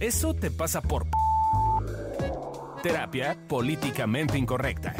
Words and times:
Eso 0.00 0.34
te 0.34 0.50
pasa 0.50 0.82
por 0.82 1.06
terapia 2.82 3.34
políticamente 3.48 4.36
incorrecta. 4.36 4.94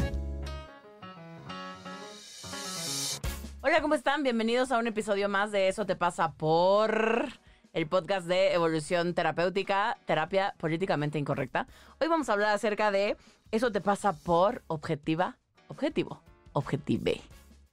Hola, 3.61 3.79
¿cómo 3.81 3.93
están? 3.93 4.23
Bienvenidos 4.23 4.71
a 4.71 4.79
un 4.79 4.87
episodio 4.87 5.29
más 5.29 5.51
de 5.51 5.67
Eso 5.67 5.85
te 5.85 5.95
pasa 5.95 6.31
por 6.33 7.27
el 7.73 7.87
podcast 7.87 8.25
de 8.25 8.53
evolución 8.53 9.13
terapéutica, 9.13 9.99
terapia 10.05 10.55
políticamente 10.57 11.19
incorrecta. 11.19 11.67
Hoy 11.99 12.07
vamos 12.07 12.29
a 12.29 12.33
hablar 12.33 12.55
acerca 12.55 12.89
de 12.89 13.17
Eso 13.51 13.71
te 13.71 13.81
pasa 13.81 14.13
por 14.13 14.63
objetiva, 14.65 15.37
objetivo, 15.67 16.23
objetive, 16.53 17.21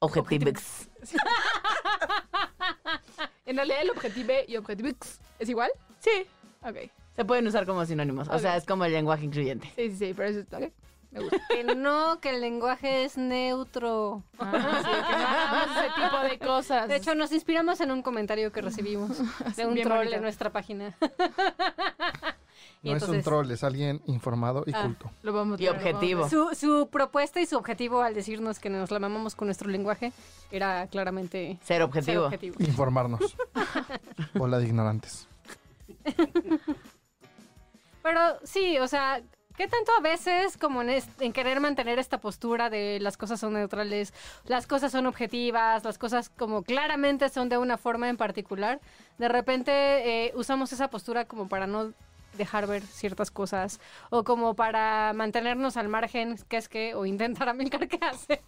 objetivex. 0.00 0.90
En 3.46 3.56
realidad 3.56 3.82
el 3.82 3.90
objetivo 3.90 4.32
y 4.48 4.56
objetivix 4.56 5.20
es 5.38 5.48
igual. 5.50 5.70
Sí, 6.00 6.26
Ok. 6.64 7.03
Se 7.16 7.24
pueden 7.24 7.46
usar 7.46 7.66
como 7.66 7.84
sinónimos. 7.86 8.28
O 8.28 8.38
sea, 8.38 8.56
es 8.56 8.64
como 8.64 8.84
el 8.84 8.92
lenguaje 8.92 9.24
incluyente. 9.24 9.70
Sí, 9.76 9.90
sí, 9.90 9.96
sí, 9.96 10.14
pero 10.14 10.28
eso 10.28 10.40
está 10.40 10.58
ok. 10.58 10.64
Me 11.12 11.20
gusta. 11.20 11.36
Que 11.48 11.62
no, 11.62 12.18
que 12.20 12.30
el 12.30 12.40
lenguaje 12.40 13.04
es 13.04 13.16
neutro. 13.16 14.24
Ah, 14.38 14.80
sí, 14.82 14.90
que 15.06 15.12
no 15.16 15.28
hagamos 15.28 15.76
ese 15.76 15.88
tipo 15.94 16.18
de 16.28 16.38
cosas. 16.38 16.88
De 16.88 16.96
hecho, 16.96 17.14
nos 17.14 17.30
inspiramos 17.30 17.80
en 17.80 17.92
un 17.92 18.02
comentario 18.02 18.50
que 18.50 18.60
recibimos 18.62 19.10
de 19.56 19.66
un 19.66 19.74
Bien 19.74 19.86
troll 19.86 19.98
bonito. 19.98 20.16
en 20.16 20.22
nuestra 20.22 20.50
página. 20.50 20.94
Y 22.82 22.90
No 22.90 22.96
es 22.96 23.02
un 23.02 23.08
entonces, 23.14 23.24
troll, 23.24 23.50
es 23.50 23.64
alguien 23.64 24.02
informado 24.06 24.62
y 24.66 24.72
Ah. 24.74 24.82
culto. 24.82 25.10
lo 25.22 25.32
vamos 25.32 25.58
Y 25.60 25.68
objetivo. 25.68 26.28
Su, 26.28 26.50
su 26.54 26.88
propuesta 26.90 27.40
y 27.40 27.46
su 27.46 27.56
objetivo 27.56 28.02
al 28.02 28.12
decirnos 28.14 28.58
que 28.58 28.68
nos 28.68 28.90
la 28.90 28.98
mamamos 28.98 29.34
con 29.34 29.48
nuestro 29.48 29.70
lenguaje 29.70 30.12
era 30.50 30.86
claramente 30.88 31.56
Ser 31.62 31.66
ser 31.78 31.82
objetivo. 31.82 32.24
objetivo. 32.26 32.56
Informarnos. 32.58 33.36
Bola 34.34 34.58
de 34.58 34.66
ignorantes. 34.66 35.26
Pero 38.04 38.20
sí, 38.44 38.78
o 38.80 38.86
sea, 38.86 39.22
¿qué 39.56 39.66
tanto 39.66 39.90
a 39.98 40.02
veces 40.02 40.58
como 40.58 40.82
en, 40.82 41.32
querer 41.32 41.58
mantener 41.60 41.98
esta 41.98 42.18
postura 42.18 42.68
de 42.68 42.98
las 43.00 43.16
cosas 43.16 43.40
son 43.40 43.54
neutrales, 43.54 44.12
las 44.44 44.66
cosas 44.66 44.92
son 44.92 45.06
objetivas, 45.06 45.82
las 45.84 45.96
cosas 45.96 46.28
como 46.28 46.64
claramente 46.64 47.30
son 47.30 47.48
de 47.48 47.56
una 47.56 47.78
forma 47.78 48.10
en 48.10 48.18
particular, 48.18 48.78
de 49.16 49.28
repente 49.28 49.72
eh, 50.26 50.32
usamos 50.36 50.70
esa 50.74 50.88
postura 50.88 51.24
como 51.24 51.48
para 51.48 51.66
no 51.66 51.94
dejar 52.36 52.66
ver 52.66 52.82
ciertas 52.82 53.30
cosas 53.30 53.80
o 54.10 54.22
como 54.22 54.52
para 54.52 55.14
mantenernos 55.14 55.78
al 55.78 55.88
margen, 55.88 56.36
que 56.50 56.58
es 56.58 56.68
que, 56.68 56.94
o 56.94 57.06
intentar 57.06 57.48
amilcar 57.48 57.88
qué 57.88 57.98
haces. 58.02 58.38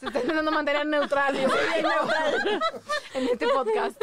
Se 0.00 0.06
está 0.06 0.20
intentando 0.20 0.50
mantener 0.50 0.86
neutral. 0.86 1.36
yo 1.36 1.50
soy 1.50 1.82
neutral 1.82 2.60
en 3.12 3.28
este 3.28 3.48
podcast. 3.48 4.00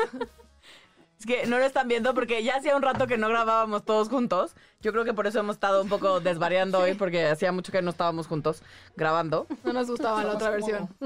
Es 1.24 1.28
que 1.28 1.46
no 1.48 1.58
lo 1.58 1.64
están 1.64 1.88
viendo 1.88 2.14
porque 2.14 2.44
ya 2.44 2.58
hacía 2.58 2.76
un 2.76 2.82
rato 2.82 3.08
que 3.08 3.18
no 3.18 3.30
grabábamos 3.30 3.86
todos 3.86 4.10
juntos. 4.10 4.58
Yo 4.82 4.92
creo 4.92 5.06
que 5.06 5.14
por 5.14 5.26
eso 5.26 5.40
hemos 5.40 5.56
estado 5.56 5.82
un 5.82 5.88
poco 5.88 6.20
desvariando 6.20 6.80
hoy 6.80 6.96
porque 6.96 7.28
hacía 7.28 7.54
mucho 7.54 7.72
que 7.72 7.82
no 7.82 7.92
estábamos 7.92 8.28
juntos 8.28 8.62
grabando. 8.98 9.48
No 9.64 9.72
nos 9.72 9.90
gustaba 9.90 10.22
la 10.26 10.34
otra 10.34 10.50
versión. 10.50 10.90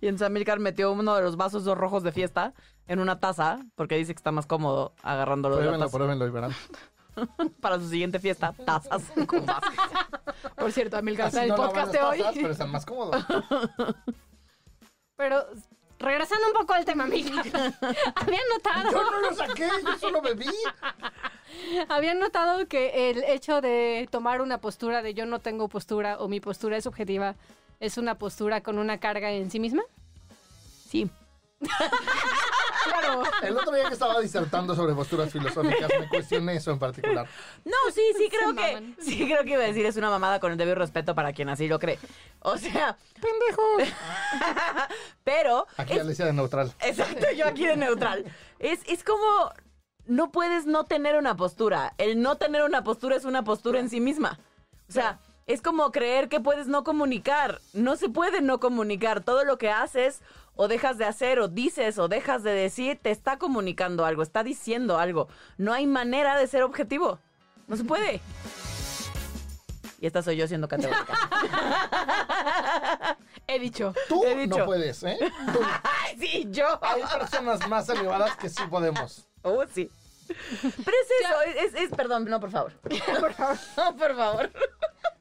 Y 0.00 0.06
entonces 0.06 0.26
Amilcar 0.26 0.60
metió 0.60 0.92
uno 0.92 1.16
de 1.16 1.22
los 1.22 1.36
vasos 1.36 1.64
dos 1.64 1.76
rojos 1.76 2.04
de 2.04 2.12
fiesta 2.12 2.52
en 2.86 3.00
una 3.00 3.18
taza 3.18 3.58
porque 3.74 3.96
dice 3.96 4.14
que 4.14 4.18
está 4.18 4.30
más 4.30 4.46
cómodo 4.46 4.92
agarrándolo 5.02 5.56
de 5.56 5.62
la 5.64 5.70
Pruébenlo, 5.70 5.86
taza. 5.86 5.96
pruébenlo 5.98 6.26
y 6.28 6.30
verán. 6.30 6.52
Para 7.60 7.80
su 7.80 7.88
siguiente 7.88 8.20
fiesta, 8.20 8.54
tazas 8.64 9.02
con 9.26 9.44
vasos. 9.46 9.74
Por 10.56 10.70
cierto, 10.70 10.96
Amilcar 10.98 11.34
en 11.34 11.42
el 11.44 11.48
no 11.48 11.56
podcast 11.56 11.90
de 11.92 12.02
hoy. 12.02 12.18
tazas, 12.18 12.34
pero 12.36 12.50
están 12.50 12.70
más 12.70 12.86
cómodos. 12.86 13.24
Pero 15.16 15.44
regresando 16.04 16.46
un 16.46 16.52
poco 16.52 16.74
al 16.74 16.84
tema, 16.84 17.04
amiga, 17.04 17.30
habían 18.14 18.42
notado... 18.52 18.90
Yo 18.90 19.10
no 19.10 19.20
lo 19.20 19.34
saqué, 19.34 19.68
yo 19.84 19.98
solo 19.98 20.22
bebí. 20.22 20.50
¿Habían 21.88 22.18
notado 22.18 22.66
que 22.68 23.10
el 23.10 23.24
hecho 23.24 23.60
de 23.60 24.08
tomar 24.10 24.40
una 24.40 24.58
postura 24.58 25.02
de 25.02 25.14
yo 25.14 25.26
no 25.26 25.38
tengo 25.38 25.68
postura 25.68 26.18
o 26.18 26.28
mi 26.28 26.40
postura 26.40 26.76
es 26.76 26.86
objetiva 26.86 27.36
es 27.80 27.98
una 27.98 28.16
postura 28.16 28.62
con 28.62 28.78
una 28.78 28.98
carga 28.98 29.30
en 29.30 29.50
sí 29.50 29.60
misma? 29.60 29.82
Sí. 30.88 31.10
Claro. 32.84 33.22
El 33.42 33.56
otro 33.56 33.72
día 33.74 33.86
que 33.88 33.94
estaba 33.94 34.20
disertando 34.20 34.74
sobre 34.74 34.94
posturas 34.94 35.30
filosóficas, 35.32 35.90
me 35.98 36.08
cuestioné 36.08 36.56
eso 36.56 36.70
en 36.70 36.78
particular. 36.78 37.26
No, 37.64 37.72
sí, 37.92 38.02
sí 38.16 38.28
creo 38.28 38.50
Se 38.50 38.54
que 38.56 38.72
maman. 38.74 38.96
sí 39.00 39.24
creo 39.26 39.42
que 39.44 39.50
iba 39.50 39.62
a 39.62 39.66
decir 39.66 39.86
es 39.86 39.96
una 39.96 40.10
mamada 40.10 40.40
con 40.40 40.52
el 40.52 40.58
debido 40.58 40.76
respeto 40.76 41.14
para 41.14 41.32
quien 41.32 41.48
así 41.48 41.66
lo 41.68 41.78
cree. 41.78 41.98
O 42.40 42.56
sea, 42.58 42.96
¡Pendejo! 43.14 43.62
pero 45.24 45.66
Aquí 45.76 45.98
Alicia 45.98 46.26
de 46.26 46.32
neutral. 46.32 46.72
Exacto, 46.80 47.26
yo 47.36 47.46
aquí 47.46 47.66
de 47.66 47.76
neutral. 47.76 48.24
Es, 48.58 48.80
es 48.86 49.02
como, 49.04 49.50
no 50.06 50.30
puedes 50.30 50.66
no 50.66 50.84
tener 50.84 51.16
una 51.16 51.36
postura. 51.36 51.94
El 51.98 52.20
no 52.20 52.36
tener 52.36 52.62
una 52.62 52.84
postura 52.84 53.16
es 53.16 53.24
una 53.24 53.44
postura 53.44 53.80
en 53.80 53.88
sí 53.90 54.00
misma. 54.00 54.38
O 54.88 54.92
sea, 54.92 55.18
es 55.46 55.62
como 55.62 55.90
creer 55.92 56.28
que 56.28 56.40
puedes 56.40 56.66
no 56.66 56.84
comunicar. 56.84 57.60
No 57.72 57.96
se 57.96 58.08
puede 58.08 58.40
no 58.40 58.60
comunicar. 58.60 59.22
Todo 59.22 59.44
lo 59.44 59.58
que 59.58 59.70
haces 59.70 60.20
o 60.56 60.68
dejas 60.68 60.98
de 60.98 61.04
hacer 61.04 61.40
o 61.40 61.48
dices 61.48 61.98
o 61.98 62.08
dejas 62.08 62.42
de 62.42 62.52
decir 62.52 62.98
te 63.02 63.10
está 63.10 63.38
comunicando 63.38 64.04
algo, 64.04 64.22
está 64.22 64.42
diciendo 64.42 64.98
algo. 64.98 65.28
No 65.58 65.72
hay 65.72 65.86
manera 65.86 66.38
de 66.38 66.46
ser 66.46 66.62
objetivo. 66.62 67.18
No 67.66 67.76
se 67.76 67.84
puede. 67.84 68.20
Y 70.00 70.06
esta 70.06 70.22
soy 70.22 70.36
yo 70.36 70.46
siendo 70.46 70.68
categórica. 70.68 71.14
He 73.46 73.58
dicho. 73.58 73.94
Tú 74.08 74.24
He 74.24 74.34
dicho. 74.36 74.58
no 74.58 74.64
puedes, 74.66 75.02
¿eh? 75.02 75.18
Tú. 75.52 75.60
¡Ay, 75.82 76.16
sí, 76.18 76.46
yo! 76.50 76.78
Hay 76.82 77.02
personas 77.18 77.66
más 77.68 77.88
elevadas 77.88 78.36
que 78.36 78.48
sí 78.48 78.62
podemos. 78.70 79.26
Oh, 79.42 79.64
sí. 79.72 79.90
Pero 80.26 80.72
es 80.72 81.08
eso, 81.20 81.42
es, 81.66 81.74
es- 81.74 81.90
perdón, 81.96 82.24
no, 82.26 82.40
por 82.40 82.50
favor. 82.50 82.72
Por 82.82 83.32
favor. 83.34 83.56
No, 83.76 83.96
por 83.96 84.16
favor. 84.16 84.50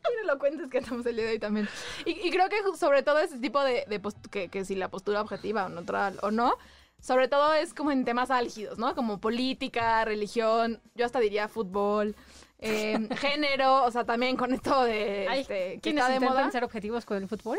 Mira 0.10 0.34
lo 0.34 0.40
cuentes 0.40 0.70
que 0.70 0.80
estamos 0.80 1.06
el 1.06 1.16
día 1.16 1.26
de 1.26 1.32
hoy 1.32 1.40
también. 1.40 1.70
Y, 2.06 2.12
y 2.28 2.32
creo 2.32 2.50
que 2.50 2.58
sobre 2.78 3.04
todo 3.04 3.20
ese 3.20 3.40
tipo 3.40 3.64
de, 3.64 3.86
que, 4.32 4.50
que 4.50 4.66
si 4.66 4.76
la 4.76 4.90
postura 4.90 5.22
objetiva 5.22 5.66
o 5.66 5.70
neutral 5.70 6.20
o 6.22 6.32
no, 6.32 6.58
sobre 7.00 7.28
todo 7.28 7.54
es 7.54 7.74
como 7.74 7.92
en 7.92 8.06
temas 8.06 8.32
álgidos, 8.32 8.78
¿no? 8.78 8.96
Como 8.96 9.20
política, 9.20 10.06
religión, 10.06 10.82
yo 10.96 11.06
hasta 11.06 11.20
diría 11.20 11.50
fútbol, 11.50 12.16
eh, 12.60 12.98
género, 13.18 13.84
o 13.84 13.92
sea, 13.92 14.06
también 14.06 14.38
con 14.38 14.54
esto 14.54 14.84
de 14.84 15.26
este, 15.40 15.80
¿Quiénes 15.82 16.04
está 16.04 16.14
de 16.14 16.20
moda. 16.22 16.50
ser 16.52 16.64
objetivos 16.64 17.06
con 17.06 17.18
el 17.18 17.28
fútbol? 17.28 17.58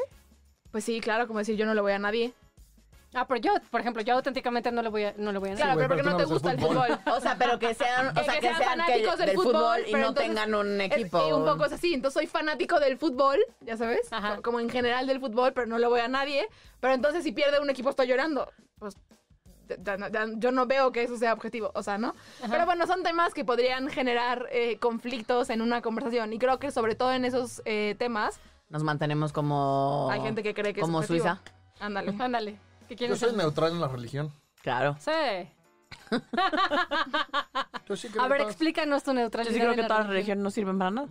Pues 0.71 0.85
sí, 0.85 1.01
claro, 1.01 1.27
como 1.27 1.41
decir 1.41 1.57
yo 1.57 1.67
no 1.67 1.75
le 1.75 1.81
voy 1.83 1.93
a 1.93 1.99
nadie. 1.99 2.33
Ah, 3.15 3.27
pero 3.27 3.41
yo, 3.41 3.53
por 3.71 3.81
ejemplo, 3.81 4.03
yo 4.03 4.15
auténticamente 4.15 4.73
no 4.73 4.83
le 4.83 4.89
voy 4.89 5.05
a, 5.05 5.15
no 5.17 5.31
le 5.33 5.39
voy 5.39 5.51
a 5.51 5.55
Claro, 5.55 5.75
güey, 5.75 5.87
pero 5.89 6.03
porque 6.03 6.11
no 6.11 6.17
te 6.17 6.25
gusta 6.25 6.51
el 6.53 6.61
fútbol. 6.61 6.99
O 7.13 7.21
sea, 7.21 7.37
pero 7.39 7.59
que 7.59 7.73
sean, 7.75 8.09
o 8.09 8.25
sea, 8.25 8.35
que 8.35 8.41
que, 8.41 8.49
sean 8.49 8.63
fanáticos 8.63 9.19
del 9.19 9.27
del 9.29 9.37
fútbol, 9.37 9.53
fútbol, 9.53 9.81
y 9.87 9.93
no 9.93 9.99
entonces- 9.99 10.25
tengan 10.27 10.55
un 10.55 10.81
Es- 10.81 10.93
equipo. 10.93 11.29
y 11.29 11.33
un 11.33 11.45
poco 11.45 11.65
es 11.65 11.73
así, 11.73 11.95
entonces 11.95 12.15
soy 12.15 12.27
fanático 12.27 12.81
del 12.81 12.99
fútbol, 12.99 13.39
ya 13.61 13.77
sabes, 13.77 14.01
Ajá. 14.13 14.37
Co- 14.37 14.43
como 14.43 14.61
en 14.61 14.69
general 14.69 15.07
del 15.07 15.21
fútbol, 15.21 15.53
pero 15.53 15.67
no 15.67 15.79
le 15.79 15.87
voy 15.87 16.01
a 16.01 16.09
nadie. 16.09 16.49
Pero 16.81 16.95
entonces 16.95 17.23
si 17.23 17.33
pierde 17.33 17.61
un 17.61 17.71
equipo 17.71 17.91
estoy 17.91 18.07
llorando. 18.09 18.51
Pues 18.79 18.97
ya- 19.69 19.97
ya- 19.97 20.09
ya- 20.11 20.27
yo 20.37 20.51
no 20.53 20.67
veo 20.67 20.93
que 20.93 21.03
eso 21.05 21.17
sea 21.17 21.33
objetivo, 21.33 21.71
o 21.75 21.83
sea, 21.83 21.97
¿no? 21.97 22.15
Pero 22.51 22.67
bueno, 22.67 22.87
son 22.87 23.03
temas 23.03 23.33
que 23.33 23.45
podrían 23.45 23.89
generar 23.89 24.47
eh, 24.51 24.79
conflictos 24.79 25.49
en 25.51 25.63
una 25.63 25.81
conversación 25.81 26.33
y 26.33 26.39
creo 26.39 26.59
que 26.59 26.71
sobre 26.71 26.95
todo 26.97 27.13
en 27.13 27.25
esos 27.25 27.63
eh, 27.65 27.95
temas 27.99 28.41
Nos 28.69 28.83
mantenemos 28.83 29.33
como. 29.33 30.09
hay 30.11 30.21
gente 30.21 30.43
que 30.43 30.53
cree 30.53 30.75
que 30.75 30.81
Como 30.83 31.01
es 31.01 31.05
objetivo. 31.09 31.29
Suiza. 31.37 31.43
Ándale. 31.81 32.15
Ándale. 32.19 32.59
¿Qué 32.89 32.95
Yo 32.95 32.99
quieres 32.99 33.19
soy 33.19 33.31
ser? 33.31 33.39
neutral 33.39 33.73
en 33.73 33.81
la 33.81 33.89
religión. 33.89 34.33
Claro. 34.63 34.97
Sí. 35.01 35.11
Yo 37.87 37.97
sí 37.97 38.09
creo 38.09 38.23
A 38.23 38.29
ver, 38.29 38.39
todas- 38.39 38.53
explícanos 38.53 39.03
tu 39.03 39.11
Yo 39.11 39.15
neutralidad. 39.15 39.53
sí 39.53 39.59
creo 39.61 39.71
en 39.71 39.77
que 39.77 39.83
la 39.83 39.89
todas 39.89 40.01
las 40.05 40.09
religión. 40.11 40.39
religiones 40.39 40.43
no 40.45 40.51
sirven 40.51 40.79
para 40.79 40.91
nada. 40.91 41.09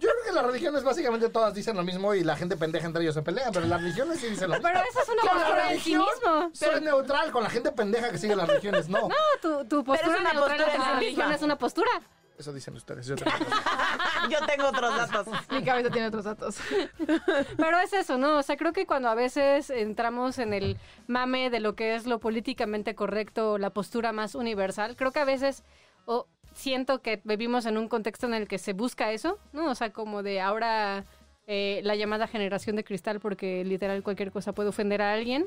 Yo 0.00 0.08
creo 0.10 0.24
que 0.24 0.32
las 0.32 0.46
religiones 0.46 0.84
básicamente 0.84 1.28
todas 1.28 1.52
dicen 1.54 1.76
lo 1.76 1.82
mismo 1.82 2.14
y 2.14 2.22
la 2.22 2.36
gente 2.36 2.56
pendeja 2.56 2.86
entre 2.86 3.02
ellos 3.02 3.14
se 3.14 3.22
pelea, 3.22 3.50
pero 3.52 3.66
las 3.66 3.80
religiones 3.80 4.20
sí 4.20 4.28
dicen 4.28 4.48
lo 4.50 4.56
mismo. 4.56 4.68
Pero 4.72 4.84
eso 4.88 5.00
es 5.02 5.08
una 5.08 5.22
Con 5.22 5.28
la 5.28 5.44
postura 5.44 5.72
en 5.72 5.80
sí 5.80 5.96
religión 5.96 6.04
mismo. 6.14 6.50
Soy 6.54 6.80
neutral, 6.80 7.30
con 7.32 7.42
la 7.42 7.50
gente 7.50 7.72
pendeja 7.72 8.10
que 8.10 8.18
sigue 8.18 8.36
las 8.36 8.48
religiones, 8.48 8.88
no. 8.88 9.08
No, 9.08 9.14
tu, 9.42 9.64
tu 9.66 9.84
postura 9.84 10.14
es 10.14 10.20
una 10.20 10.32
neutral 10.32 10.56
postura 10.58 10.74
en 10.74 10.80
en 10.80 10.86
la 10.88 10.94
religión 11.00 11.32
es 11.32 11.42
una 11.42 11.56
postura. 11.58 11.90
Eso 12.38 12.52
dicen 12.52 12.74
ustedes. 12.76 13.06
Yo 13.06 13.16
tengo- 13.16 13.30
Yo 14.30 14.46
tengo 14.46 14.68
otros 14.68 14.94
datos. 15.10 15.26
Mi 15.50 15.64
cabeza 15.64 15.90
tiene 15.90 16.06
otros 16.08 16.24
datos. 16.24 16.58
Pero 17.56 17.78
es 17.80 17.92
eso, 17.92 18.16
¿no? 18.16 18.38
O 18.38 18.42
sea, 18.42 18.56
creo 18.56 18.72
que 18.72 18.86
cuando 18.86 19.08
a 19.08 19.14
veces 19.16 19.70
entramos 19.70 20.38
en 20.38 20.54
el 20.54 20.76
mame 21.08 21.50
de 21.50 21.58
lo 21.60 21.74
que 21.74 21.96
es 21.96 22.06
lo 22.06 22.20
políticamente 22.20 22.94
correcto, 22.94 23.58
la 23.58 23.70
postura 23.70 24.12
más 24.12 24.34
universal, 24.36 24.94
creo 24.96 25.10
que 25.10 25.18
a 25.20 25.24
veces 25.24 25.64
o 26.06 26.26
siento 26.54 27.02
que 27.02 27.20
vivimos 27.24 27.66
en 27.66 27.76
un 27.76 27.88
contexto 27.88 28.26
en 28.26 28.34
el 28.34 28.46
que 28.48 28.58
se 28.58 28.72
busca 28.72 29.10
eso, 29.12 29.38
¿no? 29.52 29.70
O 29.70 29.74
sea, 29.74 29.92
como 29.92 30.22
de 30.22 30.40
ahora 30.40 31.04
eh, 31.48 31.80
la 31.82 31.96
llamada 31.96 32.26
generación 32.28 32.76
de 32.76 32.84
cristal, 32.84 33.18
porque 33.20 33.64
literal 33.64 34.02
cualquier 34.04 34.30
cosa 34.30 34.52
puede 34.52 34.68
ofender 34.68 35.02
a 35.02 35.12
alguien. 35.12 35.46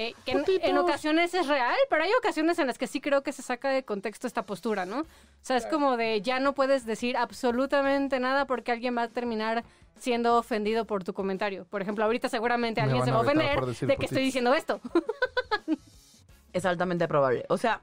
Eh, 0.00 0.14
que 0.24 0.32
en, 0.32 0.44
en 0.46 0.78
ocasiones 0.78 1.34
es 1.34 1.46
real, 1.46 1.76
pero 1.90 2.04
hay 2.04 2.10
ocasiones 2.18 2.58
en 2.58 2.66
las 2.66 2.78
que 2.78 2.86
sí 2.86 3.02
creo 3.02 3.22
que 3.22 3.32
se 3.32 3.42
saca 3.42 3.68
de 3.68 3.82
contexto 3.82 4.26
esta 4.26 4.46
postura, 4.46 4.86
¿no? 4.86 5.00
O 5.00 5.06
sea, 5.42 5.58
es 5.58 5.66
como 5.66 5.98
de 5.98 6.22
ya 6.22 6.40
no 6.40 6.54
puedes 6.54 6.86
decir 6.86 7.18
absolutamente 7.18 8.18
nada 8.18 8.46
porque 8.46 8.72
alguien 8.72 8.96
va 8.96 9.02
a 9.02 9.08
terminar 9.08 9.62
siendo 9.98 10.38
ofendido 10.38 10.86
por 10.86 11.04
tu 11.04 11.12
comentario. 11.12 11.66
Por 11.66 11.82
ejemplo, 11.82 12.02
ahorita 12.02 12.30
seguramente 12.30 12.80
Me 12.80 12.86
alguien 12.86 13.04
se 13.04 13.10
va 13.10 13.18
a 13.18 13.20
ofender 13.20 13.60
de 13.62 13.96
que 13.98 14.06
estoy 14.06 14.22
diciendo 14.22 14.54
esto. 14.54 14.80
es 16.54 16.64
altamente 16.64 17.06
probable. 17.06 17.44
O 17.50 17.58
sea, 17.58 17.82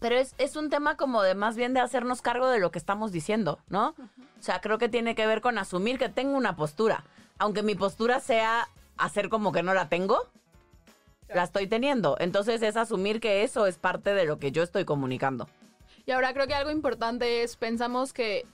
pero 0.00 0.16
es, 0.16 0.34
es 0.38 0.56
un 0.56 0.70
tema 0.70 0.96
como 0.96 1.22
de 1.22 1.36
más 1.36 1.54
bien 1.54 1.72
de 1.72 1.78
hacernos 1.78 2.20
cargo 2.20 2.48
de 2.48 2.58
lo 2.58 2.72
que 2.72 2.80
estamos 2.80 3.12
diciendo, 3.12 3.60
¿no? 3.68 3.90
O 4.40 4.42
sea, 4.42 4.60
creo 4.60 4.78
que 4.78 4.88
tiene 4.88 5.14
que 5.14 5.24
ver 5.28 5.40
con 5.40 5.56
asumir 5.56 6.00
que 6.00 6.08
tengo 6.08 6.36
una 6.36 6.56
postura. 6.56 7.04
Aunque 7.38 7.62
mi 7.62 7.76
postura 7.76 8.18
sea 8.18 8.68
hacer 8.96 9.28
como 9.28 9.52
que 9.52 9.62
no 9.62 9.72
la 9.72 9.88
tengo, 9.88 10.26
la 11.34 11.44
estoy 11.44 11.66
teniendo. 11.66 12.16
Entonces 12.18 12.62
es 12.62 12.76
asumir 12.76 13.20
que 13.20 13.42
eso 13.42 13.66
es 13.66 13.78
parte 13.78 14.14
de 14.14 14.24
lo 14.24 14.38
que 14.38 14.52
yo 14.52 14.62
estoy 14.62 14.84
comunicando. 14.84 15.48
Y 16.06 16.10
ahora 16.10 16.32
creo 16.32 16.46
que 16.46 16.54
algo 16.54 16.70
importante 16.70 17.42
es, 17.42 17.56
pensamos 17.56 18.12
que 18.12 18.44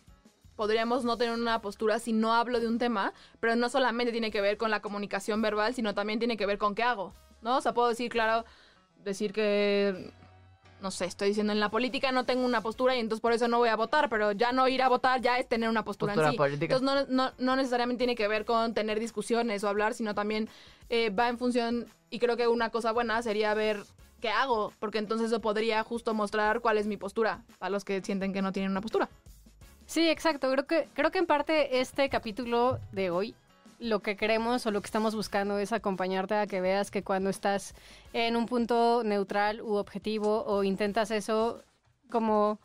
podríamos 0.57 1.05
no 1.05 1.17
tener 1.17 1.35
una 1.35 1.61
postura 1.63 1.99
si 1.99 2.13
no 2.13 2.35
hablo 2.35 2.61
de 2.61 2.67
un 2.67 2.79
tema, 2.79 3.13
pero 3.41 3.55
no 3.57 3.69
solamente 3.69 4.13
tiene 4.13 4.31
que 4.31 4.41
ver 4.41 4.57
con 4.57 4.71
la 4.71 4.81
comunicación 4.81 5.41
verbal, 5.41 5.73
sino 5.73 5.95
también 5.95 6.19
tiene 6.19 6.37
que 6.37 6.47
ver 6.47 6.59
con 6.59 6.75
qué 6.75 6.83
hago, 6.83 7.15
¿no? 7.43 7.59
O 7.59 7.61
sea, 7.61 7.73
puedo 7.75 7.89
decir, 7.89 8.11
claro, 8.11 8.45
decir 9.05 9.33
que, 9.33 10.13
no 10.81 10.91
sé, 10.91 11.07
estoy 11.07 11.29
diciendo 11.29 11.53
en 11.53 11.61
la 11.61 11.71
política 11.71 12.13
no 12.13 12.25
tengo 12.25 12.45
una 12.45 12.61
postura 12.61 12.97
y 12.97 13.01
entonces 13.01 13.21
por 13.21 13.33
eso 13.33 13.49
no 13.49 13.59
voy 13.59 13.69
a 13.69 13.77
votar, 13.77 14.09
pero 14.09 14.33
ya 14.33 14.53
no 14.53 14.69
ir 14.69 14.83
a 14.83 14.89
votar 14.89 15.21
ya 15.21 15.39
es 15.39 15.49
tener 15.49 15.69
una 15.69 15.85
postura, 15.85 16.13
Postura 16.13 16.29
en 16.29 16.33
sí. 16.33 16.39
política. 16.39 16.77
Entonces 16.77 17.09
no, 17.09 17.25
no, 17.25 17.33
no 17.39 17.57
necesariamente 17.57 17.99
tiene 17.99 18.15
que 18.15 18.29
ver 18.29 18.45
con 18.45 18.75
tener 18.75 19.01
discusiones 19.01 19.65
o 19.65 19.69
hablar, 19.69 19.95
sino 19.95 20.15
también 20.15 20.49
eh, 20.89 21.11
va 21.11 21.29
en 21.29 21.39
función, 21.39 21.87
y 22.11 22.19
creo 22.19 22.37
que 22.37 22.49
una 22.49 22.71
cosa 22.71 22.93
buena 22.93 23.21
sería 23.23 23.55
ver 23.55 23.83
qué 24.21 24.31
hago, 24.31 24.73
porque 24.79 24.99
entonces 24.99 25.29
eso 25.29 25.41
podría 25.41 25.83
justo 25.85 26.15
mostrar 26.15 26.61
cuál 26.61 26.79
es 26.79 26.87
mi 26.87 26.97
postura, 26.97 27.45
a 27.61 27.71
los 27.71 27.85
que 27.85 28.01
sienten 28.03 28.33
que 28.33 28.43
no 28.43 28.53
tienen 28.53 28.71
una 28.71 28.81
postura. 28.81 29.09
Sí, 29.87 30.09
exacto. 30.09 30.51
Creo 30.51 30.67
que, 30.67 30.89
creo 30.93 31.11
que 31.11 31.19
en 31.19 31.27
parte 31.27 31.81
este 31.81 32.09
capítulo 32.09 32.79
de 32.93 33.11
hoy 33.11 33.35
lo 33.79 34.01
que 34.01 34.17
queremos 34.17 34.67
o 34.67 34.71
lo 34.71 34.81
que 34.81 34.87
estamos 34.87 35.15
buscando 35.15 35.59
es 35.59 35.73
acompañarte 35.73 36.35
a 36.35 36.47
que 36.47 36.61
veas 36.61 36.91
que 36.91 37.03
cuando 37.03 37.31
estás 37.31 37.75
en 38.13 38.37
un 38.37 38.47
punto 38.47 39.03
neutral 39.05 39.61
u 39.61 39.75
objetivo 39.75 40.45
o 40.45 40.65
intentas 40.65 41.11
eso 41.11 41.63
como 42.11 42.59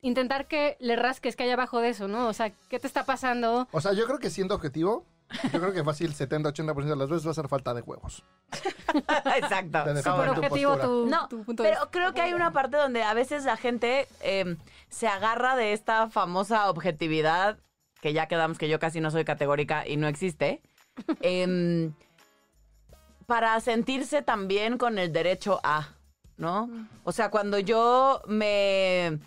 intentar 0.00 0.46
que 0.46 0.76
le 0.80 0.96
rasques 0.96 1.36
que 1.36 1.44
hay 1.44 1.50
abajo 1.50 1.80
de 1.80 1.90
eso, 1.90 2.08
¿no? 2.08 2.28
O 2.28 2.32
sea, 2.32 2.50
¿qué 2.68 2.78
te 2.78 2.86
está 2.86 3.04
pasando? 3.04 3.68
O 3.72 3.80
sea, 3.80 3.92
yo 3.92 4.06
creo 4.06 4.18
que 4.18 4.30
siendo 4.30 4.54
objetivo, 4.54 5.04
yo 5.52 5.60
creo 5.60 5.72
que 5.72 5.84
fácil 5.84 6.14
70-80% 6.14 6.84
de 6.84 6.96
las 6.96 7.08
veces 7.08 7.26
va 7.26 7.32
a 7.32 7.34
ser 7.34 7.48
falta 7.48 7.74
de 7.74 7.82
huevos. 7.82 8.22
Exacto. 9.36 9.84
Por 9.84 10.24
tu 10.26 10.32
objetivo 10.32 10.78
tu, 10.78 11.06
No, 11.06 11.28
tu 11.28 11.44
punto 11.44 11.62
de 11.62 11.70
pero 11.70 11.90
creo 11.90 12.14
que 12.14 12.22
hay 12.22 12.32
una 12.32 12.52
parte 12.52 12.76
donde 12.76 13.02
a 13.02 13.12
veces 13.14 13.44
la 13.44 13.56
gente 13.56 14.08
eh, 14.22 14.56
se 14.88 15.08
agarra 15.08 15.56
de 15.56 15.72
esta 15.72 16.08
famosa 16.08 16.70
objetividad, 16.70 17.58
que 18.00 18.12
ya 18.12 18.26
quedamos 18.26 18.58
que 18.58 18.68
yo 18.68 18.78
casi 18.78 19.00
no 19.00 19.10
soy 19.10 19.24
categórica 19.24 19.86
y 19.86 19.96
no 19.96 20.08
existe, 20.08 20.62
em, 21.20 21.92
para 23.26 23.58
sentirse 23.60 24.22
también 24.22 24.78
con 24.78 24.98
el 24.98 25.12
derecho 25.12 25.60
a, 25.62 25.88
¿no? 26.36 26.70
O 27.04 27.12
sea, 27.12 27.30
cuando 27.30 27.58
yo 27.58 28.22
me, 28.26 29.18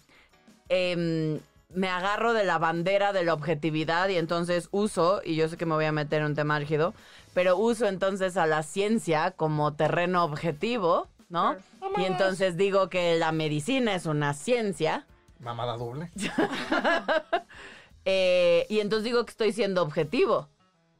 em, 0.70 1.40
me 1.70 1.88
agarro 1.88 2.34
de 2.34 2.44
la 2.44 2.58
bandera 2.58 3.14
de 3.14 3.24
la 3.24 3.34
objetividad 3.34 4.10
y 4.10 4.18
entonces 4.18 4.70
uso, 4.72 5.22
y 5.24 5.36
yo 5.36 5.48
sé 5.48 5.58
que 5.58 5.66
me 5.66 5.76
voy 5.76 5.86
a 5.86 5.92
meter 5.92 6.22
en 6.22 6.28
un 6.28 6.36
tema 6.36 6.56
álgido, 6.56 6.94
pero 7.34 7.58
uso 7.58 7.88
entonces 7.88 8.38
a 8.38 8.46
la 8.46 8.64
ciencia 8.64 9.32
como 9.32 9.74
terreno 9.74 10.24
objetivo, 10.24 11.08
¿no? 11.30 11.56
Y 11.98 12.04
entonces 12.04 12.58
digo 12.58 12.90
que 12.90 13.18
la 13.18 13.32
medicina 13.32 13.96
es 13.96 14.06
una 14.06 14.34
ciencia. 14.34 15.06
Mamada 15.40 15.78
doble. 15.78 16.12
eh, 18.06 18.66
y 18.70 18.80
entonces 18.80 19.06
digo 19.06 19.26
que 19.26 19.32
estoy 19.32 19.52
siendo 19.54 19.82
objetivo. 19.82 20.50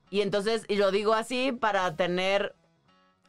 Y 0.10 0.22
entonces, 0.22 0.66
y 0.68 0.76
lo 0.76 0.92
digo 0.92 1.14
así 1.14 1.52
para 1.52 1.96
tener 1.96 2.56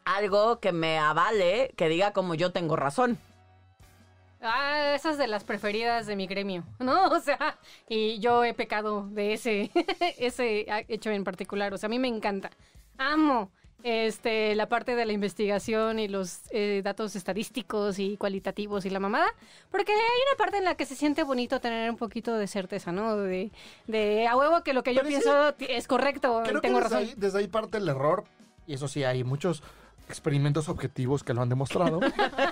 algo 0.04 0.58
que 0.58 0.72
me 0.72 0.98
avale, 0.98 1.72
que 1.76 1.88
diga 1.88 2.12
como 2.12 2.34
yo 2.34 2.52
tengo 2.52 2.76
razón. 2.76 3.18
Ah, 4.40 4.94
esas 4.96 5.18
de 5.18 5.28
las 5.28 5.44
preferidas 5.44 6.06
de 6.06 6.16
mi 6.16 6.26
gremio, 6.26 6.64
¿no? 6.80 7.06
O 7.06 7.20
sea, 7.20 7.58
y 7.88 8.18
yo 8.18 8.44
he 8.44 8.54
pecado 8.54 9.06
de 9.10 9.34
ese, 9.34 9.70
ese 10.18 10.66
hecho 10.88 11.10
en 11.10 11.24
particular. 11.24 11.72
O 11.72 11.78
sea, 11.78 11.86
a 11.86 11.90
mí 11.90 11.98
me 11.98 12.08
encanta. 12.08 12.50
Amo 12.98 13.52
este, 13.82 14.54
la 14.54 14.68
parte 14.68 14.94
de 14.94 15.04
la 15.04 15.12
investigación 15.12 15.98
y 15.98 16.08
los 16.08 16.40
eh, 16.50 16.80
datos 16.84 17.16
estadísticos 17.16 17.98
y 17.98 18.16
cualitativos 18.16 18.84
y 18.84 18.90
la 18.90 19.00
mamada. 19.00 19.26
Porque 19.70 19.92
hay 19.92 19.98
una 19.98 20.38
parte 20.38 20.58
en 20.58 20.64
la 20.64 20.74
que 20.74 20.86
se 20.86 20.94
siente 20.94 21.22
bonito 21.22 21.60
tener 21.60 21.90
un 21.90 21.96
poquito 21.96 22.34
de 22.36 22.46
certeza, 22.46 22.92
¿no? 22.92 23.16
De, 23.16 23.50
de 23.86 24.26
a 24.26 24.36
huevo 24.36 24.62
que 24.62 24.72
lo 24.72 24.82
que 24.82 24.94
yo 24.94 25.00
Pero 25.02 25.08
pienso 25.08 25.54
es 25.58 25.86
correcto 25.86 26.42
Creo 26.44 26.60
que 26.60 26.68
tengo 26.68 26.78
desde 26.80 26.90
razón. 26.94 27.08
ahí, 27.08 27.14
desde 27.16 27.38
ahí 27.38 27.48
parte 27.48 27.78
el 27.78 27.88
error, 27.88 28.24
y 28.66 28.74
eso 28.74 28.88
sí, 28.88 29.04
hay 29.04 29.24
muchos 29.24 29.62
experimentos 30.08 30.68
objetivos 30.68 31.24
que 31.24 31.32
lo 31.34 31.42
han 31.42 31.48
demostrado, 31.48 32.00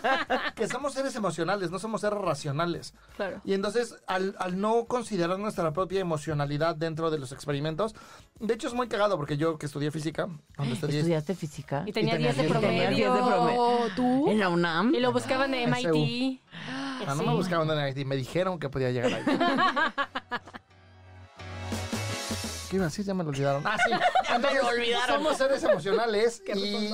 que 0.56 0.66
somos 0.68 0.94
seres 0.94 1.14
emocionales, 1.16 1.70
no 1.70 1.78
somos 1.78 2.00
seres 2.00 2.18
racionales. 2.18 2.94
Claro. 3.16 3.40
Y 3.44 3.52
entonces, 3.54 3.96
al, 4.06 4.34
al 4.38 4.60
no 4.60 4.86
considerar 4.86 5.38
nuestra 5.38 5.72
propia 5.72 6.00
emocionalidad 6.00 6.74
dentro 6.76 7.10
de 7.10 7.18
los 7.18 7.32
experimentos, 7.32 7.94
de 8.38 8.54
hecho 8.54 8.68
es 8.68 8.74
muy 8.74 8.88
cagado 8.88 9.16
porque 9.16 9.36
yo 9.36 9.58
que 9.58 9.66
estudié 9.66 9.90
física, 9.90 10.28
cuando 10.56 10.74
estudié... 10.74 10.98
¿Estudiaste 11.00 11.34
física? 11.34 11.82
Y 11.86 11.92
tenía 11.92 12.14
y 12.14 12.16
tenía 12.16 12.32
10 12.32 12.36
de 12.36 12.42
de 12.44 12.48
promedio. 12.48 12.82
Tenía 12.88 12.90
10 12.96 13.12
de 13.12 13.20
promedio. 13.20 13.78
¿Tú? 13.96 14.30
¿En 14.30 14.38
la 14.38 14.48
UNAM? 14.48 14.94
Y 14.94 15.00
lo 15.00 15.12
buscaban 15.12 15.50
de. 15.50 15.66
MIT. 15.66 16.40
Ah, 16.54 17.04
no 17.08 17.16
Sí. 17.16 17.26
me 17.26 17.34
buscaban 17.34 17.70
en 17.70 17.88
IT, 17.88 18.06
me 18.06 18.16
dijeron 18.16 18.58
que 18.58 18.68
podía 18.68 18.90
llegar 18.90 19.12
ahí. 19.12 19.22
¿Qué 22.70 22.76
iba 22.76 22.84
a 22.84 22.88
decir? 22.88 23.04
Ya 23.04 23.14
me 23.14 23.24
lo 23.24 23.30
olvidaron. 23.30 23.66
Ah, 23.66 23.76
sí. 23.84 23.90
Ya 24.28 24.38
me 24.38 24.54
lo 24.54 24.68
olvidaron. 24.68 25.16
Somos 25.16 25.36
seres 25.36 25.62
emocionales 25.64 26.40
Qué 26.46 26.52
y. 26.56 26.90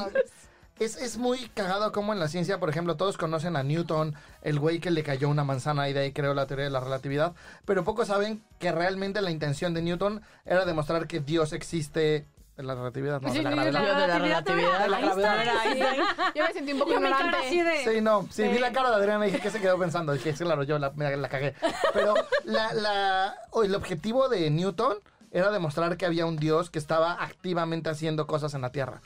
es, 0.79 0.97
es 0.97 1.17
muy 1.17 1.49
cagado 1.55 1.93
como 1.93 2.13
en 2.13 2.19
la 2.21 2.29
ciencia, 2.29 2.59
por 2.61 2.69
ejemplo, 2.71 2.97
todos 2.97 3.17
conocen 3.17 3.57
a 3.57 3.63
Newton, 3.63 4.15
el 4.43 4.59
güey 4.59 4.79
que 4.79 4.91
le 4.91 5.03
cayó 5.03 5.29
una 5.29 5.45
manzana 5.45 5.89
y 5.89 5.93
de 5.93 6.01
ahí 6.01 6.13
creó 6.13 6.35
la 6.35 6.47
teoría 6.47 6.67
de 6.67 6.71
la 6.71 6.81
relatividad, 6.81 7.33
pero 7.65 7.85
pocos 7.85 8.09
saben 8.09 8.43
que 8.59 8.73
realmente 8.73 9.21
la 9.23 9.31
intención 9.31 9.75
de 9.75 9.83
Newton 9.83 10.23
era 10.45 10.65
demostrar 10.65 11.07
que 11.07 11.21
Dios 11.21 11.53
existe 11.53 12.27
de 12.57 12.63
la 12.63 12.75
relatividad, 12.75 13.21
no, 13.21 13.31
Sí, 13.31 13.39
de 13.39 13.43
la 13.43 13.51
de 13.51 13.57
gravedad. 13.57 13.83
Yo 13.83 14.01
de 14.01 14.07
la 14.09 14.19
relatividad. 14.19 14.83
De 14.83 14.89
la 14.89 15.01
gravedad. 15.01 15.43
Era 15.43 15.65
Einstein. 15.65 16.03
Yo 16.35 16.45
me 16.45 16.53
sentí 16.55 16.73
un 16.73 16.79
poco 16.79 16.93
ignorante. 16.95 17.37
así 17.37 17.61
de... 17.63 17.85
Sí, 17.85 18.01
no, 18.01 18.23
sí, 18.31 18.45
Sí. 18.45 18.49
vi 18.49 18.59
la 18.59 18.73
cara 18.73 18.89
de 18.91 18.97
Adriana 18.97 19.27
y 19.27 19.31
dije, 19.31 19.43
¿qué 19.43 19.51
se 19.51 19.61
quedó 19.61 19.79
pensando? 19.79 20.15
Dije, 20.15 20.35
sí, 20.35 20.43
claro, 20.43 20.63
yo 20.63 20.79
la, 20.79 20.91
cagué. 21.29 21.55
Pero 21.93 22.15
la, 22.45 22.73
la, 22.73 23.35
o 23.51 23.63
el 23.63 23.75
objetivo 23.75 24.31
de 24.31 24.49
Newton 24.51 24.97
era 25.33 25.51
demostrar 25.51 25.99
que 25.99 26.07
había 26.07 26.25
un 26.25 26.37
Dios 26.37 26.71
que 26.71 26.79
estaba 26.79 27.23
activamente 27.23 27.91
haciendo 27.91 28.27
cosas 28.27 28.55
en 28.55 28.63
la 28.63 28.73
Tierra. 28.73 29.03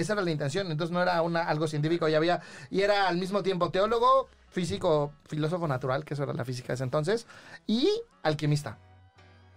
Esa 0.00 0.12
era 0.12 0.22
la 0.22 0.30
intención, 0.30 0.70
entonces 0.70 0.92
no 0.92 1.02
era 1.02 1.20
una, 1.22 1.42
algo 1.42 1.66
científico, 1.66 2.08
y 2.08 2.14
había, 2.14 2.40
y 2.70 2.82
era 2.82 3.08
al 3.08 3.16
mismo 3.16 3.42
tiempo 3.42 3.70
teólogo, 3.70 4.28
físico, 4.50 5.12
filósofo 5.26 5.66
natural, 5.66 6.04
que 6.04 6.14
eso 6.14 6.22
era 6.22 6.32
la 6.32 6.44
física 6.44 6.68
de 6.68 6.74
ese 6.74 6.84
entonces, 6.84 7.26
y 7.66 7.90
alquimista. 8.22 8.78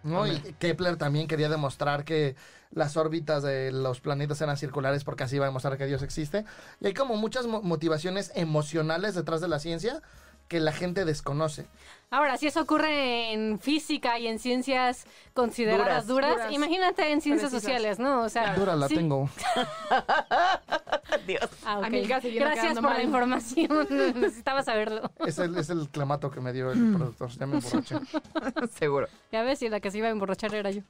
¿no? 0.03 0.25
Y 0.25 0.39
Kepler 0.59 0.95
también 0.95 1.27
quería 1.27 1.49
demostrar 1.49 2.05
que 2.05 2.35
las 2.71 2.95
órbitas 2.95 3.43
de 3.43 3.71
los 3.71 3.99
planetas 3.99 4.39
eran 4.39 4.55
circulares 4.55 5.03
porque 5.03 5.23
así 5.23 5.35
iba 5.35 5.45
a 5.45 5.49
demostrar 5.49 5.77
que 5.77 5.87
Dios 5.87 6.03
existe. 6.03 6.45
Y 6.79 6.87
hay 6.87 6.93
como 6.93 7.17
muchas 7.17 7.47
mo- 7.47 7.61
motivaciones 7.61 8.31
emocionales 8.35 9.15
detrás 9.15 9.41
de 9.41 9.49
la 9.49 9.59
ciencia 9.59 10.01
que 10.49 10.59
la 10.59 10.73
gente 10.73 11.05
desconoce. 11.05 11.67
Ahora, 12.11 12.37
si 12.37 12.47
eso 12.47 12.61
ocurre 12.61 13.31
en 13.33 13.59
física 13.59 14.17
y 14.17 14.25
en 14.27 14.39
ciencias 14.39 15.05
consideradas 15.35 16.07
Duras. 16.07 16.07
duras, 16.07 16.31
Duras. 16.37 16.51
imagínate 16.51 17.11
en 17.11 17.21
ciencias 17.21 17.51
Precisas. 17.51 17.61
sociales, 17.71 17.99
¿no? 17.99 18.23
O 18.23 18.29
sea, 18.29 18.55
Dura 18.55 18.75
la 18.75 18.87
sí. 18.87 18.95
tengo. 18.95 19.29
Dios. 21.27 21.47
Ah, 21.65 21.77
ok. 21.79 21.85
Amiga, 21.85 22.19
Gracias 22.19 22.73
por 22.75 22.83
mal. 22.83 22.97
la 22.97 23.03
información. 23.03 23.87
Necesitaba 24.19 24.63
saberlo. 24.63 25.11
Es 25.25 25.37
el, 25.39 25.55
es 25.57 25.69
el 25.69 25.87
clamato 25.89 26.31
que 26.31 26.41
me 26.41 26.51
dio 26.53 26.71
el 26.71 26.93
productor. 26.95 27.29
Ya 27.29 27.45
me 27.45 27.57
emborraché. 27.57 27.97
Seguro. 28.79 29.07
Ya 29.31 29.43
ves, 29.43 29.61
y 29.61 29.69
la 29.69 29.79
que 29.79 29.91
se 29.91 29.99
iba 29.99 30.07
a 30.07 30.11
emborrachar 30.11 30.53
era 30.55 30.71
yo. 30.71 30.81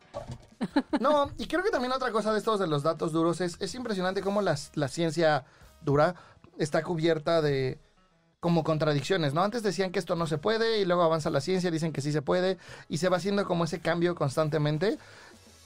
No, 1.01 1.31
y 1.37 1.47
creo 1.47 1.63
que 1.63 1.69
también 1.69 1.91
otra 1.91 2.11
cosa 2.11 2.31
de 2.31 2.39
estos 2.39 2.59
de 2.59 2.67
los 2.67 2.83
datos 2.83 3.11
duros 3.11 3.41
es, 3.41 3.57
es 3.59 3.75
impresionante 3.75 4.21
cómo 4.21 4.41
las- 4.41 4.71
la 4.75 4.87
ciencia 4.87 5.43
dura 5.81 6.15
está 6.57 6.81
cubierta 6.83 7.41
de 7.41 7.77
como 8.39 8.63
contradicciones, 8.63 9.33
¿no? 9.33 9.43
Antes 9.43 9.63
decían 9.63 9.91
que 9.91 9.99
esto 9.99 10.15
no 10.15 10.27
se 10.27 10.37
puede 10.37 10.79
y 10.79 10.85
luego 10.85 11.03
avanza 11.03 11.29
la 11.29 11.41
ciencia, 11.41 11.71
dicen 11.71 11.91
que 11.91 12.01
sí 12.01 12.11
se 12.11 12.21
puede 12.21 12.57
y 12.87 12.97
se 12.97 13.09
va 13.09 13.17
haciendo 13.17 13.45
como 13.45 13.65
ese 13.65 13.79
cambio 13.79 14.15
constantemente. 14.15 14.97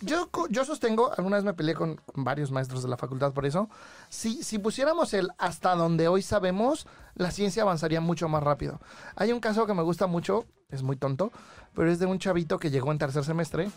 Yo, 0.01 0.29
yo 0.49 0.65
sostengo, 0.65 1.11
alguna 1.17 1.37
vez 1.37 1.45
me 1.45 1.53
peleé 1.53 1.75
con 1.75 2.01
varios 2.13 2.51
maestros 2.51 2.83
de 2.83 2.89
la 2.89 2.97
facultad 2.97 3.31
por 3.31 3.45
eso, 3.45 3.69
si, 4.09 4.43
si 4.43 4.59
pusiéramos 4.59 5.13
el 5.13 5.29
hasta 5.37 5.75
donde 5.75 6.09
hoy 6.09 6.21
sabemos, 6.21 6.87
la 7.15 7.31
ciencia 7.31 7.63
avanzaría 7.63 8.01
mucho 8.01 8.27
más 8.27 8.43
rápido. 8.43 8.81
Hay 9.15 9.31
un 9.31 9.39
caso 9.39 9.65
que 9.65 9.73
me 9.73 9.81
gusta 9.81 10.07
mucho, 10.07 10.45
es 10.71 10.83
muy 10.83 10.97
tonto, 10.97 11.31
pero 11.73 11.89
es 11.89 11.99
de 11.99 12.05
un 12.05 12.19
chavito 12.19 12.59
que 12.59 12.69
llegó 12.69 12.91
en 12.91 12.97
tercer 12.97 13.23
semestre 13.23 13.69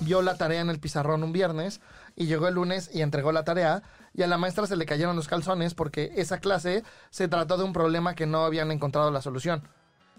vio 0.00 0.22
la 0.22 0.36
tarea 0.36 0.60
en 0.60 0.70
el 0.70 0.80
pizarrón 0.80 1.22
un 1.22 1.32
viernes 1.32 1.80
y 2.16 2.26
llegó 2.26 2.48
el 2.48 2.54
lunes 2.54 2.90
y 2.92 3.02
entregó 3.02 3.32
la 3.32 3.44
tarea 3.44 3.82
y 4.12 4.22
a 4.22 4.26
la 4.26 4.38
maestra 4.38 4.66
se 4.66 4.76
le 4.76 4.86
cayeron 4.86 5.16
los 5.16 5.28
calzones 5.28 5.74
porque 5.74 6.12
esa 6.16 6.38
clase 6.38 6.84
se 7.10 7.28
trató 7.28 7.56
de 7.56 7.64
un 7.64 7.72
problema 7.72 8.14
que 8.14 8.26
no 8.26 8.44
habían 8.44 8.70
encontrado 8.70 9.10
la 9.10 9.22
solución. 9.22 9.62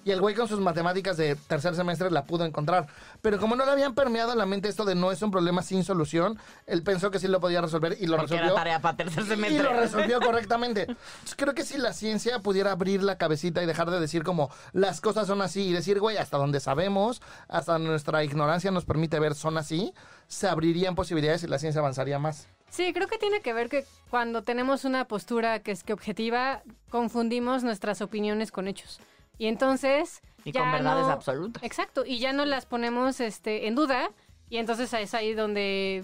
Y 0.06 0.12
el 0.12 0.22
güey 0.22 0.36
con 0.36 0.48
sus 0.48 0.60
matemáticas 0.60 1.18
de 1.18 1.36
tercer 1.36 1.76
semestre 1.76 2.12
la 2.12 2.26
pudo 2.26 2.46
encontrar. 2.46 2.86
Pero 3.24 3.40
como 3.40 3.56
no 3.56 3.66
le 3.66 3.72
habían 3.72 3.96
permeado 3.96 4.34
en 4.34 4.38
la 4.38 4.46
mente 4.46 4.70
esto 4.70 4.86
de 4.86 4.94
no 4.94 5.12
es 5.12 5.20
un 5.24 5.32
problema 5.32 5.64
sin 5.64 5.84
solución, 5.84 6.38
él 6.68 6.84
pensó 6.84 7.10
que 7.10 7.18
sí 7.18 7.28
lo 7.28 7.40
podía 7.40 7.60
resolver 7.60 7.98
y 8.00 8.06
lo 8.06 8.18
Porque 8.18 8.34
resolvió. 8.34 8.46
era 8.54 8.56
tarea 8.56 8.82
para 8.82 8.98
tercer 8.98 9.24
Y 9.24 9.28
semestre. 9.28 9.64
lo 9.64 9.74
resolvió 9.74 10.20
correctamente. 10.22 10.82
Entonces, 10.84 11.34
creo 11.36 11.56
que 11.56 11.64
si 11.66 11.80
la 11.80 11.92
ciencia 11.92 12.38
pudiera 12.38 12.72
abrir 12.72 13.02
la 13.02 13.18
cabecita 13.18 13.64
y 13.64 13.66
dejar 13.66 13.90
de 13.90 14.00
decir 14.00 14.22
como 14.24 14.52
las 14.74 15.02
cosas 15.02 15.26
son 15.26 15.42
así 15.42 15.70
y 15.70 15.74
decir, 15.74 16.00
güey, 16.00 16.18
hasta 16.18 16.38
donde 16.38 16.60
sabemos, 16.60 17.20
hasta 17.48 17.80
nuestra 17.80 18.24
ignorancia 18.24 18.70
nos 18.70 18.86
permite 18.86 19.20
ver 19.20 19.34
son 19.34 19.58
así, 19.58 19.92
se 20.28 20.48
abrirían 20.48 20.94
posibilidades 20.94 21.42
y 21.46 21.48
la 21.48 21.58
ciencia 21.58 21.80
avanzaría 21.82 22.20
más. 22.20 22.48
Sí, 22.70 22.94
creo 22.94 23.08
que 23.08 23.18
tiene 23.18 23.42
que 23.42 23.54
ver 23.54 23.70
que 23.70 23.86
cuando 24.12 24.44
tenemos 24.44 24.86
una 24.86 25.06
postura 25.06 25.60
que 25.64 25.72
es 25.72 25.84
que 25.84 25.94
objetiva, 25.94 26.62
confundimos 26.92 27.64
nuestras 27.64 28.02
opiniones 28.02 28.52
con 28.52 28.68
hechos. 28.68 29.00
Y 29.38 29.48
entonces... 29.48 30.22
Y 30.44 30.52
ya 30.52 30.62
con 30.62 30.72
verdades 30.72 31.08
no- 31.08 31.12
absolutas. 31.12 31.64
Exacto, 31.64 32.06
y 32.06 32.20
ya 32.20 32.32
no 32.34 32.46
las 32.46 32.66
ponemos 32.66 33.20
este, 33.20 33.68
en 33.68 33.76
duda, 33.76 34.10
y 34.50 34.58
entonces 34.58 34.94
es 34.94 35.14
ahí 35.14 35.34
donde 35.34 36.04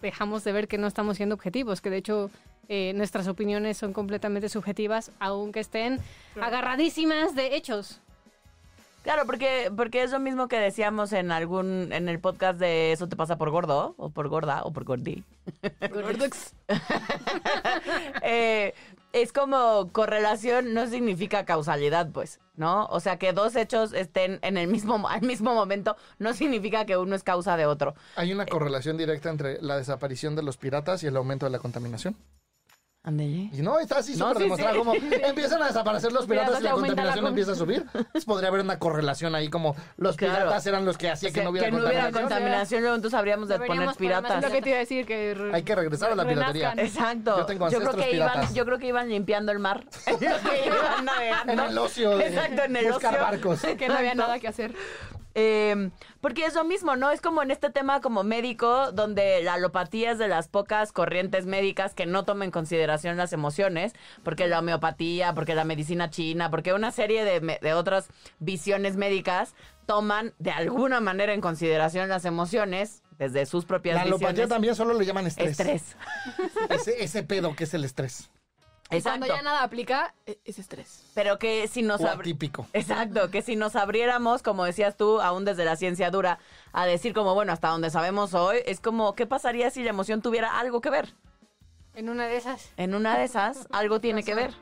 dejamos 0.00 0.42
de 0.44 0.52
ver 0.52 0.68
que 0.68 0.78
no 0.78 0.86
estamos 0.86 1.16
siendo 1.18 1.34
objetivos, 1.34 1.80
que 1.80 1.90
de 1.90 1.98
hecho 1.98 2.30
eh, 2.68 2.92
nuestras 2.94 3.28
opiniones 3.28 3.76
son 3.76 3.92
completamente 3.92 4.48
subjetivas, 4.48 5.10
aunque 5.20 5.60
estén 5.60 6.00
agarradísimas 6.40 7.34
de 7.34 7.56
hechos. 7.56 8.00
Claro, 9.02 9.24
porque, 9.24 9.70
porque 9.76 10.02
es 10.02 10.10
lo 10.10 10.18
mismo 10.18 10.48
que 10.48 10.58
decíamos 10.58 11.12
en 11.12 11.30
algún, 11.30 11.92
en 11.92 12.08
el 12.08 12.18
podcast 12.18 12.58
de 12.58 12.90
Eso 12.90 13.08
te 13.08 13.14
pasa 13.14 13.36
por 13.38 13.50
gordo, 13.50 13.94
o 13.98 14.10
por 14.10 14.26
gorda, 14.28 14.62
o 14.64 14.72
por 14.72 14.82
gordí. 14.84 15.22
Eh, 18.22 18.74
es 19.12 19.32
como 19.32 19.90
correlación 19.92 20.74
no 20.74 20.86
significa 20.86 21.44
causalidad, 21.44 22.10
pues, 22.10 22.40
¿no? 22.54 22.86
O 22.86 23.00
sea, 23.00 23.18
que 23.18 23.32
dos 23.32 23.56
hechos 23.56 23.92
estén 23.92 24.38
en 24.42 24.56
el 24.56 24.68
mismo, 24.68 25.08
al 25.08 25.22
mismo 25.22 25.54
momento 25.54 25.96
no 26.18 26.34
significa 26.34 26.86
que 26.86 26.96
uno 26.96 27.14
es 27.16 27.22
causa 27.22 27.56
de 27.56 27.66
otro. 27.66 27.94
Hay 28.16 28.32
una 28.32 28.46
correlación 28.46 28.96
directa 28.96 29.30
entre 29.30 29.60
la 29.62 29.76
desaparición 29.76 30.36
de 30.36 30.42
los 30.42 30.56
piratas 30.56 31.02
y 31.02 31.06
el 31.06 31.16
aumento 31.16 31.46
de 31.46 31.50
la 31.50 31.58
contaminación. 31.58 32.16
Ándele. 33.06 33.50
Y 33.52 33.62
no, 33.62 33.78
está 33.78 33.98
así 33.98 34.16
No, 34.16 34.26
súper 34.30 34.36
sí, 34.38 34.42
demostrado 34.42 34.72
sí. 34.74 34.78
como 34.80 34.94
empiezan 35.24 35.62
a 35.62 35.68
desaparecer 35.68 36.10
los 36.12 36.26
piratas 36.26 36.58
y 36.58 36.62
la 36.64 36.70
la 36.70 36.74
contaminación 36.74 37.20
con- 37.20 37.28
empieza 37.28 37.52
a 37.52 37.54
subir. 37.54 37.86
Entonces 37.94 38.24
podría 38.24 38.48
haber 38.48 38.62
una 38.62 38.80
correlación 38.80 39.34
ahí 39.36 39.48
como 39.48 39.76
los 39.96 40.16
Claro. 40.16 40.34
piratas 40.34 40.66
eran 40.66 40.84
los 40.84 40.98
que 40.98 41.10
hacían 41.10 41.32
que, 41.32 41.44
no 41.44 41.50
hubiera 41.50 41.70
contaminación. 41.70 42.12
contaminación, 42.22 42.80
luego 42.82 42.96
entonces 42.96 43.16
habríamos 43.16 43.48
de 43.48 43.60
poner 43.60 43.88
piratas. 43.96 44.38
Es 44.42 44.50
lo 44.50 44.50
que 44.56 44.60
te 44.62 44.68
iba 44.70 44.76
a 44.76 44.80
decir, 44.80 45.06
que... 45.06 45.50
Hay 45.52 45.62
que 45.62 45.74
regresar 45.76 46.10
a 46.10 46.14
la 46.16 46.26
piratería. 46.26 46.74
Exacto. 46.78 47.36
Yo 47.38 47.46
tengo 47.46 47.66
creo 47.68 47.78
ancestros 47.80 47.94
que 48.04 48.16
iban, 48.16 48.30
piratas. 48.32 48.54
yo 48.54 48.64
creo 48.64 48.78
que 48.78 48.86
iban 48.88 49.08
limpiando 49.08 49.52
el 49.52 49.60
mar. 49.60 49.84
Que 50.06 50.66
iban 50.66 51.04
navegando. 51.04 51.52
En 51.52 51.60
el 51.60 51.78
ocio 51.78 52.18
de 52.18 52.26
Exacto, 52.26 52.62
en 52.64 52.74
el 52.76 52.86
buscar 52.92 53.14
ocio. 53.14 53.24
barcos. 53.24 53.60
Que 53.78 53.86
no 53.88 53.94
había 53.94 54.16
nada 54.16 54.40
que 54.40 54.48
hacer. 54.48 54.74
Eh, 55.38 55.90
porque 56.22 56.46
es 56.46 56.54
lo 56.54 56.64
mismo, 56.64 56.96
¿no? 56.96 57.10
Es 57.10 57.20
como 57.20 57.42
en 57.42 57.50
este 57.50 57.68
tema 57.68 58.00
como 58.00 58.24
médico, 58.24 58.90
donde 58.92 59.42
la 59.42 59.54
alopatía 59.54 60.12
es 60.12 60.18
de 60.18 60.28
las 60.28 60.48
pocas 60.48 60.92
corrientes 60.92 61.44
médicas 61.44 61.92
que 61.92 62.06
no 62.06 62.24
toman 62.24 62.46
en 62.46 62.50
consideración 62.50 63.18
las 63.18 63.34
emociones, 63.34 63.92
porque 64.22 64.46
la 64.46 64.60
homeopatía, 64.60 65.34
porque 65.34 65.54
la 65.54 65.64
medicina 65.64 66.08
china, 66.08 66.50
porque 66.50 66.72
una 66.72 66.90
serie 66.90 67.22
de, 67.24 67.58
de 67.60 67.74
otras 67.74 68.08
visiones 68.38 68.96
médicas 68.96 69.54
toman 69.84 70.32
de 70.38 70.52
alguna 70.52 71.00
manera 71.00 71.34
en 71.34 71.42
consideración 71.42 72.08
las 72.08 72.24
emociones 72.24 73.02
desde 73.18 73.44
sus 73.44 73.66
propias 73.66 73.96
La 73.96 74.02
alopatía 74.02 74.28
visiones. 74.30 74.48
también 74.48 74.74
solo 74.74 74.94
le 74.94 75.04
llaman 75.04 75.26
estrés. 75.26 75.60
Estrés. 75.60 75.96
Ese, 76.70 77.04
ese 77.04 77.22
pedo 77.22 77.54
que 77.54 77.64
es 77.64 77.74
el 77.74 77.84
estrés. 77.84 78.30
Y 78.90 78.96
Exacto. 78.96 79.18
Cuando 79.20 79.34
ya 79.36 79.42
nada 79.42 79.62
aplica, 79.64 80.14
e- 80.26 80.38
es 80.44 80.58
estrés. 80.60 81.02
Pero 81.14 81.38
que 81.38 81.66
si 81.66 81.82
nos 81.82 82.00
O 82.00 82.04
abri- 82.06 82.20
atípico. 82.30 82.66
Exacto, 82.72 83.30
que 83.32 83.42
si 83.42 83.56
nos 83.56 83.74
abriéramos, 83.74 84.42
como 84.42 84.64
decías 84.64 84.96
tú, 84.96 85.20
aún 85.20 85.44
desde 85.44 85.64
la 85.64 85.74
ciencia 85.76 86.10
dura, 86.10 86.38
a 86.72 86.86
decir 86.86 87.12
como, 87.12 87.34
bueno, 87.34 87.52
hasta 87.52 87.68
donde 87.68 87.90
sabemos 87.90 88.32
hoy, 88.34 88.58
es 88.64 88.78
como, 88.80 89.14
¿qué 89.14 89.26
pasaría 89.26 89.70
si 89.70 89.82
la 89.82 89.90
emoción 89.90 90.22
tuviera 90.22 90.58
algo 90.60 90.80
que 90.80 90.90
ver? 90.90 91.14
En 91.94 92.08
una 92.08 92.26
de 92.28 92.36
esas. 92.36 92.70
En 92.76 92.94
una 92.94 93.18
de 93.18 93.24
esas, 93.24 93.66
algo 93.72 94.00
tiene 94.00 94.22
que 94.22 94.34
ver. 94.34 94.52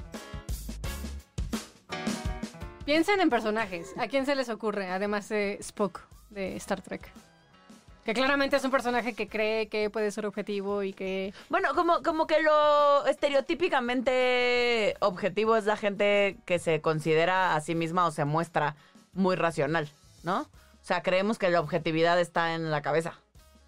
Piensen 2.84 3.20
en 3.20 3.30
personajes. 3.30 3.92
¿A 3.98 4.08
quién 4.08 4.24
se 4.26 4.34
les 4.34 4.48
ocurre? 4.48 4.90
Además 4.90 5.28
de 5.28 5.54
Spock 5.60 6.00
de 6.30 6.56
Star 6.56 6.80
Trek. 6.82 7.10
Que 8.04 8.12
claramente 8.12 8.56
es 8.56 8.64
un 8.64 8.70
personaje 8.70 9.14
que 9.14 9.28
cree 9.28 9.68
que 9.68 9.88
puede 9.88 10.10
ser 10.10 10.26
objetivo 10.26 10.82
y 10.82 10.92
que... 10.92 11.32
Bueno, 11.48 11.74
como, 11.74 12.02
como 12.02 12.26
que 12.26 12.42
lo 12.42 13.06
estereotípicamente 13.06 14.96
objetivo 15.00 15.56
es 15.56 15.64
la 15.64 15.76
gente 15.76 16.36
que 16.44 16.58
se 16.58 16.82
considera 16.82 17.54
a 17.56 17.60
sí 17.62 17.74
misma 17.74 18.06
o 18.06 18.10
se 18.10 18.26
muestra 18.26 18.76
muy 19.14 19.36
racional, 19.36 19.88
¿no? 20.22 20.42
O 20.42 20.86
sea, 20.86 21.02
creemos 21.02 21.38
que 21.38 21.48
la 21.48 21.60
objetividad 21.60 22.20
está 22.20 22.54
en 22.54 22.70
la 22.70 22.82
cabeza. 22.82 23.14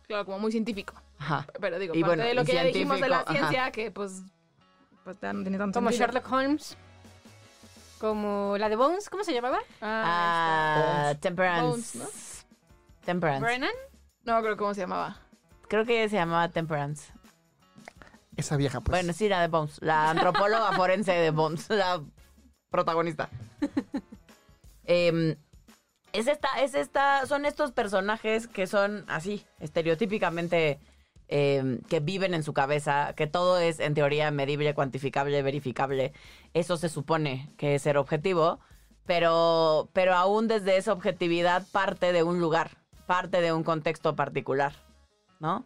Claro, 0.07 0.27
como 0.27 0.39
muy 0.39 0.53
científico. 0.53 0.93
Ajá. 1.19 1.47
Pero 1.59 1.79
digo, 1.79 1.95
Y 1.95 2.03
parte 2.03 2.17
bueno, 2.17 2.29
de 2.29 2.35
lo 2.35 2.45
que 2.45 2.53
ya 2.53 2.63
dijimos 2.65 3.01
de 3.01 3.09
la 3.09 3.25
ciencia, 3.25 3.71
que 3.71 3.91
pues, 3.91 4.23
pues 5.03 5.17
no 5.23 5.43
tiene 5.43 5.57
tanto 5.57 5.79
Como 5.79 5.89
sentido. 5.91 6.09
Sherlock 6.09 6.31
Holmes. 6.31 6.77
Como 7.99 8.57
la 8.59 8.69
de 8.69 8.77
Bones, 8.77 9.09
¿cómo 9.09 9.25
se 9.25 9.33
llamaba? 9.33 9.59
Ah, 9.81 11.15
Temperance. 11.21 11.63
Bones, 11.67 11.95
¿no? 11.95 12.05
Temperance. 13.07 13.41
Brennan. 13.43 13.71
No, 14.27 14.43
creo 14.43 14.57
cómo 14.57 14.75
se 14.75 14.81
llamaba. 14.81 15.17
Creo 15.69 15.85
que 15.85 16.09
se 16.09 16.17
llamaba 16.17 16.49
Temperance. 16.49 17.13
Esa 18.37 18.57
vieja, 18.57 18.81
pues. 18.81 18.99
Bueno, 18.99 19.13
sí, 19.13 19.29
la 19.29 19.41
de 19.41 19.49
Bones. 19.49 19.79
La 19.81 20.11
antropóloga 20.11 20.73
forense 20.77 21.13
de 21.13 21.31
Bones. 21.31 21.71
La 21.71 22.03
protagonista. 22.71 23.31
Em, 24.89 25.35
es 26.13 26.29
esta, 26.29 26.49
es 26.63 26.77
esta, 26.77 27.27
son 27.27 27.45
estos 27.45 27.73
personajes 27.73 28.47
que 28.47 28.69
son 28.69 29.05
así, 29.09 29.45
estereotípicamente, 29.59 30.79
em, 31.27 31.81
que 31.89 31.99
viven 31.99 32.35
en 32.35 32.45
su 32.45 32.53
cabeza, 32.55 33.13
que 33.17 33.27
todo 33.27 33.59
es 33.59 33.81
en 33.81 33.95
teoría 33.95 34.31
medible, 34.31 34.75
cuantificable, 34.75 35.43
verificable. 35.43 36.13
Eso 36.55 36.77
se 36.77 36.89
supone 36.89 37.51
que 37.57 37.75
es 37.75 37.83
ser 37.83 37.97
objetivo, 37.99 38.61
pero, 39.07 39.89
pero 39.93 40.15
aún 40.15 40.47
desde 40.47 40.77
esa 40.77 40.93
objetividad 40.93 41.67
parte 41.73 42.13
de 42.13 42.23
un 42.23 42.39
lugar, 42.39 42.71
parte 43.07 43.41
de 43.41 43.53
un 43.53 43.65
contexto 43.65 44.15
particular, 44.17 44.75
¿no? 45.41 45.65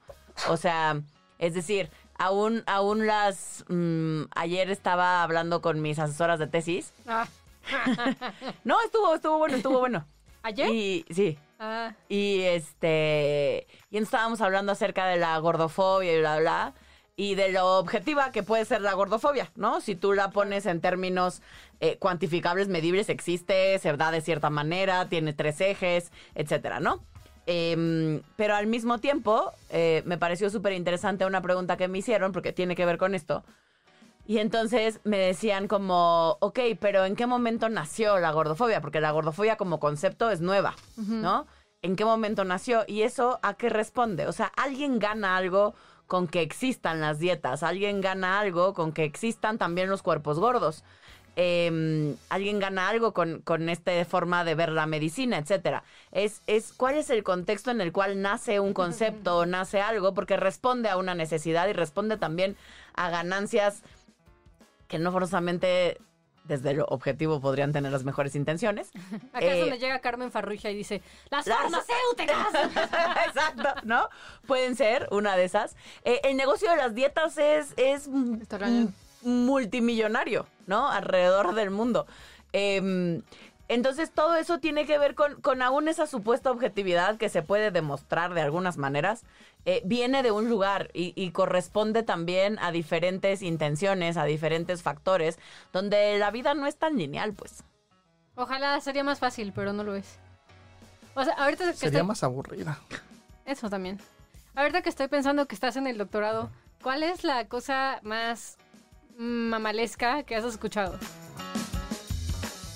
O 0.49 0.56
sea, 0.56 1.00
es 1.38 1.54
decir, 1.54 1.90
aún, 2.18 2.62
aún 2.66 3.06
las... 3.06 3.64
mm, 3.68 4.23
ayer 4.37 4.70
estaba 4.70 5.23
hablando 5.23 5.61
con 5.61 5.82
mis 5.82 5.99
asesoras 5.99 6.38
de 6.38 6.47
tesis. 6.47 6.92
Ah, 7.06 7.26
No, 8.64 8.80
estuvo, 8.82 9.14
estuvo 9.14 9.38
bueno, 9.38 9.56
estuvo 9.56 9.78
bueno. 9.80 10.06
¿Ayer? 10.42 10.70
Y 10.70 11.04
sí, 11.11 11.38
Ah, 11.62 11.92
y 12.09 12.40
este. 12.40 13.66
Y 13.90 13.99
estábamos 13.99 14.40
hablando 14.40 14.73
acerca 14.73 15.06
de 15.06 15.18
la 15.18 15.37
gordofobia 15.38 16.14
y 16.16 16.18
bla, 16.20 16.38
bla. 16.38 16.75
Y 17.16 17.35
de 17.35 17.52
lo 17.52 17.78
objetiva 17.78 18.32
que 18.32 18.42
puede 18.42 18.64
ser 18.64 18.80
la 18.80 18.94
gordofobia, 18.94 19.52
¿no? 19.56 19.82
Si 19.82 19.94
tú 19.94 20.14
la 20.14 20.30
pones 20.30 20.64
en 20.64 20.80
términos 20.80 21.42
eh, 21.80 21.99
cuantificables, 21.99 22.68
medibles, 22.68 23.11
existe, 23.11 23.78
se 23.78 23.94
da 23.94 24.11
de 24.11 24.23
cierta 24.23 24.49
manera, 24.49 25.06
tiene 25.11 25.35
tres 25.35 25.61
ejes, 25.61 26.11
etcétera, 26.35 26.80
¿no? 26.80 27.04
Em, 27.52 28.23
pero 28.37 28.54
al 28.54 28.69
mismo 28.69 28.99
tiempo, 28.99 29.52
eh, 29.71 30.04
me 30.07 30.16
pareció 30.16 30.50
súper 30.50 30.73
interesante 30.73 31.26
una 31.26 31.42
pregunta 31.42 31.76
que 31.76 31.88
me 31.88 31.99
hicieron, 31.99 32.30
porque 32.30 32.52
tiene 32.52 32.76
que 32.76 32.87
ver 32.87 32.97
con 32.97 33.12
esto. 33.12 33.42
Y 34.25 34.38
entonces 34.38 35.00
me 35.02 35.19
decían 35.19 35.66
como, 35.66 36.37
ok, 36.38 36.61
pero 36.78 37.04
¿en 37.04 37.16
qué 37.16 37.26
momento 37.26 37.69
nació 37.69 38.21
la 38.21 38.30
gordofobia? 38.30 38.80
Porque 38.80 39.00
la 39.00 39.11
gordofobia 39.11 39.57
como 39.57 39.80
concepto 39.80 40.30
es 40.30 40.40
nueva, 40.40 40.76
¿no? 40.97 41.49
¿En 41.83 41.97
qué 41.97 42.04
momento 42.04 42.45
nació? 42.45 42.85
Y 42.87 43.02
eso 43.02 43.40
a 43.42 43.54
qué 43.54 43.69
responde? 43.69 44.28
O 44.28 44.33
sea, 44.33 44.52
¿alguien 44.57 45.00
gana 45.00 45.37
algo 45.37 45.75
con 46.07 46.28
que 46.28 46.42
existan 46.42 47.00
las 47.00 47.19
dietas? 47.19 47.64
¿Alguien 47.64 48.00
gana 48.00 48.38
algo 48.38 48.75
con 48.75 48.92
que 48.92 49.02
existan 49.02 49.59
también 49.59 49.90
los 49.90 50.02
cuerpos 50.02 50.38
gordos? 50.38 50.85
Eh, 51.37 52.15
¿Alguien 52.29 52.59
gana 52.59 52.89
algo 52.89 53.13
con, 53.15 53.41
con 53.43 53.69
esta 53.69 54.05
forma 54.05 54.45
de 54.45 54.55
ver 54.55 54.71
la 54.73 54.87
medicina, 54.87 55.39
etcétera? 55.39 55.85
Es, 56.13 56.43
es 56.47 56.73
cuál 56.73 56.97
es 56.97 57.09
el 57.11 57.23
contexto 57.23 57.71
en 57.71 57.81
el 57.81 57.93
cual 57.93 58.21
nace 58.21 58.61
un 58.61 58.75
concepto 58.75 59.39
o 59.39 59.47
nace 59.47 59.81
algo, 59.81 60.13
porque 60.13 60.37
responde 60.37 60.89
a 60.89 60.97
una 60.97 61.15
necesidad 61.15 61.69
y 61.69 61.73
responde 61.73 62.17
también 62.17 62.57
a 62.95 63.11
ganancias 63.11 63.83
que 64.89 64.99
no 64.99 65.13
forzosamente 65.13 65.99
desde 66.45 66.75
lo 66.75 66.85
objetivo 66.87 67.41
podrían 67.41 67.73
tener 67.73 67.93
las 67.93 68.03
mejores 68.03 68.35
intenciones. 68.35 68.91
acá 69.33 69.47
Eh, 69.47 69.53
es 69.55 69.61
donde 69.61 69.79
llega 69.79 70.01
Carmen 70.01 70.33
Farrugia 70.33 70.71
y 70.71 70.75
dice, 70.75 71.01
¡Las 71.31 71.47
Las- 71.47 71.59
farmacéuticas! 71.59 72.49
Exacto, 73.29 73.69
¿no? 73.85 74.09
Pueden 74.49 74.75
ser 74.75 75.07
una 75.13 75.37
de 75.37 75.45
esas. 75.45 75.77
Eh, 76.05 76.21
el 76.25 76.37
negocio 76.37 76.69
de 76.71 76.77
las 76.77 76.95
dietas 76.95 77.39
es, 77.39 77.73
es. 77.77 78.09
Multimillonario, 79.23 80.47
¿no? 80.67 80.89
Alrededor 80.91 81.55
del 81.55 81.71
mundo. 81.71 82.07
Eh, 82.53 83.23
entonces 83.69 84.11
todo 84.11 84.35
eso 84.35 84.59
tiene 84.59 84.85
que 84.85 84.99
ver 84.99 85.15
con, 85.15 85.41
con 85.41 85.62
aún 85.62 85.87
esa 85.87 86.07
supuesta 86.09 86.50
objetividad 86.50 87.19
que 87.19 87.29
se 87.29 87.43
puede 87.43 87.71
demostrar 87.71 88.35
de 88.35 88.41
algunas 88.41 88.77
maneras. 88.79 89.23
eh, 89.67 89.83
viene 89.85 90.23
de 90.23 90.31
un 90.31 90.49
lugar 90.49 90.91
y, 90.95 91.12
y 91.15 91.31
corresponde 91.33 92.03
también 92.03 92.59
a 92.61 92.73
diferentes 92.73 93.43
intenciones, 93.43 94.17
a 94.17 94.25
diferentes 94.25 94.83
factores, 94.83 95.39
donde 95.73 96.19
la 96.19 96.31
vida 96.31 96.55
no 96.55 96.67
es 96.67 96.77
tan 96.77 96.97
lineal, 96.97 97.35
pues. 97.35 97.62
Ojalá 98.37 98.81
sería 98.81 99.05
más 99.05 99.19
fácil, 99.19 99.53
pero 99.55 99.73
no 99.75 99.85
lo 99.85 99.95
es. 99.95 100.19
O 101.15 101.23
sea, 101.25 101.35
ahorita 101.35 101.67
que 101.67 101.75
Sería 101.77 101.99
estoy- 101.99 102.09
más 102.09 102.25
aburrida. 102.25 102.79
Eso 103.45 103.69
también. 103.69 104.00
Ahorita 104.55 104.81
que 104.83 104.89
estoy 104.89 105.09
pensando 105.09 105.47
que 105.47 105.55
estás 105.55 105.77
en 105.77 105.87
el 105.87 105.99
doctorado, 105.99 106.50
¿cuál 106.83 107.03
es 107.03 107.23
la 107.23 107.47
cosa 107.47 108.00
más 108.03 108.57
mamalesca 109.21 110.23
que 110.23 110.35
has 110.35 110.45
escuchado? 110.45 110.99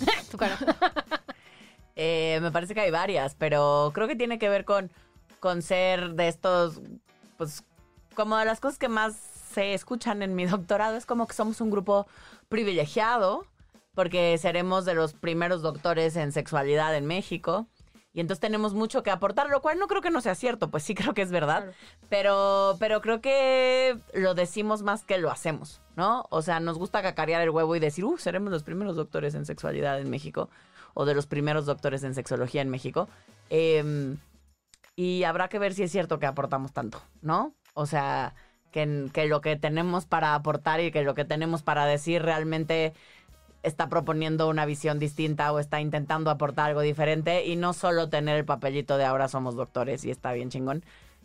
tu 0.30 0.36
cara. 0.36 0.58
Eh, 1.96 2.38
me 2.42 2.50
parece 2.50 2.74
que 2.74 2.80
hay 2.80 2.90
varias, 2.90 3.34
pero 3.34 3.92
creo 3.94 4.06
que 4.08 4.16
tiene 4.16 4.38
que 4.38 4.48
ver 4.48 4.64
con, 4.64 4.90
con 5.40 5.62
ser 5.62 6.14
de 6.14 6.28
estos, 6.28 6.80
pues, 7.38 7.64
como 8.14 8.36
de 8.36 8.44
las 8.44 8.60
cosas 8.60 8.78
que 8.78 8.88
más 8.88 9.14
se 9.52 9.74
escuchan 9.74 10.22
en 10.22 10.34
mi 10.34 10.44
doctorado, 10.46 10.96
es 10.96 11.06
como 11.06 11.26
que 11.26 11.34
somos 11.34 11.60
un 11.60 11.70
grupo 11.70 12.06
privilegiado, 12.48 13.46
porque 13.94 14.36
seremos 14.38 14.84
de 14.84 14.94
los 14.94 15.14
primeros 15.14 15.62
doctores 15.62 16.16
en 16.16 16.32
sexualidad 16.32 16.94
en 16.96 17.06
México. 17.06 17.68
Y 18.14 18.20
entonces 18.20 18.40
tenemos 18.40 18.74
mucho 18.74 19.02
que 19.02 19.10
aportar, 19.10 19.50
lo 19.50 19.60
cual 19.60 19.80
no 19.80 19.88
creo 19.88 20.00
que 20.00 20.10
no 20.10 20.20
sea 20.20 20.36
cierto, 20.36 20.70
pues 20.70 20.84
sí 20.84 20.94
creo 20.94 21.14
que 21.14 21.22
es 21.22 21.32
verdad. 21.32 21.64
Claro. 21.64 21.76
Pero, 22.08 22.76
pero 22.78 23.00
creo 23.00 23.20
que 23.20 23.98
lo 24.14 24.34
decimos 24.34 24.82
más 24.82 25.02
que 25.02 25.18
lo 25.18 25.32
hacemos, 25.32 25.82
¿no? 25.96 26.24
O 26.30 26.40
sea, 26.40 26.60
nos 26.60 26.78
gusta 26.78 27.02
cacarear 27.02 27.42
el 27.42 27.50
huevo 27.50 27.74
y 27.74 27.80
decir, 27.80 28.04
uh, 28.04 28.16
seremos 28.16 28.52
los 28.52 28.62
primeros 28.62 28.94
doctores 28.94 29.34
en 29.34 29.44
sexualidad 29.44 30.00
en 30.00 30.10
México, 30.10 30.48
o 30.94 31.04
de 31.04 31.14
los 31.14 31.26
primeros 31.26 31.66
doctores 31.66 32.04
en 32.04 32.14
sexología 32.14 32.62
en 32.62 32.70
México. 32.70 33.08
Em, 33.50 34.18
y 34.94 35.24
habrá 35.24 35.48
que 35.48 35.58
ver 35.58 35.74
si 35.74 35.82
es 35.82 35.90
cierto 35.90 36.20
que 36.20 36.26
aportamos 36.26 36.72
tanto, 36.72 37.02
¿no? 37.20 37.52
O 37.74 37.84
sea, 37.84 38.36
que, 38.70 39.10
que 39.12 39.26
lo 39.26 39.40
que 39.40 39.56
tenemos 39.56 40.06
para 40.06 40.36
aportar 40.36 40.80
y 40.80 40.92
que 40.92 41.02
lo 41.02 41.14
que 41.14 41.24
tenemos 41.24 41.64
para 41.64 41.84
decir 41.84 42.22
realmente 42.22 42.94
está 43.64 43.88
proponiendo 43.88 44.48
una 44.48 44.66
visión 44.66 44.98
distinta 44.98 45.52
o 45.52 45.58
está 45.58 45.80
intentando 45.80 46.30
aportar 46.30 46.66
algo 46.70 46.82
diferente 46.82 47.44
y 47.46 47.56
no 47.56 47.72
solo 47.72 48.08
tener 48.08 48.36
el 48.36 48.44
papelito 48.44 48.96
de 48.98 49.04
ahora 49.04 49.26
somos 49.28 49.56
doctores 49.56 50.04
y 50.04 50.10
está 50.10 50.32
bien 50.32 50.50
chingón. 50.50 50.84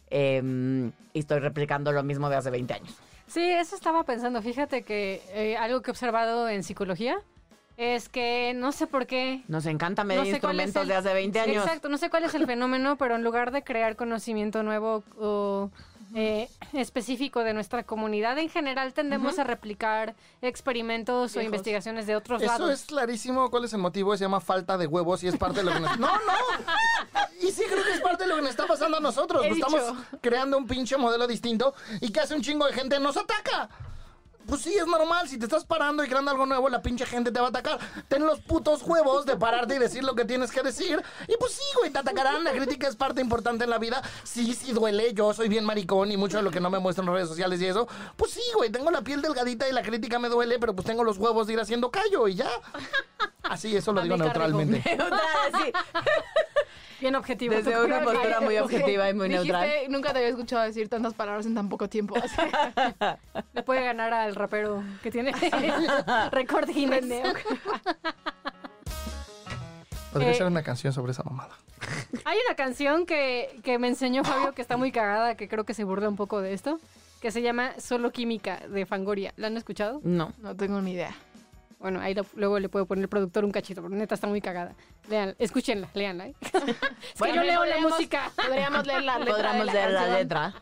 Em, 0.10 0.88
y 1.14 1.20
estoy 1.20 1.40
replicando 1.40 1.92
lo 1.92 2.02
mismo 2.02 2.30
de 2.30 2.38
hace 2.38 2.50
20 2.50 2.74
años. 2.74 2.96
Sí, 3.28 3.42
eso 3.44 3.76
estaba 3.76 4.04
pensando. 4.06 4.42
Fíjate 4.42 4.82
que 4.82 5.22
eh, 5.34 5.56
algo 5.58 5.82
que 5.82 5.92
he 5.92 5.94
observado 5.94 6.50
en 6.50 6.64
psicología 6.64 7.20
es 7.78 8.10
que 8.10 8.54
no 8.56 8.72
sé 8.72 8.88
por 8.88 9.06
qué. 9.06 9.44
Nos 9.48 9.66
encanta 9.68 10.04
medir 10.04 10.20
no 10.22 10.26
sé 10.26 10.32
instrumentos 10.32 10.82
el- 10.82 10.88
de 10.88 10.96
hace 10.96 11.14
20 11.14 11.40
años. 11.40 11.64
Exacto, 11.64 11.90
no 11.90 11.98
sé 11.98 12.10
cuál 12.10 12.24
es 12.24 12.34
el 12.34 12.46
fenómeno, 12.48 12.98
pero 12.98 13.16
en 13.16 13.24
lugar 13.24 13.52
de 13.52 13.64
crear 13.64 13.96
conocimiento 13.96 14.64
nuevo 14.64 15.04
o 15.20 15.70
eh, 16.16 16.50
específico 16.74 17.44
de 17.44 17.54
nuestra 17.54 17.84
comunidad, 17.84 18.38
en 18.38 18.50
general 18.50 18.94
tendemos 18.94 19.40
a 19.40 19.44
replicar 19.44 20.16
experimentos 20.42 21.36
o 21.36 21.42
investigaciones 21.42 22.08
de 22.08 22.16
otros 22.16 22.42
Eso 22.42 22.52
lados. 22.52 22.72
es 22.72 22.86
clarísimo. 22.86 23.50
¿Cuál 23.50 23.66
es 23.66 23.74
el 23.74 23.80
motivo? 23.80 24.16
Se 24.18 24.26
llama 24.26 24.40
falta 24.40 24.78
de 24.78 24.88
huevos 24.88 25.24
y 25.24 25.28
es 25.28 25.38
parte 25.38 25.60
de 25.60 25.66
lo 25.66 25.74
que 25.74 25.80
nos... 25.80 26.00
¡No, 26.00 26.08
no! 26.08 26.34
Y 27.42 27.52
sí 27.52 27.64
creo 27.70 27.84
que 27.84 27.94
es 27.94 28.02
parte 28.02 28.24
de 28.24 28.30
lo 28.30 28.36
que 28.36 28.42
nos 28.42 28.52
está 28.52 28.66
pasando 28.68 28.98
a 28.98 29.00
nosotros. 29.00 29.44
Pues 29.48 29.60
estamos 29.60 29.94
creando 30.22 30.58
un 30.58 30.68
pinche 30.68 30.98
modelo 30.98 31.28
distinto 31.28 31.74
y 32.02 32.12
que 32.12 32.20
hace 32.20 32.36
un 32.36 32.42
chingo 32.42 32.66
de 32.66 32.74
gente 32.74 33.00
nos 33.00 33.16
ataca. 33.18 33.70
Pues 34.50 34.62
sí, 34.62 34.76
es 34.76 34.88
normal. 34.88 35.30
Si 35.30 35.38
te 35.38 35.46
estás 35.46 35.64
parando 35.64 36.04
y 36.04 36.08
creando 36.08 36.32
algo 36.32 36.46
nuevo, 36.46 36.70
la 36.70 36.82
pinche 36.82 37.06
gente 37.06 37.32
te 37.32 37.40
va 37.40 37.48
a 37.48 37.50
atacar. 37.50 37.80
Ten 38.08 38.26
los 38.26 38.40
putos 38.40 38.82
huevos 38.84 39.26
de 39.26 39.38
pararte 39.38 39.76
y 39.76 39.78
decir 39.78 40.04
lo 40.04 40.16
que 40.16 40.26
tienes 40.26 40.52
que 40.52 40.62
decir. 40.64 41.02
Y 41.28 41.38
pues 41.38 41.54
sí, 41.54 41.64
güey, 41.78 41.92
te 41.92 42.00
atacarán. 42.00 42.44
La 42.44 42.52
crítica 42.52 42.88
es 42.88 42.96
parte 42.96 43.22
importante 43.22 43.64
en 43.64 43.70
la 43.70 43.78
vida. 43.78 44.02
Sí, 44.24 44.54
sí 44.54 44.74
duele. 44.74 45.14
Yo 45.14 45.34
soy 45.34 45.50
bien 45.50 45.66
maricón 45.66 46.12
y 46.12 46.18
mucho 46.18 46.38
de 46.38 46.44
lo 46.44 46.52
que 46.52 46.60
no 46.60 46.70
me 46.70 46.80
muestran 46.80 47.08
en 47.08 47.14
redes 47.14 47.30
sociales 47.30 47.62
y 47.62 47.68
eso. 47.68 47.88
Pues 48.16 48.32
sí, 48.32 48.42
güey, 48.56 48.72
tengo 48.72 48.92
la 48.92 49.02
piel 49.02 49.22
delgadita 49.22 49.70
y 49.70 49.72
la 49.72 49.84
crítica 49.84 50.20
me 50.20 50.30
duele, 50.30 50.58
pero 50.60 50.74
pues 50.74 50.86
tengo 50.86 51.04
los 51.04 51.18
huevos 51.18 51.48
de 51.48 51.54
ir 51.54 51.60
haciendo 51.60 51.92
callo 51.92 52.28
y 52.28 52.36
ya. 52.36 52.50
Así, 53.44 53.76
eso 53.76 53.94
lo 53.94 54.02
digo 54.02 54.18
neutralmente. 54.18 54.84
Neutral, 54.86 55.20
sí. 55.64 55.72
Bien 57.02 57.16
objetivo. 57.16 57.56
Desde 57.56 57.84
una 57.84 58.02
postura 58.04 58.42
muy 58.42 58.58
objetiva 58.58 59.10
y 59.10 59.14
muy 59.14 59.30
Dijiste, 59.30 59.52
neutral. 59.54 59.92
Nunca 59.92 60.12
te 60.12 60.20
había 60.20 60.30
escuchado 60.30 60.64
decir 60.64 60.90
tantas 60.90 61.14
palabras 61.14 61.46
en 61.46 61.56
tan 61.56 61.70
poco 61.70 61.88
tiempo. 61.88 62.16
Así. 62.18 62.36
Le 63.54 63.64
puede 63.64 63.84
ganar 63.84 64.14
al 64.14 64.36
rapero 64.36 64.84
que 65.04 65.12
tiene 65.12 65.32
récord 66.32 66.70
Guinness. 66.70 67.34
Podría 70.12 70.32
Eh, 70.32 70.36
ser 70.36 70.48
una 70.48 70.64
canción 70.64 70.92
sobre 70.92 71.12
esa 71.12 71.24
mamada. 71.24 71.56
Hay 72.26 72.38
una 72.48 72.56
canción 72.56 73.06
que, 73.06 73.60
que 73.64 73.78
me 73.80 73.88
enseñó 73.88 74.24
Fabio 74.24 74.54
que 74.54 74.62
está 74.62 74.76
muy 74.76 74.92
cagada, 74.92 75.36
que 75.36 75.48
creo 75.48 75.66
que 75.66 75.74
se 75.74 75.84
burla 75.84 76.10
un 76.10 76.16
poco 76.16 76.42
de 76.42 76.54
esto, 76.54 76.80
que 77.22 77.32
se 77.32 77.42
llama 77.42 77.74
Solo 77.78 78.12
Química 78.12 78.60
de 78.68 78.86
Fangoria. 78.86 79.34
¿La 79.38 79.48
han 79.48 79.58
escuchado? 79.58 80.02
No. 80.04 80.34
No 80.40 80.56
tengo 80.56 80.82
ni 80.82 80.94
idea. 80.94 81.16
Bueno, 81.80 82.02
ahí 82.02 82.14
lo- 82.14 82.26
luego 82.36 82.60
le 82.60 82.68
puedo 82.70 82.86
poner 82.86 83.04
el 83.04 83.10
productor 83.10 83.46
un 83.46 83.52
cachito, 83.52 83.82
pero 83.82 83.96
neta 83.96 84.16
está 84.16 84.28
muy 84.28 84.42
cagada. 84.42 84.76
Lean, 85.10 85.34
escúchenla, 85.40 85.90
leanla. 85.94 86.28
¿eh? 86.28 86.36
es 86.42 86.52
que 86.52 86.76
Bueno, 87.18 87.36
yo 87.36 87.42
leo 87.44 87.54
la 87.54 87.60
podríamos- 87.76 87.92
música. 87.94 88.32
Podríamos 88.36 88.86
leer 88.88 89.04
la 89.04 89.18
letra. 89.20 89.34
Podríamos 89.34 89.66
leer 89.74 89.92
la 89.92 90.00
canción. 90.00 90.18
letra. 90.20 90.54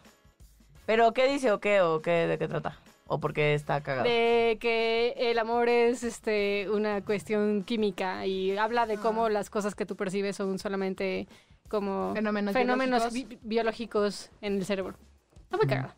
Pero, 0.86 1.14
¿qué 1.14 1.28
dice 1.28 1.52
o 1.52 1.60
qué? 1.60 1.82
¿O 1.82 2.02
qué? 2.02 2.12
¿De 2.28 2.38
qué 2.38 2.48
trata? 2.48 2.80
¿O 3.08 3.20
por 3.20 3.34
qué 3.34 3.54
está 3.56 3.82
cagado? 3.82 4.04
De 4.08 4.58
que 4.62 5.14
el 5.18 5.40
amor 5.40 5.70
es 5.70 6.04
este 6.04 6.68
una 6.70 7.04
cuestión 7.04 7.64
química 7.64 8.26
y 8.26 8.58
habla 8.58 8.86
de 8.86 8.98
cómo 8.98 9.30
las 9.30 9.50
cosas 9.50 9.76
que 9.76 9.86
tú 9.86 9.96
percibes 9.96 10.36
son 10.36 10.60
solamente 10.60 11.28
como 11.70 12.14
Fenómenos 12.14 12.54
fenómenos 12.54 13.00
biológicos. 13.14 13.30
bi- 13.30 13.40
biológicos 13.42 14.30
en 14.42 14.58
el 14.58 14.66
cerebro. 14.66 14.96
Está 15.44 15.58
muy 15.58 15.68
cagada. 15.68 15.96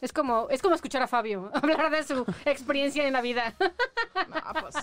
Es 0.00 0.12
como, 0.12 0.48
es 0.50 0.62
como 0.62 0.74
escuchar 0.74 1.02
a 1.02 1.06
Fabio 1.06 1.50
hablar 1.54 1.90
de 1.90 2.02
su 2.04 2.24
experiencia 2.44 3.06
en 3.06 3.12
la 3.12 3.20
vida. 3.20 3.54
No, 4.16 4.60
pues. 4.60 4.74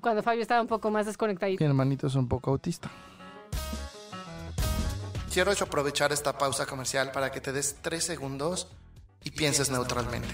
Cuando 0.00 0.22
Fabio 0.22 0.40
estaba 0.40 0.60
un 0.60 0.68
poco 0.68 0.90
más 0.90 1.06
desconectadito. 1.06 1.62
Mi 1.62 1.68
hermanito 1.68 2.06
es 2.06 2.14
un 2.14 2.28
poco 2.28 2.52
autista. 2.52 2.90
Quiero 5.32 5.50
aprovechar 5.50 6.12
esta 6.12 6.38
pausa 6.38 6.64
comercial 6.66 7.10
para 7.10 7.32
que 7.32 7.40
te 7.40 7.52
des 7.52 7.76
tres 7.82 8.04
segundos 8.04 8.68
y 9.24 9.30
pienses 9.30 9.70
neutralmente. 9.70 10.32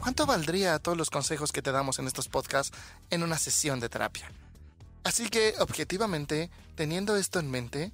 ¿Cuánto 0.00 0.26
valdría 0.26 0.78
todos 0.78 0.98
los 0.98 1.10
consejos 1.10 1.52
que 1.52 1.62
te 1.62 1.72
damos 1.72 1.98
en 1.98 2.06
estos 2.06 2.28
podcasts 2.28 2.76
en 3.10 3.22
una 3.22 3.38
sesión 3.38 3.80
de 3.80 3.88
terapia? 3.88 4.30
Así 5.04 5.28
que, 5.28 5.54
objetivamente, 5.60 6.50
teniendo 6.74 7.16
esto 7.16 7.38
en 7.38 7.50
mente, 7.50 7.92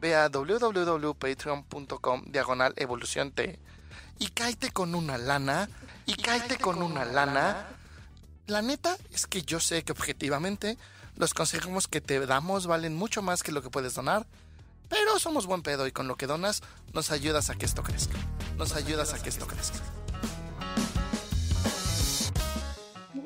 ve 0.00 0.14
a 0.14 0.28
www.patreon.com 0.28 2.24
diagonal 2.26 2.72
evolución 2.76 3.32
T 3.32 3.58
y 4.18 4.28
cáete 4.28 4.70
con 4.70 4.94
una 4.94 5.18
lana, 5.18 5.68
y 6.06 6.14
cáete 6.14 6.58
con 6.58 6.82
una 6.82 7.04
lana. 7.04 7.66
La 8.46 8.62
neta 8.62 8.96
es 9.12 9.26
que 9.26 9.42
yo 9.42 9.60
sé 9.60 9.82
que 9.82 9.92
objetivamente 9.92 10.78
los 11.16 11.34
consejos 11.34 11.88
que 11.88 12.00
te 12.00 12.24
damos 12.26 12.66
valen 12.66 12.94
mucho 12.94 13.22
más 13.22 13.42
que 13.42 13.52
lo 13.52 13.62
que 13.62 13.70
puedes 13.70 13.94
donar, 13.94 14.26
pero 14.88 15.18
somos 15.18 15.46
buen 15.46 15.62
pedo 15.62 15.86
y 15.86 15.92
con 15.92 16.06
lo 16.06 16.16
que 16.16 16.26
donas 16.26 16.62
nos 16.92 17.10
ayudas 17.10 17.50
a 17.50 17.56
que 17.56 17.66
esto 17.66 17.82
crezca. 17.82 18.16
Nos 18.56 18.74
ayudas 18.74 19.12
a 19.14 19.22
que 19.22 19.28
esto 19.28 19.46
crezca. 19.46 19.78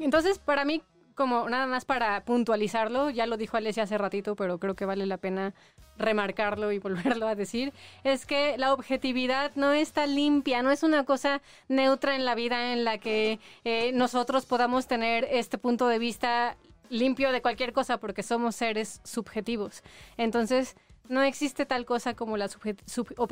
Entonces, 0.00 0.38
para 0.38 0.64
mí, 0.64 0.83
como 1.20 1.50
nada 1.50 1.66
más 1.66 1.85
para 1.85 2.24
puntualizarlo, 2.24 3.11
ya 3.11 3.26
lo 3.26 3.37
dijo 3.37 3.59
Alessia 3.59 3.83
hace 3.83 3.98
ratito, 3.98 4.37
pero 4.37 4.56
creo 4.56 4.74
que 4.74 4.87
vale 4.87 5.04
la 5.04 5.18
pena 5.18 5.52
remarcarlo 5.98 6.72
y 6.72 6.78
volverlo 6.78 7.28
a 7.28 7.35
decir, 7.35 7.74
es 8.04 8.24
que 8.24 8.56
la 8.56 8.72
objetividad 8.72 9.52
no 9.54 9.72
está 9.72 10.06
limpia, 10.06 10.62
no 10.62 10.70
es 10.70 10.83
una 10.83 11.04
cosa 11.04 11.42
neutra 11.68 12.16
en 12.16 12.24
la 12.24 12.35
vida 12.35 12.72
en 12.72 12.85
la 12.85 12.96
que 12.96 13.38
eh, 13.64 13.92
nosotros 13.92 14.46
podamos 14.46 14.87
tener 14.87 15.28
este 15.30 15.59
punto 15.59 15.88
de 15.88 15.98
vista 15.98 16.56
limpio 16.88 17.33
de 17.33 17.42
cualquier 17.42 17.74
cosa 17.74 17.98
porque 17.98 18.22
somos 18.22 18.56
seres 18.56 19.02
subjetivos. 19.04 19.83
Entonces, 20.16 20.74
no 21.11 21.23
existe 21.23 21.66
tal 21.66 21.85
cosa 21.85 22.14
como 22.14 22.37
la 22.37 22.49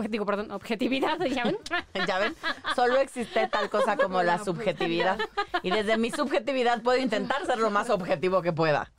digo, 0.09 0.27
perdón, 0.27 0.51
objetividad, 0.51 1.19
¿ya 1.25 1.45
ven? 1.45 1.59
¿Ya 2.07 2.19
ven? 2.19 2.35
Solo 2.75 2.97
existe 2.97 3.47
tal 3.47 3.71
cosa 3.71 3.97
como 3.97 4.23
la 4.23 4.43
subjetividad. 4.45 5.19
Y 5.63 5.71
desde 5.71 5.97
mi 5.97 6.11
subjetividad 6.11 6.83
puedo 6.83 6.99
intentar 6.99 7.47
ser 7.47 7.59
lo 7.59 7.71
más 7.71 7.89
objetivo 7.89 8.43
que 8.43 8.53
pueda. 8.53 8.91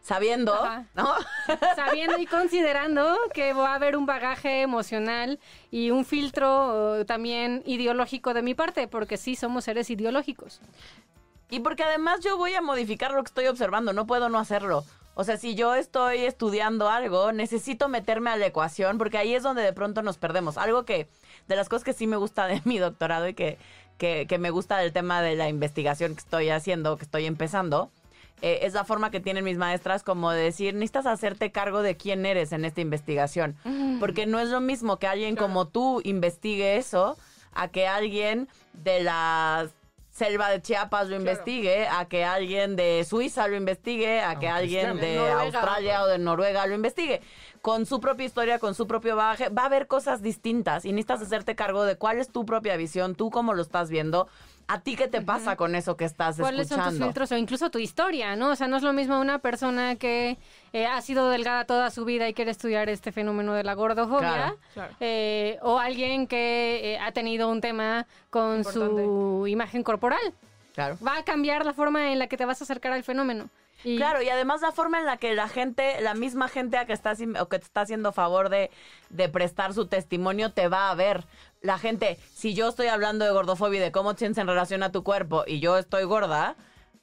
Sabiendo, 0.00 0.52
Ajá. 0.52 0.86
¿no? 0.94 1.14
sabiendo 1.76 2.18
y 2.18 2.26
considerando 2.26 3.16
que 3.32 3.52
va 3.52 3.70
a 3.70 3.74
haber 3.76 3.96
un 3.96 4.06
bagaje 4.06 4.62
emocional 4.62 5.38
y 5.70 5.92
un 5.92 6.04
filtro 6.04 6.96
eh, 6.96 7.04
también 7.04 7.62
ideológico 7.64 8.34
de 8.34 8.42
mi 8.42 8.54
parte, 8.54 8.88
porque 8.88 9.16
sí 9.16 9.36
somos 9.36 9.62
seres 9.64 9.88
ideológicos. 9.88 10.60
Y 11.48 11.60
porque 11.60 11.84
además 11.84 12.18
yo 12.20 12.36
voy 12.36 12.54
a 12.54 12.60
modificar 12.60 13.12
lo 13.12 13.22
que 13.22 13.28
estoy 13.28 13.46
observando, 13.46 13.92
no 13.92 14.04
puedo 14.04 14.28
no 14.28 14.40
hacerlo. 14.40 14.84
O 15.14 15.24
sea, 15.24 15.36
si 15.36 15.54
yo 15.54 15.74
estoy 15.74 16.24
estudiando 16.24 16.88
algo, 16.88 17.32
necesito 17.32 17.88
meterme 17.88 18.30
a 18.30 18.36
la 18.36 18.46
ecuación, 18.46 18.98
porque 18.98 19.18
ahí 19.18 19.34
es 19.34 19.42
donde 19.42 19.62
de 19.62 19.72
pronto 19.72 20.02
nos 20.02 20.16
perdemos. 20.16 20.56
Algo 20.56 20.84
que, 20.84 21.08
de 21.48 21.56
las 21.56 21.68
cosas 21.68 21.84
que 21.84 21.92
sí 21.92 22.06
me 22.06 22.16
gusta 22.16 22.46
de 22.46 22.60
mi 22.64 22.78
doctorado 22.78 23.28
y 23.28 23.34
que, 23.34 23.58
que, 23.98 24.26
que 24.26 24.38
me 24.38 24.50
gusta 24.50 24.78
del 24.78 24.92
tema 24.92 25.20
de 25.22 25.36
la 25.36 25.48
investigación 25.48 26.14
que 26.14 26.20
estoy 26.20 26.48
haciendo, 26.48 26.96
que 26.96 27.04
estoy 27.04 27.26
empezando, 27.26 27.90
eh, 28.42 28.66
es 28.66 28.74
la 28.74 28.84
forma 28.84 29.12
que 29.12 29.20
tienen 29.20 29.44
mis 29.44 29.56
maestras 29.56 30.02
como 30.02 30.32
de 30.32 30.42
decir, 30.42 30.74
necesitas 30.74 31.06
hacerte 31.06 31.52
cargo 31.52 31.80
de 31.80 31.96
quién 31.96 32.26
eres 32.26 32.50
en 32.50 32.64
esta 32.64 32.80
investigación. 32.80 33.56
Porque 34.00 34.26
no 34.26 34.40
es 34.40 34.48
lo 34.48 34.60
mismo 34.60 34.98
que 34.98 35.06
alguien 35.06 35.36
como 35.36 35.68
tú 35.68 36.00
investigue 36.04 36.76
eso 36.76 37.16
a 37.52 37.68
que 37.68 37.86
alguien 37.86 38.48
de 38.72 39.02
las 39.04 39.70
selva 40.12 40.50
de 40.50 40.60
Chiapas 40.60 41.08
lo 41.08 41.16
investigue, 41.16 41.88
a 41.88 42.04
que 42.04 42.24
alguien 42.24 42.76
de 42.76 43.04
Suiza 43.08 43.48
lo 43.48 43.56
investigue, 43.56 44.20
a 44.20 44.38
que 44.38 44.46
alguien 44.46 44.98
de 44.98 45.16
Noruega. 45.16 45.42
Australia 45.42 46.02
o 46.02 46.06
de 46.06 46.18
Noruega 46.18 46.66
lo 46.66 46.74
investigue. 46.74 47.22
Con 47.62 47.86
su 47.86 47.98
propia 47.98 48.26
historia, 48.26 48.58
con 48.58 48.74
su 48.74 48.86
propio 48.86 49.16
bagaje, 49.16 49.48
va 49.48 49.62
a 49.62 49.66
haber 49.66 49.86
cosas 49.86 50.20
distintas 50.20 50.84
y 50.84 50.92
necesitas 50.92 51.22
hacerte 51.22 51.54
cargo 51.54 51.84
de 51.84 51.96
cuál 51.96 52.18
es 52.18 52.28
tu 52.28 52.44
propia 52.44 52.76
visión, 52.76 53.14
tú 53.14 53.30
cómo 53.30 53.54
lo 53.54 53.62
estás 53.62 53.88
viendo, 53.88 54.28
a 54.68 54.80
ti 54.80 54.96
qué 54.96 55.08
te 55.08 55.20
pasa 55.20 55.56
con 55.56 55.74
eso 55.74 55.96
que 55.96 56.04
estás 56.04 56.38
¿Cuáles 56.38 56.68
son 56.68 56.78
tus 56.78 56.86
escuchando. 56.86 57.06
filtros 57.06 57.32
o 57.32 57.36
incluso 57.36 57.70
tu 57.70 57.78
historia, 57.78 58.36
no? 58.36 58.50
O 58.50 58.56
sea, 58.56 58.68
no 58.68 58.76
es 58.76 58.82
lo 58.82 58.92
mismo 58.92 59.20
una 59.20 59.38
persona 59.40 59.96
que 59.96 60.38
eh, 60.72 60.86
ha 60.86 61.00
sido 61.02 61.28
delgada 61.30 61.64
toda 61.64 61.90
su 61.90 62.04
vida 62.04 62.28
y 62.28 62.34
quiere 62.34 62.50
estudiar 62.50 62.88
este 62.88 63.12
fenómeno 63.12 63.52
de 63.54 63.64
la 63.64 63.74
gordofobia, 63.74 64.30
Claro, 64.30 64.58
claro. 64.74 64.94
eh, 65.00 65.58
o 65.62 65.78
alguien 65.78 66.26
que 66.26 66.94
eh, 66.94 66.98
ha 66.98 67.12
tenido 67.12 67.48
un 67.50 67.60
tema 67.60 68.06
con 68.30 68.64
su 68.64 69.46
imagen 69.46 69.82
corporal. 69.82 70.20
Claro. 70.74 70.96
Va 71.06 71.18
a 71.18 71.22
cambiar 71.24 71.66
la 71.66 71.74
forma 71.74 72.12
en 72.12 72.18
la 72.18 72.26
que 72.28 72.36
te 72.38 72.46
vas 72.46 72.60
a 72.62 72.64
acercar 72.64 72.92
al 72.92 73.02
fenómeno. 73.04 73.50
Claro, 73.82 74.22
y 74.22 74.28
además 74.28 74.60
la 74.60 74.72
forma 74.72 74.98
en 74.98 75.06
la 75.06 75.16
que 75.16 75.34
la 75.34 75.48
gente, 75.48 76.00
la 76.00 76.14
misma 76.14 76.48
gente 76.48 76.76
a 76.76 76.86
que 76.86 76.92
está, 76.92 77.14
o 77.40 77.48
que 77.48 77.58
te 77.58 77.64
está 77.64 77.82
haciendo 77.82 78.12
favor 78.12 78.48
de, 78.48 78.70
de 79.10 79.28
prestar 79.28 79.74
su 79.74 79.86
testimonio, 79.86 80.52
te 80.52 80.68
va 80.68 80.90
a 80.90 80.94
ver. 80.94 81.24
La 81.60 81.78
gente, 81.78 82.18
si 82.32 82.54
yo 82.54 82.68
estoy 82.68 82.88
hablando 82.88 83.24
de 83.24 83.32
gordofobia 83.32 83.78
y 83.78 83.82
de 83.82 83.92
cómo 83.92 84.14
tienes 84.14 84.38
en 84.38 84.46
relación 84.46 84.82
a 84.82 84.92
tu 84.92 85.02
cuerpo 85.02 85.44
y 85.46 85.60
yo 85.60 85.78
estoy 85.78 86.04
gorda, 86.04 86.56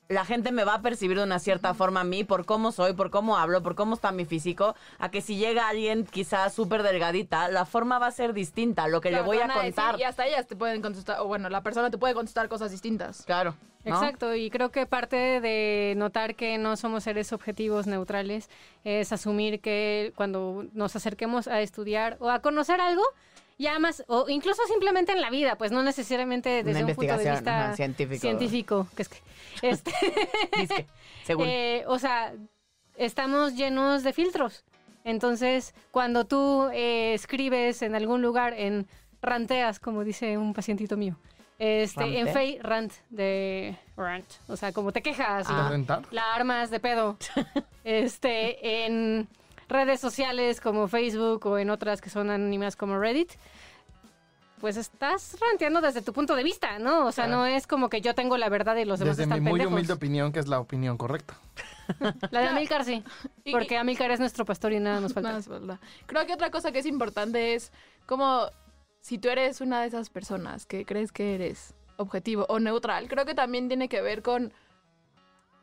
la 0.09 0.25
gente 0.25 0.51
me 0.51 0.63
va 0.63 0.73
a 0.73 0.81
percibir 0.81 1.17
de 1.17 1.23
una 1.23 1.37
cierta 1.37 1.75
forma 1.75 2.01
a 2.01 2.03
mí 2.03 2.23
por 2.23 2.43
cómo 2.43 2.71
soy, 2.71 2.93
por 2.93 3.11
cómo 3.11 3.37
hablo, 3.37 3.61
por 3.61 3.75
cómo 3.75 3.93
está 3.93 4.11
mi 4.11 4.25
físico, 4.25 4.75
a 4.97 5.11
que 5.11 5.21
si 5.21 5.37
llega 5.37 5.69
alguien 5.69 6.03
quizás 6.03 6.51
súper 6.51 6.81
delgadita, 6.81 7.47
la 7.47 7.63
forma 7.65 7.99
va 7.99 8.07
a 8.07 8.11
ser 8.11 8.33
distinta, 8.33 8.87
lo 8.87 9.01
que 9.01 9.09
Claro, 9.09 9.23
le 9.23 9.27
voy 9.27 9.37
a 9.37 9.45
decir, 9.47 9.75
contar. 9.75 9.99
y 9.99 10.03
hasta 10.03 10.25
ellas 10.25 10.47
te 10.47 10.55
pueden 10.55 10.81
contestar, 10.81 11.19
o 11.19 11.27
bueno, 11.27 11.47
la 11.49 11.61
persona 11.61 11.91
te 11.91 11.99
puede 11.99 12.15
contestar 12.15 12.49
cosas 12.49 12.71
distintas. 12.71 13.21
Claro. 13.23 13.55
¿no? 13.85 13.93
Exacto, 13.95 14.33
y 14.33 14.49
creo 14.49 14.71
que 14.71 14.87
parte 14.87 15.15
de 15.41 15.93
notar 15.95 16.33
que 16.33 16.57
no 16.57 16.75
somos 16.75 17.03
seres 17.03 17.31
objetivos 17.31 17.85
neutrales 17.85 18.49
es 18.83 19.13
asumir 19.13 19.61
que 19.61 20.11
cuando 20.15 20.65
nos 20.73 20.95
acerquemos 20.95 21.47
a 21.47 21.61
estudiar 21.61 22.17
o 22.19 22.31
a 22.31 22.39
conocer 22.39 22.81
algo, 22.81 23.03
ya 23.59 23.77
más, 23.77 24.03
o 24.07 24.27
incluso 24.29 24.65
simplemente 24.67 25.11
en 25.11 25.21
la 25.21 25.29
vida, 25.29 25.57
pues 25.57 25.71
no 25.71 25.83
necesariamente 25.83 26.63
desde 26.63 26.83
un 26.85 26.95
punto 26.95 27.17
de 27.17 27.29
vista 27.31 27.65
ajá, 27.65 27.75
científico. 27.75 28.21
científico, 28.21 28.87
que 28.95 29.01
es 29.01 29.09
que, 29.09 29.17
este, 29.61 30.87
según. 31.25 31.45
eh, 31.47 31.83
o 31.85 31.99
sea, 31.99 32.33
estamos 32.95 33.55
llenos 33.55 34.03
de 34.03 34.13
filtros. 34.13 34.63
Entonces, 35.03 35.75
cuando 35.91 36.25
tú 36.25 36.69
eh, 36.73 37.13
escribes 37.13 37.81
en 37.81 37.95
algún 37.95 38.21
lugar, 38.21 38.53
en 38.53 38.87
ranteas, 39.21 39.79
como 39.79 40.03
dice 40.05 40.37
un 40.37 40.53
pacientito 40.53 40.95
mío, 40.95 41.17
este, 41.57 42.19
en. 42.19 42.27
Face 42.27 42.59
Rant 42.61 42.93
de 43.09 43.77
Rant, 43.97 44.25
o 44.47 44.55
sea, 44.55 44.71
como 44.71 44.93
te 44.93 45.01
quejas, 45.01 45.47
¿De 45.47 45.53
Ah. 45.53 46.01
la 46.11 46.33
armas 46.33 46.69
de 46.69 46.79
pedo, 46.79 47.17
este, 47.83 48.85
en 48.85 49.27
redes 49.69 49.99
sociales 50.01 50.59
como 50.59 50.87
Facebook 50.87 51.45
o 51.45 51.57
en 51.57 51.69
otras 51.69 52.01
que 52.01 52.09
son 52.09 52.29
anónimas 52.29 52.75
como 52.75 52.99
Reddit, 52.99 53.31
pues 54.59 54.75
estás 54.75 55.37
ranteando 55.39 55.79
desde 55.79 56.01
tu 56.01 56.11
punto 56.11 56.35
de 56.35 56.43
vista, 56.43 56.79
¿no? 56.79 57.05
O 57.05 57.11
sea, 57.13 57.25
Claro. 57.27 57.41
no 57.41 57.45
es 57.45 57.65
como 57.65 57.89
que 57.89 58.01
yo 58.01 58.13
tengo 58.13 58.37
la 58.37 58.49
verdad 58.49 58.75
y 58.75 58.83
los 58.83 58.99
demás 58.99 59.15
Desde 59.15 59.27
mi 59.27 59.33
están 59.35 59.43
muy 59.43 59.51
pendejos. 59.53 59.71
humilde 59.73 59.93
opinión, 59.93 60.31
que 60.33 60.39
es 60.39 60.47
la 60.49 60.59
opinión 60.59 60.97
correcta. 60.97 61.37
La 62.31 62.41
de 62.41 62.47
Amilcar 62.49 62.83
sí, 62.83 63.03
porque 63.51 63.77
Amilcar 63.77 64.11
es 64.11 64.19
nuestro 64.19 64.43
pastor 64.45 64.73
y 64.73 64.79
nada 64.79 64.99
nos 64.99 65.13
falta. 65.13 65.29
Nada 65.29 65.41
falta. 65.41 65.79
Creo 66.05 66.25
que 66.27 66.33
otra 66.33 66.51
cosa 66.51 66.71
que 66.71 66.79
es 66.79 66.85
importante 66.85 67.55
es 67.55 67.71
como 68.05 68.47
si 68.99 69.17
tú 69.17 69.29
eres 69.29 69.61
una 69.61 69.81
de 69.81 69.87
esas 69.87 70.09
personas 70.09 70.65
que 70.65 70.85
crees 70.85 71.11
que 71.11 71.35
eres 71.35 71.73
objetivo 71.97 72.45
o 72.49 72.59
neutral, 72.59 73.07
creo 73.07 73.25
que 73.25 73.33
también 73.33 73.69
tiene 73.69 73.87
que 73.89 74.01
ver 74.01 74.21
con 74.21 74.51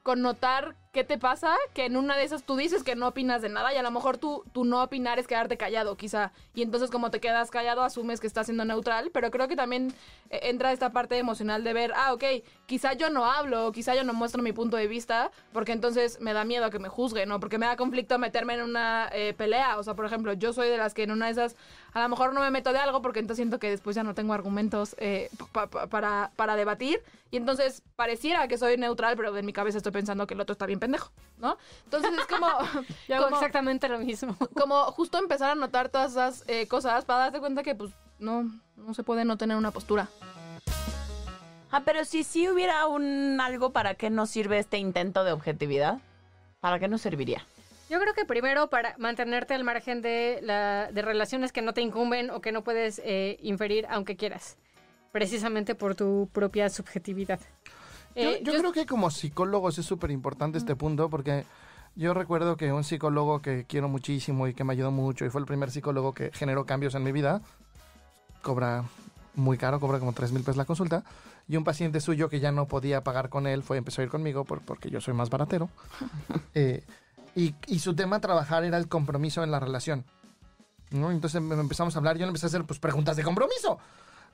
con 0.03 0.23
notar 0.23 0.77
qué 0.97 1.05
te 1.05 1.19
pasa, 1.19 1.55
que 1.75 1.85
en 1.85 1.97
una 1.99 2.17
de 2.17 2.25
esas 2.25 2.43
tú 2.43 2.57
dices 2.57 2.83
que 2.83 2.97
no 2.97 3.09
opinas 3.09 3.43
de 3.43 3.51
nada 3.51 3.73
y 3.75 3.77
a 3.77 3.83
lo 3.83 3.91
mejor 3.91 4.17
tú, 4.17 4.43
tú 4.53 4.65
no 4.65 4.83
opinar 4.83 5.19
es 5.19 5.27
quedarte 5.27 5.59
callado, 5.59 5.95
quizá. 5.97 6.33
Y 6.55 6.63
entonces 6.63 6.91
como 6.91 7.11
te 7.11 7.21
quedas 7.21 7.51
callado, 7.51 7.83
asumes 7.83 8.19
que 8.19 8.27
estás 8.27 8.47
siendo 8.47 8.65
neutral, 8.65 9.11
pero 9.13 9.31
creo 9.31 9.47
que 9.47 9.57
también 9.57 9.93
eh, 10.31 10.41
entra 10.45 10.73
esta 10.73 10.91
parte 10.93 11.19
emocional 11.19 11.63
de 11.65 11.73
ver, 11.75 11.93
ah, 11.95 12.15
ok, 12.15 12.25
quizá 12.65 12.95
yo 12.95 13.11
no 13.11 13.27
hablo, 13.27 13.71
quizá 13.73 13.95
yo 13.95 14.05
no 14.05 14.15
muestro 14.15 14.43
mi 14.43 14.53
punto 14.53 14.79
de 14.79 14.87
vista, 14.87 15.31
porque 15.53 15.73
entonces 15.73 16.19
me 16.21 16.33
da 16.33 16.45
miedo 16.47 16.65
a 16.65 16.71
que 16.71 16.79
me 16.79 16.89
juzguen, 16.89 17.31
o 17.31 17.39
porque 17.41 17.59
me 17.59 17.67
da 17.67 17.77
conflicto 17.77 18.19
meterme 18.19 18.55
en 18.55 18.63
una 18.63 19.11
eh, 19.13 19.35
pelea. 19.37 19.77
O 19.79 19.83
sea, 19.83 19.93
por 19.95 20.07
ejemplo, 20.07 20.33
yo 20.33 20.55
soy 20.55 20.69
de 20.71 20.79
las 20.79 20.95
que 20.95 21.03
en 21.03 21.11
una 21.11 21.27
de 21.27 21.33
esas 21.33 21.57
a 21.93 22.03
lo 22.03 22.09
mejor 22.09 22.35
no 22.35 22.41
me 22.41 22.51
meto 22.51 22.73
de 22.73 22.79
algo 22.79 23.01
porque 23.03 23.21
entonces 23.21 23.39
siento 23.39 23.59
que 23.59 23.71
después 23.71 23.97
ya 23.97 24.03
no 24.03 24.15
tengo 24.15 24.33
argumentos 24.35 24.95
eh, 24.99 25.31
pa- 25.53 25.67
pa- 25.67 25.87
para, 25.89 26.31
para 26.37 26.57
debatir. 26.57 27.03
Y 27.31 27.39
entonces 27.39 27.83
pareciera 27.97 28.47
que 28.49 28.57
soy 28.57 28.77
neutral, 28.77 29.17
pero 29.17 29.37
en 29.37 29.45
mi 29.45 29.53
cabeza 29.53 29.79
estoy 29.79 29.93
pensando 29.93 30.27
que 30.27 30.35
el 30.35 30.41
otro 30.41 30.53
está 30.53 30.65
bien 30.67 30.79
pendejo, 30.87 31.11
¿no? 31.39 31.59
Entonces 31.85 32.13
es 32.19 32.27
como... 32.27 32.47
Yo 33.09 33.17
hago 33.17 33.25
como- 33.25 33.37
exactamente 33.37 33.89
lo 33.89 33.99
mismo. 33.99 34.37
como 34.55 34.85
justo 34.93 35.19
empezar 35.19 35.51
a 35.51 35.55
notar 35.55 35.89
todas 35.89 36.13
esas 36.13 36.45
eh, 36.47 36.67
cosas 36.69 37.05
para 37.05 37.21
darte 37.21 37.41
cuenta 37.41 37.63
que 37.63 37.75
pues 37.75 37.93
no, 38.19 38.51
no 38.77 38.95
se 38.95 39.03
puede 39.03 39.25
no 39.25 39.37
tener 39.37 39.57
una 39.57 39.71
postura. 39.73 40.09
Ah, 41.73 41.83
pero 41.85 42.05
si 42.05 42.23
sí 42.23 42.49
hubiera 42.49 42.87
un 42.87 43.39
algo 43.41 43.71
para 43.71 43.95
qué 43.95 44.09
nos 44.09 44.31
sirve 44.31 44.59
este 44.59 44.79
intento 44.79 45.25
de 45.25 45.33
objetividad, 45.33 45.99
¿para 46.61 46.79
qué 46.79 46.89
nos 46.89 47.03
serviría? 47.03 47.45
Yo 47.91 48.01
creo 48.01 48.15
que 48.15 48.25
primero 48.25 48.69
para 48.69 48.95
mantenerte 48.99 49.55
al 49.55 49.65
margen 49.65 50.01
de, 50.01 50.39
la, 50.43 50.91
de 50.93 51.03
relaciones 51.03 51.53
que 51.53 51.63
no 51.63 51.73
te 51.75 51.83
incumben 51.83 52.31
o 52.31 52.41
que 52.41 52.53
no 52.53 52.63
puedes 52.63 53.01
eh, 53.05 53.37
inferir 53.43 53.87
aunque 53.91 54.17
quieras, 54.17 54.57
precisamente 55.13 55.75
por 55.75 55.95
tu 55.97 56.29
propia 56.33 56.71
subjetividad. 56.71 57.41
Yo, 58.17 58.31
Eh, 58.31 58.41
yo 58.43 58.53
creo 58.59 58.73
que 58.73 58.87
como 58.87 59.11
psicólogos 59.11 59.79
es 59.79 59.87
súper 59.87 60.11
importante 60.11 60.59
este 60.59 60.75
punto 60.75 61.09
porque 61.11 61.45
yo 61.95 62.15
recuerdo 62.15 62.57
que 62.57 62.73
un 62.73 62.83
psicólogo 62.83 63.41
que 63.43 63.65
quiero 63.69 63.89
muchísimo 63.89 64.49
y 64.49 64.55
que 64.55 64.65
me 64.65 64.73
ayudó 64.73 64.91
mucho 64.91 65.25
y 65.25 65.31
fue 65.31 65.41
el 65.41 65.47
primer 65.47 65.71
psicólogo 65.71 66.15
que 66.15 66.31
generó 66.33 66.65
cambios 66.67 66.95
en 66.95 67.03
mi 67.05 67.13
vida, 67.13 67.43
cobra 68.43 68.85
muy 69.35 69.59
caro, 69.59 69.81
cobra 69.81 69.99
como 69.99 70.13
3 70.13 70.33
mil 70.33 70.43
pesos 70.43 70.57
la 70.57 70.65
consulta, 70.65 71.05
y 71.49 71.57
un 71.57 71.65
paciente 71.65 72.01
suyo 72.01 72.29
que 72.31 72.41
ya 72.41 72.53
no 72.53 72.67
podía 72.67 73.05
pagar 73.05 73.29
con 73.29 73.47
él 73.47 73.63
fue 73.63 73.77
empezó 73.77 74.01
a 74.01 74.05
ir 74.05 74.11
conmigo 74.11 74.45
por- 74.45 74.61
porque 74.63 74.89
yo 74.91 75.01
soy 75.01 75.15
más 75.15 75.31
baratero. 75.31 75.69
Eh, 76.55 76.83
y, 77.35 77.55
y 77.67 77.81
su 77.81 77.95
tema 77.95 78.17
a 78.17 78.21
trabajar 78.21 78.65
era 78.65 78.79
el 78.79 78.89
compromiso 78.89 79.45
en 79.45 79.51
la 79.51 79.61
relación. 79.61 80.05
¿no? 80.91 81.11
Entonces 81.11 81.37
em- 81.37 81.53
empezamos 81.53 81.95
a 81.95 81.99
hablar, 81.99 82.17
yo 82.17 82.25
le 82.25 82.29
empecé 82.29 82.47
a 82.47 82.49
hacer 82.49 82.65
pues, 82.65 82.79
preguntas 82.79 83.15
de 83.17 83.23
compromiso. 83.25 83.79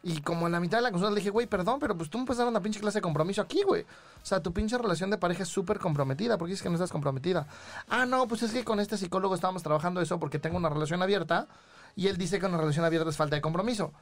Y 0.05 0.21
como 0.21 0.47
en 0.47 0.53
la 0.53 0.61
mitad 0.61 0.79
de 0.79 0.83
la 0.83 0.91
consulta 0.91 1.13
le 1.13 1.21
dije, 1.21 1.31
güey, 1.31 1.47
perdón, 1.47 1.79
pero 1.79 1.97
pues 1.97 2.11
tú 2.11 2.19
me 2.19 2.25
puedes 2.25 2.39
dar 2.39 2.49
una 2.49 2.61
pinche 2.61 2.81
clase 2.81 2.99
de 2.99 3.03
compromiso 3.03 3.41
aquí, 3.41 3.63
güey. 3.63 3.83
O 3.83 4.27
sea, 4.27 4.41
tu 4.41 4.53
pinche 4.53 4.77
relación 4.77 5.11
de 5.11 5.19
pareja 5.19 5.45
es 5.45 5.49
súper 5.49 5.79
comprometida. 5.79 6.39
¿Por 6.39 6.49
qué 6.49 6.53
dices 6.53 6.63
que 6.63 6.69
no 6.69 6.75
estás 6.75 6.91
comprometida? 6.91 7.47
Ah, 7.89 8.05
no, 8.05 8.27
pues 8.27 8.43
es 8.43 8.53
que 8.53 8.65
con 8.65 8.81
este 8.81 8.97
psicólogo 8.97 9.35
estábamos 9.35 9.63
trabajando 9.63 10.01
eso 10.01 10.19
porque 10.19 10.41
tengo 10.41 10.57
una 10.57 10.69
relación 10.69 11.03
abierta 11.03 11.47
y 11.95 12.09
él 12.09 12.17
dice 12.17 12.41
que 12.41 12.47
una 12.47 12.59
relación 12.59 12.85
abierta 12.85 13.11
es 13.11 13.17
falta 13.17 13.37
de 13.37 13.43
compromiso. 13.43 13.93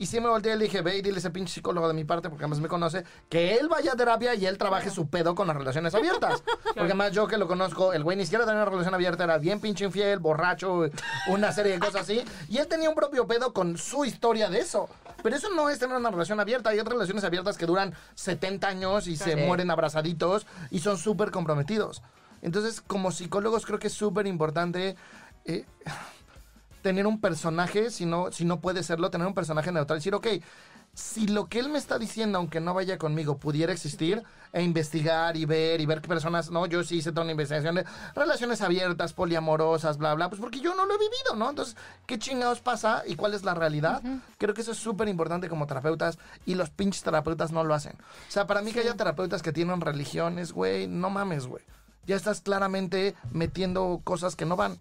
Y 0.00 0.06
sí 0.06 0.20
me 0.20 0.28
volteé 0.28 0.54
y 0.54 0.58
le 0.58 0.64
dije, 0.66 0.80
ve 0.80 0.96
y 0.96 1.02
dile 1.02 1.16
a 1.16 1.18
ese 1.18 1.30
pinche 1.30 1.54
psicólogo 1.54 1.88
de 1.88 1.94
mi 1.94 2.04
parte, 2.04 2.28
porque 2.28 2.44
además 2.44 2.60
me 2.60 2.68
conoce, 2.68 3.02
que 3.28 3.56
él 3.56 3.68
vaya 3.68 3.94
a 3.94 3.96
terapia 3.96 4.32
y 4.36 4.46
él 4.46 4.56
trabaje 4.56 4.90
su 4.90 5.08
pedo 5.08 5.34
con 5.34 5.48
las 5.48 5.56
relaciones 5.56 5.92
abiertas. 5.92 6.44
Porque 6.62 6.82
además 6.82 7.10
yo 7.10 7.26
que 7.26 7.36
lo 7.36 7.48
conozco, 7.48 7.92
el 7.92 8.04
güey 8.04 8.16
ni 8.16 8.22
siquiera 8.22 8.44
tenía 8.44 8.62
una 8.62 8.70
relación 8.70 8.94
abierta, 8.94 9.24
era 9.24 9.38
bien 9.38 9.60
pinche 9.60 9.86
infiel, 9.86 10.20
borracho, 10.20 10.88
una 11.26 11.50
serie 11.50 11.72
de 11.72 11.78
cosas 11.80 12.02
así. 12.02 12.22
Y 12.48 12.58
él 12.58 12.68
tenía 12.68 12.88
un 12.88 12.94
propio 12.94 13.26
pedo 13.26 13.52
con 13.52 13.76
su 13.76 14.04
historia 14.04 14.48
de 14.48 14.60
eso. 14.60 14.88
Pero 15.22 15.36
eso 15.36 15.48
no 15.54 15.68
es 15.68 15.78
tener 15.78 15.96
una 15.96 16.10
relación 16.10 16.38
abierta. 16.40 16.70
Hay 16.70 16.78
otras 16.78 16.94
relaciones 16.94 17.24
abiertas 17.24 17.58
que 17.58 17.66
duran 17.66 17.94
70 18.14 18.68
años 18.68 19.06
y 19.06 19.16
se 19.16 19.36
mueren 19.36 19.70
abrazaditos 19.70 20.46
y 20.70 20.78
son 20.80 20.96
súper 20.96 21.30
comprometidos. 21.30 22.02
Entonces, 22.42 22.80
como 22.80 23.10
psicólogos, 23.10 23.66
creo 23.66 23.78
que 23.78 23.88
es 23.88 23.92
súper 23.92 24.26
importante 24.26 24.96
eh, 25.44 25.64
tener 26.82 27.06
un 27.06 27.20
personaje, 27.20 27.90
si 27.90 28.06
no, 28.06 28.30
si 28.30 28.44
no 28.44 28.60
puede 28.60 28.82
serlo, 28.82 29.10
tener 29.10 29.26
un 29.26 29.34
personaje 29.34 29.72
neutral. 29.72 29.98
Decir, 29.98 30.14
ok, 30.14 30.26
si 30.98 31.28
lo 31.28 31.46
que 31.46 31.60
él 31.60 31.68
me 31.68 31.78
está 31.78 31.96
diciendo, 31.96 32.38
aunque 32.38 32.58
no 32.58 32.74
vaya 32.74 32.98
conmigo, 32.98 33.38
pudiera 33.38 33.72
existir, 33.72 34.24
e 34.52 34.62
investigar 34.62 35.36
y 35.36 35.44
ver 35.44 35.80
y 35.80 35.86
ver 35.86 36.00
qué 36.00 36.08
personas, 36.08 36.50
no, 36.50 36.66
yo 36.66 36.82
sí 36.82 36.96
hice 36.96 37.12
toda 37.12 37.22
una 37.22 37.32
investigación 37.32 37.76
de 37.76 37.84
relaciones 38.16 38.62
abiertas, 38.62 39.12
poliamorosas, 39.12 39.96
bla, 39.96 40.14
bla, 40.14 40.28
pues 40.28 40.40
porque 40.40 40.58
yo 40.58 40.74
no 40.74 40.86
lo 40.86 40.94
he 40.94 40.98
vivido, 40.98 41.36
¿no? 41.36 41.50
Entonces, 41.50 41.76
¿qué 42.06 42.18
chingados 42.18 42.60
pasa 42.60 43.04
y 43.06 43.14
cuál 43.14 43.34
es 43.34 43.44
la 43.44 43.54
realidad? 43.54 44.02
Creo 44.38 44.54
que 44.54 44.62
eso 44.62 44.72
es 44.72 44.78
súper 44.78 45.06
importante 45.06 45.48
como 45.48 45.68
terapeutas 45.68 46.18
y 46.46 46.56
los 46.56 46.70
pinches 46.70 47.04
terapeutas 47.04 47.52
no 47.52 47.62
lo 47.62 47.74
hacen. 47.74 47.92
O 47.92 48.30
sea, 48.30 48.48
para 48.48 48.60
mí 48.62 48.72
que 48.72 48.80
haya 48.80 48.94
terapeutas 48.94 49.40
que 49.40 49.52
tienen 49.52 49.80
religiones, 49.80 50.52
güey, 50.52 50.88
no 50.88 51.10
mames, 51.10 51.46
güey. 51.46 51.62
Ya 52.06 52.16
estás 52.16 52.40
claramente 52.40 53.14
metiendo 53.30 54.00
cosas 54.02 54.34
que 54.34 54.46
no 54.46 54.56
van. 54.56 54.78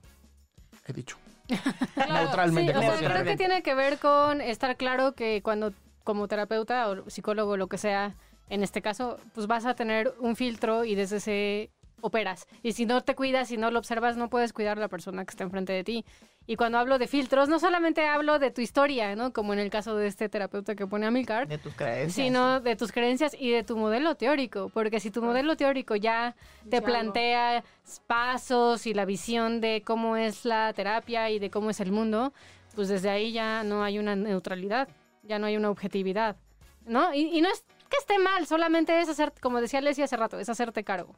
He 0.87 0.93
dicho. 0.93 1.17
Neutralmente. 2.11 2.73
Sí, 2.73 2.79
o 2.79 2.81
sea, 2.81 3.11
creo 3.11 3.23
que 3.23 3.37
tiene 3.37 3.61
que 3.61 3.75
ver 3.75 3.99
con 3.99 4.41
estar 4.41 4.77
claro 4.77 5.13
que 5.13 5.41
cuando 5.43 5.73
como 6.07 6.29
terapeuta 6.29 6.87
o 6.87 7.09
psicólogo 7.09 7.51
o 7.51 7.57
lo 7.57 7.67
que 7.67 7.77
sea, 7.77 8.15
en 8.49 8.63
este 8.63 8.81
caso, 8.81 9.19
pues 9.33 9.45
vas 9.45 9.65
a 9.65 9.75
tener 9.75 10.13
un 10.19 10.37
filtro 10.37 10.85
y 10.85 10.95
desde 10.95 11.17
ese 11.17 11.69
operas. 11.99 12.47
Y 12.63 12.71
si 12.71 12.85
no 12.85 13.01
te 13.01 13.13
cuidas, 13.13 13.49
si 13.49 13.57
no 13.57 13.71
lo 13.71 13.79
observas, 13.79 14.15
no 14.15 14.29
puedes 14.29 14.53
cuidar 14.53 14.77
a 14.77 14.79
la 14.79 14.87
persona 14.87 15.25
que 15.25 15.31
está 15.31 15.43
enfrente 15.43 15.73
de 15.73 15.83
ti. 15.83 16.05
Y 16.45 16.55
cuando 16.55 16.77
hablo 16.77 16.97
de 16.97 17.07
filtros, 17.07 17.49
no 17.49 17.59
solamente 17.59 18.07
hablo 18.07 18.39
de 18.39 18.51
tu 18.51 18.61
historia, 18.61 19.17
¿no? 19.17 19.33
Como 19.33 19.51
en 19.51 19.59
el 19.59 19.69
caso 19.69 19.97
de 19.97 20.07
este 20.07 20.29
terapeuta 20.29 20.75
que 20.75 20.87
pone 20.87 21.05
a 21.05 21.11
Milcar, 21.11 21.45
De 21.45 21.57
tus 21.57 21.73
creencias. 21.73 22.13
sino 22.13 22.61
de 22.61 22.77
tus 22.77 22.93
creencias 22.93 23.35
y 23.37 23.51
de 23.51 23.63
tu 23.63 23.75
modelo 23.75 24.15
teórico, 24.15 24.69
porque 24.73 25.01
si 25.01 25.11
tu 25.11 25.21
modelo 25.21 25.57
teórico 25.57 25.97
ya 25.97 26.37
te 26.69 26.81
plantea 26.81 27.65
pasos 28.05 28.87
y 28.87 28.93
la 28.93 29.03
visión 29.03 29.59
de 29.59 29.83
cómo 29.85 30.15
es 30.15 30.45
la 30.45 30.71
terapia 30.71 31.29
y 31.31 31.39
de 31.39 31.49
cómo 31.49 31.69
es 31.69 31.81
el 31.81 31.91
mundo, 31.91 32.31
pues 32.75 32.87
desde 32.87 33.09
ahí 33.09 33.33
ya 33.33 33.63
no 33.65 33.83
hay 33.83 33.99
una 33.99 34.15
neutralidad, 34.15 34.87
ya 35.27 35.39
no 35.39 35.47
hay 35.47 35.57
una 35.57 35.69
objetividad, 35.69 36.37
¿no? 36.85 37.13
Y, 37.13 37.41
no 37.41 37.49
es 37.49 37.63
que 37.89 37.97
esté 37.97 38.17
mal, 38.19 38.47
solamente 38.47 38.99
es 38.99 39.09
hacer, 39.09 39.33
como 39.41 39.61
decía 39.61 39.81
Leslie 39.81 40.05
hace 40.05 40.17
rato, 40.17 40.39
es 40.39 40.49
hacerte 40.49 40.83
cargo. 40.83 41.15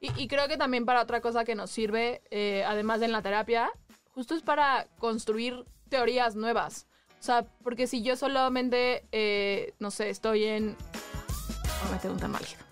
Y, 0.00 0.26
creo 0.26 0.48
que 0.48 0.56
también 0.56 0.84
para 0.84 1.00
otra 1.00 1.20
cosa 1.20 1.44
que 1.44 1.54
nos 1.54 1.70
sirve, 1.70 2.22
eh, 2.30 2.64
además 2.66 2.98
de 2.98 3.06
en 3.06 3.12
la 3.12 3.22
terapia, 3.22 3.70
justo 4.14 4.34
es 4.34 4.42
para 4.42 4.88
construir 4.98 5.64
teorías 5.88 6.34
nuevas. 6.34 6.88
O 7.20 7.22
sea, 7.22 7.46
porque 7.62 7.86
si 7.86 8.02
yo 8.02 8.16
solamente, 8.16 9.04
eh, 9.12 9.74
no 9.78 9.92
sé, 9.92 10.10
estoy 10.10 10.42
en... 10.42 10.74
Voy 10.74 11.88
a 11.88 11.92
meter 11.92 12.10
un 12.10 12.18
tan 12.18 12.34
álgido. 12.34 12.64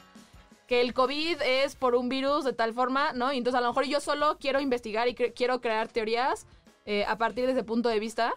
Que 0.66 0.80
el 0.80 0.92
COVID 0.92 1.40
es 1.42 1.76
por 1.76 1.94
un 1.94 2.08
virus 2.08 2.44
de 2.44 2.52
tal 2.52 2.74
forma, 2.74 3.12
¿no? 3.12 3.32
Y 3.32 3.38
entonces 3.38 3.58
a 3.58 3.60
lo 3.60 3.68
mejor 3.68 3.84
yo 3.84 4.00
solo 4.00 4.38
quiero 4.40 4.60
investigar 4.60 5.06
y 5.06 5.14
quiero 5.14 5.60
crear 5.60 5.86
teorías 5.86 6.46
eh, 6.84 7.04
a 7.04 7.16
partir 7.16 7.46
de 7.46 7.52
ese 7.52 7.62
punto 7.62 7.88
de 7.88 8.00
vista. 8.00 8.32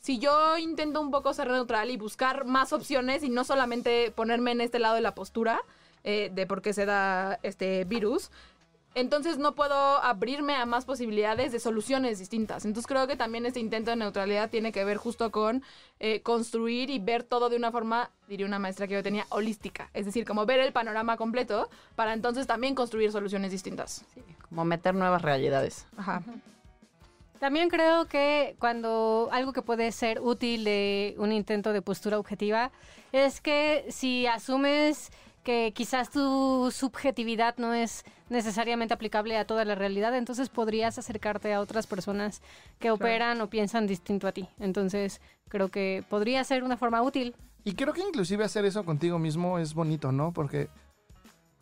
Si 0.00 0.18
yo 0.18 0.56
intento 0.58 1.00
un 1.00 1.10
poco 1.10 1.34
ser 1.34 1.48
neutral 1.48 1.90
y 1.90 1.96
buscar 1.96 2.44
más 2.44 2.72
opciones 2.72 3.22
y 3.22 3.30
no 3.30 3.44
solamente 3.44 4.10
ponerme 4.10 4.52
en 4.52 4.60
este 4.60 4.78
lado 4.78 4.94
de 4.94 5.00
la 5.00 5.14
postura 5.14 5.60
eh, 6.04 6.30
de 6.32 6.46
por 6.46 6.62
qué 6.62 6.72
se 6.72 6.86
da 6.86 7.38
este 7.42 7.84
virus, 7.84 8.30
entonces 8.94 9.38
no 9.38 9.54
puedo 9.54 9.74
abrirme 9.74 10.54
a 10.54 10.66
más 10.66 10.84
posibilidades 10.84 11.52
de 11.52 11.60
soluciones 11.60 12.18
distintas. 12.18 12.64
Entonces 12.64 12.86
creo 12.86 13.06
que 13.06 13.16
también 13.16 13.46
este 13.46 13.60
intento 13.60 13.90
de 13.90 13.96
neutralidad 13.96 14.50
tiene 14.50 14.72
que 14.72 14.84
ver 14.84 14.96
justo 14.96 15.30
con 15.30 15.62
eh, 16.00 16.20
construir 16.22 16.90
y 16.90 16.98
ver 16.98 17.22
todo 17.22 17.48
de 17.48 17.56
una 17.56 17.70
forma, 17.70 18.10
diría 18.28 18.46
una 18.46 18.58
maestra 18.58 18.86
que 18.86 18.94
yo 18.94 19.02
tenía, 19.02 19.26
holística. 19.28 19.90
Es 19.94 20.06
decir, 20.06 20.24
como 20.24 20.46
ver 20.46 20.60
el 20.60 20.72
panorama 20.72 21.16
completo 21.16 21.68
para 21.94 22.12
entonces 22.12 22.46
también 22.46 22.74
construir 22.74 23.12
soluciones 23.12 23.50
distintas. 23.50 24.04
Como 24.48 24.64
meter 24.64 24.94
nuevas 24.94 25.22
realidades. 25.22 25.86
Ajá. 25.96 26.22
También 27.38 27.68
creo 27.68 28.06
que 28.06 28.56
cuando 28.58 29.28
algo 29.32 29.52
que 29.52 29.62
puede 29.62 29.92
ser 29.92 30.20
útil 30.20 30.64
de 30.64 31.14
un 31.18 31.32
intento 31.32 31.72
de 31.72 31.82
postura 31.82 32.18
objetiva 32.18 32.72
es 33.12 33.40
que 33.40 33.86
si 33.90 34.26
asumes 34.26 35.10
que 35.44 35.72
quizás 35.74 36.10
tu 36.10 36.70
subjetividad 36.72 37.56
no 37.56 37.72
es 37.72 38.04
necesariamente 38.28 38.92
aplicable 38.92 39.38
a 39.38 39.46
toda 39.46 39.64
la 39.64 39.74
realidad, 39.74 40.14
entonces 40.14 40.48
podrías 40.48 40.98
acercarte 40.98 41.54
a 41.54 41.60
otras 41.60 41.86
personas 41.86 42.42
que 42.78 42.90
operan 42.90 43.40
o 43.40 43.48
piensan 43.48 43.86
distinto 43.86 44.26
a 44.26 44.32
ti. 44.32 44.48
Entonces 44.58 45.20
creo 45.48 45.68
que 45.68 46.04
podría 46.10 46.44
ser 46.44 46.64
una 46.64 46.76
forma 46.76 47.00
útil. 47.02 47.34
Y 47.64 47.74
creo 47.74 47.94
que 47.94 48.02
inclusive 48.02 48.44
hacer 48.44 48.64
eso 48.64 48.84
contigo 48.84 49.18
mismo 49.18 49.58
es 49.58 49.74
bonito, 49.74 50.12
¿no? 50.12 50.32
Porque 50.32 50.68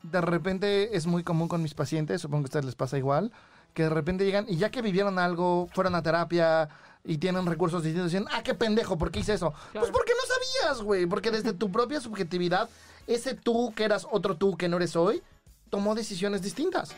de 0.02 0.20
repente 0.20 0.96
es 0.96 1.06
muy 1.06 1.22
común 1.22 1.48
con 1.48 1.62
mis 1.62 1.74
pacientes, 1.74 2.20
supongo 2.20 2.42
que 2.42 2.46
a 2.46 2.50
ustedes 2.50 2.64
les 2.64 2.74
pasa 2.74 2.98
igual, 2.98 3.30
que 3.76 3.82
de 3.82 3.90
repente 3.90 4.24
llegan 4.24 4.46
y 4.48 4.56
ya 4.56 4.70
que 4.70 4.80
vivieron 4.80 5.18
algo, 5.18 5.68
fueron 5.74 5.94
a 5.94 6.02
terapia 6.02 6.66
y 7.04 7.18
tienen 7.18 7.44
recursos 7.44 7.82
distintos, 7.82 8.10
dicen, 8.10 8.26
ah, 8.32 8.42
qué 8.42 8.54
pendejo, 8.54 8.96
¿por 8.96 9.10
qué 9.10 9.20
hice 9.20 9.34
eso? 9.34 9.52
Pues 9.74 9.90
porque 9.90 10.12
no 10.14 10.34
sabías, 10.66 10.82
güey, 10.82 11.04
porque 11.04 11.30
desde 11.30 11.52
tu 11.52 11.70
propia 11.70 12.00
subjetividad, 12.00 12.70
ese 13.06 13.34
tú 13.34 13.74
que 13.76 13.84
eras 13.84 14.06
otro 14.10 14.34
tú 14.38 14.56
que 14.56 14.66
no 14.70 14.78
eres 14.78 14.96
hoy, 14.96 15.22
tomó 15.68 15.94
decisiones 15.94 16.40
distintas. 16.40 16.92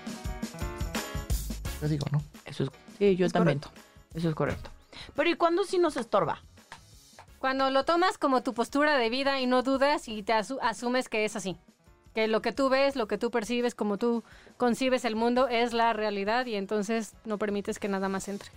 Yo 1.83 1.89
digo, 1.89 2.07
¿no? 2.13 2.23
Eso 2.45 2.63
es, 2.63 2.71
sí, 2.97 3.17
yo 3.17 3.27
Es 3.27 3.33
también. 3.33 3.61
Eso 4.15 4.29
es 4.29 4.35
correcto. 4.37 4.71
Pero 5.17 5.29
¿y 5.31 5.35
cuándo 5.35 5.65
sí 5.65 5.79
nos 5.79 5.97
estorba? 5.97 6.41
Cuando 7.41 7.71
lo 7.71 7.85
tomas 7.85 8.19
como 8.19 8.45
tu 8.45 8.55
postura 8.55 8.97
de 8.99 9.11
vida 9.11 9.41
y 9.41 9.47
no 9.47 9.65
dudas 9.65 10.07
y 10.07 10.23
te 10.23 10.33
asu- 10.33 10.59
asumes 10.63 11.09
que 11.09 11.25
es 11.25 11.35
así. 11.35 11.57
Que 12.15 12.29
lo 12.29 12.43
que 12.43 12.53
tú 12.53 12.69
ves, 12.69 12.97
lo 12.97 13.07
que 13.07 13.19
tú 13.19 13.31
percibes, 13.31 13.75
como 13.75 13.99
tú 13.99 14.25
concibes 14.57 15.05
el 15.05 15.17
mundo 15.17 15.49
es 15.49 15.73
la 15.73 15.93
realidad 15.93 16.47
y 16.47 16.55
entonces 16.57 17.15
no 17.25 17.39
permites 17.39 17.79
que 17.79 17.89
nada 17.89 18.09
más 18.09 18.29
entre. 18.29 18.51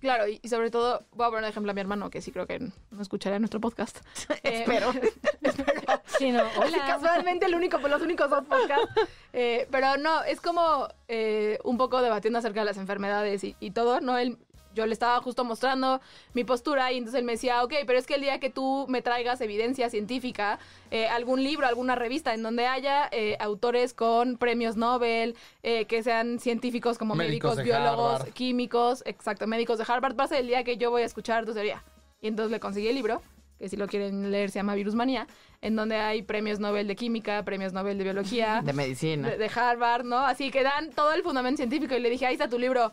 Claro, 0.00 0.24
y, 0.28 0.46
sobre 0.48 0.70
todo, 0.70 1.02
voy 1.12 1.26
a 1.26 1.30
poner 1.30 1.44
de 1.44 1.50
ejemplo 1.50 1.70
a 1.70 1.74
mi 1.74 1.80
hermano, 1.80 2.10
que 2.10 2.20
sí 2.20 2.30
creo 2.30 2.46
que 2.46 2.58
no 2.58 3.02
escuchará 3.02 3.38
nuestro 3.38 3.60
podcast. 3.60 3.98
Eh, 4.30 4.40
Espero. 4.60 4.92
Sí, 6.18 6.30
no, 6.30 6.40
Así 6.40 6.74
hola. 6.74 6.86
casualmente 6.86 7.46
el 7.46 7.54
único, 7.54 7.78
los 7.78 8.00
únicos 8.00 8.30
dos 8.30 8.44
podcasts. 8.44 8.88
Eh, 9.32 9.68
pero 9.70 9.98
no, 9.98 10.22
es 10.22 10.40
como 10.40 10.88
eh, 11.08 11.58
un 11.64 11.76
poco 11.76 12.00
debatiendo 12.00 12.38
acerca 12.38 12.60
de 12.60 12.66
las 12.66 12.78
enfermedades 12.78 13.44
y, 13.44 13.54
y 13.60 13.72
todo, 13.72 14.00
¿no? 14.00 14.16
Él, 14.16 14.38
yo 14.76 14.86
le 14.86 14.92
estaba 14.92 15.20
justo 15.20 15.42
mostrando 15.44 16.00
mi 16.34 16.44
postura 16.44 16.92
y 16.92 16.98
entonces 16.98 17.18
él 17.18 17.24
me 17.24 17.32
decía, 17.32 17.64
ok, 17.64 17.72
pero 17.86 17.98
es 17.98 18.06
que 18.06 18.14
el 18.14 18.20
día 18.20 18.38
que 18.38 18.50
tú 18.50 18.86
me 18.88 19.02
traigas 19.02 19.40
evidencia 19.40 19.90
científica, 19.90 20.58
eh, 20.90 21.08
algún 21.08 21.42
libro, 21.42 21.66
alguna 21.66 21.96
revista 21.96 22.34
en 22.34 22.42
donde 22.42 22.66
haya 22.66 23.08
eh, 23.10 23.36
autores 23.40 23.94
con 23.94 24.36
premios 24.36 24.76
Nobel, 24.76 25.34
eh, 25.62 25.86
que 25.86 26.02
sean 26.02 26.38
científicos 26.38 26.98
como 26.98 27.14
Médicos 27.14 27.60
biólogos, 27.62 28.20
Harvard. 28.20 28.32
químicos, 28.34 29.02
exacto, 29.06 29.46
médicos 29.46 29.78
de 29.78 29.84
Harvard, 29.88 30.14
va 30.18 30.24
a 30.24 30.28
ser 30.28 30.40
el 30.40 30.46
día 30.48 30.62
que 30.62 30.76
yo 30.76 30.90
voy 30.90 31.02
a 31.02 31.06
escuchar 31.06 31.46
tu 31.46 31.54
teoría. 31.54 31.82
Y 32.20 32.28
entonces 32.28 32.50
le 32.52 32.60
conseguí 32.60 32.88
el 32.88 32.94
libro, 32.94 33.22
que 33.58 33.70
si 33.70 33.76
lo 33.76 33.86
quieren 33.86 34.30
leer 34.30 34.50
se 34.50 34.58
llama 34.58 34.74
Virusmanía, 34.74 35.26
en 35.62 35.74
donde 35.74 35.96
hay 35.96 36.20
premios 36.22 36.60
Nobel 36.60 36.86
de 36.86 36.94
Química, 36.96 37.42
premios 37.44 37.72
Nobel 37.72 37.96
de 37.96 38.04
Biología, 38.04 38.60
De 38.62 38.74
medicina. 38.74 39.30
de, 39.30 39.38
de 39.38 39.50
Harvard, 39.54 40.04
¿no? 40.04 40.18
Así 40.18 40.50
que 40.50 40.62
dan 40.62 40.90
todo 40.90 41.12
el 41.14 41.22
fundamento 41.22 41.56
científico 41.56 41.94
y 41.94 42.00
le 42.00 42.10
dije, 42.10 42.26
ahí 42.26 42.34
está 42.34 42.48
tu 42.48 42.58
libro. 42.58 42.92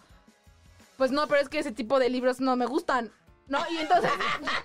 Pues 0.97 1.11
no, 1.11 1.27
pero 1.27 1.41
es 1.41 1.49
que 1.49 1.59
ese 1.59 1.71
tipo 1.71 1.99
de 1.99 2.09
libros 2.09 2.39
no 2.39 2.55
me 2.55 2.65
gustan. 2.65 3.11
¿No? 3.47 3.59
Y 3.69 3.77
entonces... 3.77 4.09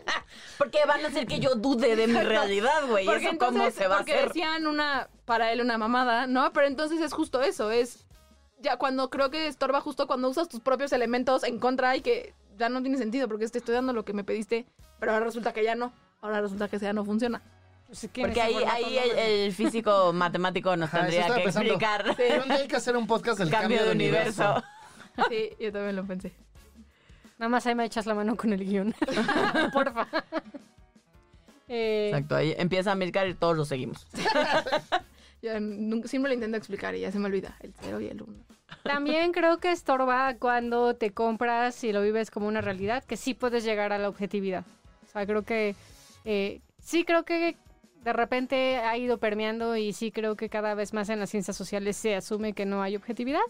Porque 0.58 0.78
van 0.86 1.04
a 1.04 1.08
hacer 1.08 1.26
que 1.26 1.40
yo 1.40 1.54
dude 1.56 1.96
de 1.96 2.06
mi 2.06 2.20
realidad, 2.20 2.86
güey. 2.86 3.08
¿Eso 3.08 3.38
cómo 3.38 3.70
se 3.70 3.88
va 3.88 3.96
a 3.96 3.98
porque 3.98 4.14
hacer? 4.14 4.28
decían 4.28 4.66
una, 4.66 5.08
para 5.24 5.52
él 5.52 5.60
una 5.60 5.78
mamada, 5.78 6.26
¿no? 6.26 6.52
Pero 6.52 6.66
entonces 6.66 7.00
es 7.00 7.12
justo 7.12 7.40
eso, 7.42 7.70
es 7.70 8.06
ya 8.60 8.76
cuando 8.76 9.08
creo 9.10 9.30
que 9.30 9.46
estorba 9.46 9.80
justo 9.80 10.06
cuando 10.06 10.28
usas 10.28 10.48
tus 10.48 10.60
propios 10.60 10.92
elementos 10.92 11.44
en 11.44 11.58
contra 11.58 11.96
y 11.96 12.00
que 12.02 12.34
ya 12.56 12.68
no 12.68 12.82
tiene 12.82 12.98
sentido 12.98 13.28
porque 13.28 13.46
te 13.48 13.58
estoy 13.58 13.74
dando 13.74 13.92
lo 13.92 14.04
que 14.04 14.12
me 14.12 14.24
pediste, 14.24 14.66
pero 14.98 15.12
ahora 15.12 15.26
resulta 15.26 15.52
que 15.52 15.62
ya 15.62 15.74
no, 15.74 15.92
ahora 16.20 16.40
resulta 16.40 16.68
que 16.68 16.78
ya 16.78 16.92
no 16.92 17.04
funciona. 17.04 17.40
Porque 18.20 18.42
ahí, 18.42 18.56
ahí 18.70 18.98
el, 18.98 19.18
el 19.18 19.52
físico 19.54 20.12
matemático 20.12 20.76
nos 20.76 20.88
Ajá, 20.88 21.00
tendría 21.00 21.26
que 21.26 21.40
pensando. 21.40 21.72
explicar 21.72 22.16
día 22.16 22.44
hay 22.56 22.68
que 22.68 22.76
hacer 22.76 22.96
un 22.96 23.06
podcast 23.06 23.38
del 23.38 23.50
cambio 23.50 23.84
de 23.84 23.92
universo. 23.92 24.62
Sí, 25.28 25.50
yo 25.60 25.72
también 25.72 25.96
lo 25.96 26.04
pensé. 26.04 26.32
Nada 27.38 27.48
más 27.50 27.66
ahí 27.66 27.74
me 27.74 27.84
echas 27.84 28.06
la 28.06 28.14
mano 28.14 28.36
con 28.36 28.52
el 28.52 28.64
guion. 28.64 28.94
Porfa. 29.72 30.06
Eh, 31.68 32.08
Exacto, 32.12 32.36
ahí 32.36 32.54
empieza 32.56 32.92
a 32.92 32.94
Milcar 32.94 33.28
y 33.28 33.34
todos 33.34 33.56
lo 33.56 33.64
seguimos. 33.64 34.06
Yo 35.42 35.60
nunca- 35.60 36.08
siempre 36.08 36.30
lo 36.30 36.34
intento 36.34 36.56
explicar 36.56 36.94
y 36.96 37.00
ya 37.00 37.12
se 37.12 37.18
me 37.18 37.26
olvida 37.26 37.56
el 37.60 37.72
cero 37.80 38.00
y 38.00 38.06
el 38.08 38.22
uno. 38.22 38.34
También 38.82 39.32
creo 39.32 39.58
que 39.58 39.70
estorba 39.70 40.34
cuando 40.38 40.94
te 40.96 41.10
compras 41.12 41.84
y 41.84 41.92
lo 41.92 42.02
vives 42.02 42.30
como 42.30 42.48
una 42.48 42.60
realidad, 42.60 43.04
que 43.04 43.16
sí 43.16 43.34
puedes 43.34 43.62
llegar 43.64 43.92
a 43.92 43.98
la 43.98 44.08
objetividad. 44.08 44.64
O 45.06 45.12
sea, 45.12 45.26
creo 45.26 45.42
que 45.42 45.76
eh, 46.24 46.60
sí 46.82 47.04
creo 47.04 47.24
que 47.24 47.56
de 48.02 48.12
repente 48.12 48.78
ha 48.78 48.96
ido 48.96 49.18
permeando 49.18 49.76
y 49.76 49.92
sí 49.92 50.10
creo 50.10 50.34
que 50.36 50.48
cada 50.48 50.74
vez 50.74 50.92
más 50.92 51.08
en 51.08 51.20
las 51.20 51.30
ciencias 51.30 51.56
sociales 51.56 51.96
se 51.96 52.16
asume 52.16 52.52
que 52.52 52.66
no 52.66 52.82
hay 52.82 52.96
objetividad. 52.96 53.40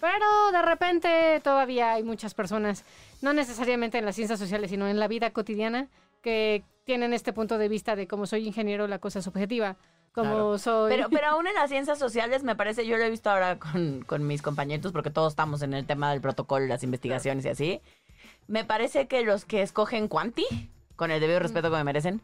Pero 0.00 0.52
de 0.52 0.62
repente 0.62 1.40
todavía 1.42 1.92
hay 1.94 2.02
muchas 2.02 2.34
personas, 2.34 2.84
no 3.22 3.32
necesariamente 3.32 3.98
en 3.98 4.04
las 4.04 4.14
ciencias 4.16 4.38
sociales, 4.38 4.70
sino 4.70 4.86
en 4.88 4.98
la 5.00 5.08
vida 5.08 5.30
cotidiana, 5.30 5.88
que 6.22 6.62
tienen 6.84 7.12
este 7.12 7.32
punto 7.32 7.58
de 7.58 7.68
vista 7.68 7.96
de 7.96 8.06
como 8.06 8.26
soy 8.26 8.46
ingeniero, 8.46 8.86
la 8.86 8.98
cosa 8.98 9.18
es 9.20 9.26
objetiva. 9.26 9.76
Como 10.12 10.30
Claro. 10.30 10.58
soy... 10.58 10.90
Pero, 10.90 11.08
pero 11.10 11.26
aún 11.30 11.46
en 11.46 11.54
las 11.54 11.68
ciencias 11.70 11.98
sociales, 11.98 12.42
me 12.42 12.56
parece, 12.56 12.86
yo 12.86 12.96
lo 12.96 13.04
he 13.04 13.10
visto 13.10 13.30
ahora 13.30 13.58
con, 13.58 14.02
con 14.06 14.26
mis 14.26 14.42
compañeros, 14.42 14.92
porque 14.92 15.10
todos 15.10 15.32
estamos 15.32 15.62
en 15.62 15.74
el 15.74 15.86
tema 15.86 16.10
del 16.12 16.20
protocolo, 16.20 16.66
las 16.66 16.82
investigaciones 16.82 17.44
y 17.44 17.48
así. 17.48 17.80
Me 18.48 18.64
parece 18.64 19.08
que 19.08 19.22
los 19.22 19.44
que 19.44 19.62
escogen 19.62 20.08
Quanti, 20.08 20.44
con 20.96 21.10
el 21.10 21.20
debido 21.20 21.38
respeto 21.40 21.70
que 21.70 21.76
me 21.76 21.84
merecen, 21.84 22.20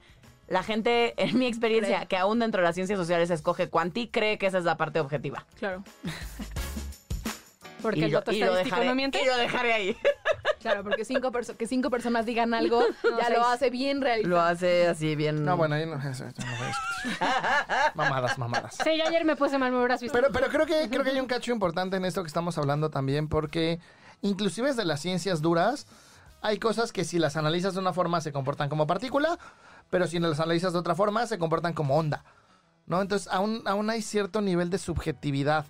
la 0.49 0.63
gente, 0.63 1.15
en 1.17 1.39
mi 1.39 1.47
experiencia, 1.47 1.97
Cree. 1.99 2.09
que 2.09 2.17
aún 2.17 2.39
dentro 2.39 2.61
de 2.61 2.67
las 2.69 2.75
ciencias 2.75 2.99
sociales 2.99 3.31
escoge 3.31 3.69
Quanti, 3.69 4.09
cree 4.09 4.39
que 4.39 4.47
esa 4.47 4.59
es 4.59 4.65
la 4.65 4.77
parte 4.77 5.01
objetiva. 5.01 5.45
Claro, 5.59 5.83
porque 7.83 8.01
y 8.01 8.05
el 8.05 8.11
dato 8.13 8.31
estadístico 8.31 8.77
dejaré- 8.77 8.87
no 8.87 8.95
miente. 8.95 9.21
Y 9.23 9.27
lo 9.27 9.37
dejaré 9.37 9.73
ahí. 9.73 9.97
claro, 10.61 10.83
porque 10.85 11.05
cinco 11.05 11.31
perso- 11.33 11.57
que 11.57 11.67
cinco 11.67 11.91
personas 11.91 12.25
digan 12.25 12.55
algo 12.55 12.81
No, 13.05 13.19
ya 13.19 13.27
seis. 13.27 13.39
lo 13.39 13.47
hace 13.47 13.71
bien 13.71 14.01
realista. 14.01 14.29
Lo 14.29 14.41
hace 14.41 14.87
así 14.89 15.15
bien. 15.17 15.45
No, 15.45 15.57
bueno, 15.57 15.75
ahí 15.75 15.85
no, 15.87 15.97
eso, 15.97 16.25
eso 16.25 16.35
no 16.39 16.57
voy 16.57 16.69
a. 17.21 17.93
Mamadas, 17.95 18.39
mamadas. 18.39 18.77
Sí, 18.83 18.91
yo 18.97 19.07
ayer 19.07 19.25
me 19.25 19.37
puse 19.37 19.59
mal, 19.59 19.71
me 19.73 19.79
hubieras 19.79 20.01
visto. 20.01 20.17
Pero, 20.17 20.33
pero 20.33 20.49
creo 20.49 20.67
que 20.67 20.89
creo 20.89 21.03
que 21.05 21.11
hay 21.11 21.21
un 21.21 21.27
cacho 21.27 21.53
importante 21.53 21.97
en 21.97 22.05
esto 22.05 22.23
que 22.23 22.29
estamos 22.29 22.57
hablando 22.59 22.91
también, 22.91 23.29
porque 23.29 23.81
inclusive 24.23 24.69
desde 24.69 24.85
las 24.85 25.01
ciencias 25.01 25.43
duras 25.43 25.87
hay 26.41 26.59
cosas 26.59 26.93
que 26.93 27.05
si 27.05 27.19
las 27.19 27.37
analizas 27.37 27.75
de 27.75 27.81
una 27.81 27.93
forma 27.93 28.21
se 28.21 28.33
comportan 28.33 28.69
como 28.69 28.87
partícula, 28.87 29.39
pero 29.91 30.07
si 30.07 30.19
las 30.19 30.41
analizas 30.41 30.73
de 30.73 30.79
otra 30.79 30.95
forma 30.95 31.27
se 31.27 31.39
comportan 31.39 31.73
como 31.73 31.97
onda. 31.97 32.25
¿No? 32.87 33.01
Entonces 33.01 33.29
aún, 33.33 33.63
aún 33.65 33.89
hay 33.91 34.03
cierto 34.03 34.41
nivel 34.41 34.69
de 34.69 34.79
subjetividad 34.79 35.67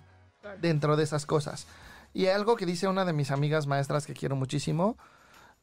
dentro 0.61 0.95
de 0.97 1.03
esas 1.03 1.25
cosas. 1.27 1.67
Y 2.13 2.27
algo 2.27 2.55
que 2.55 2.65
dice 2.65 2.87
una 2.87 3.05
de 3.05 3.13
mis 3.13 3.31
amigas 3.31 3.67
maestras 3.67 4.05
que 4.05 4.13
quiero 4.13 4.35
muchísimo, 4.35 4.97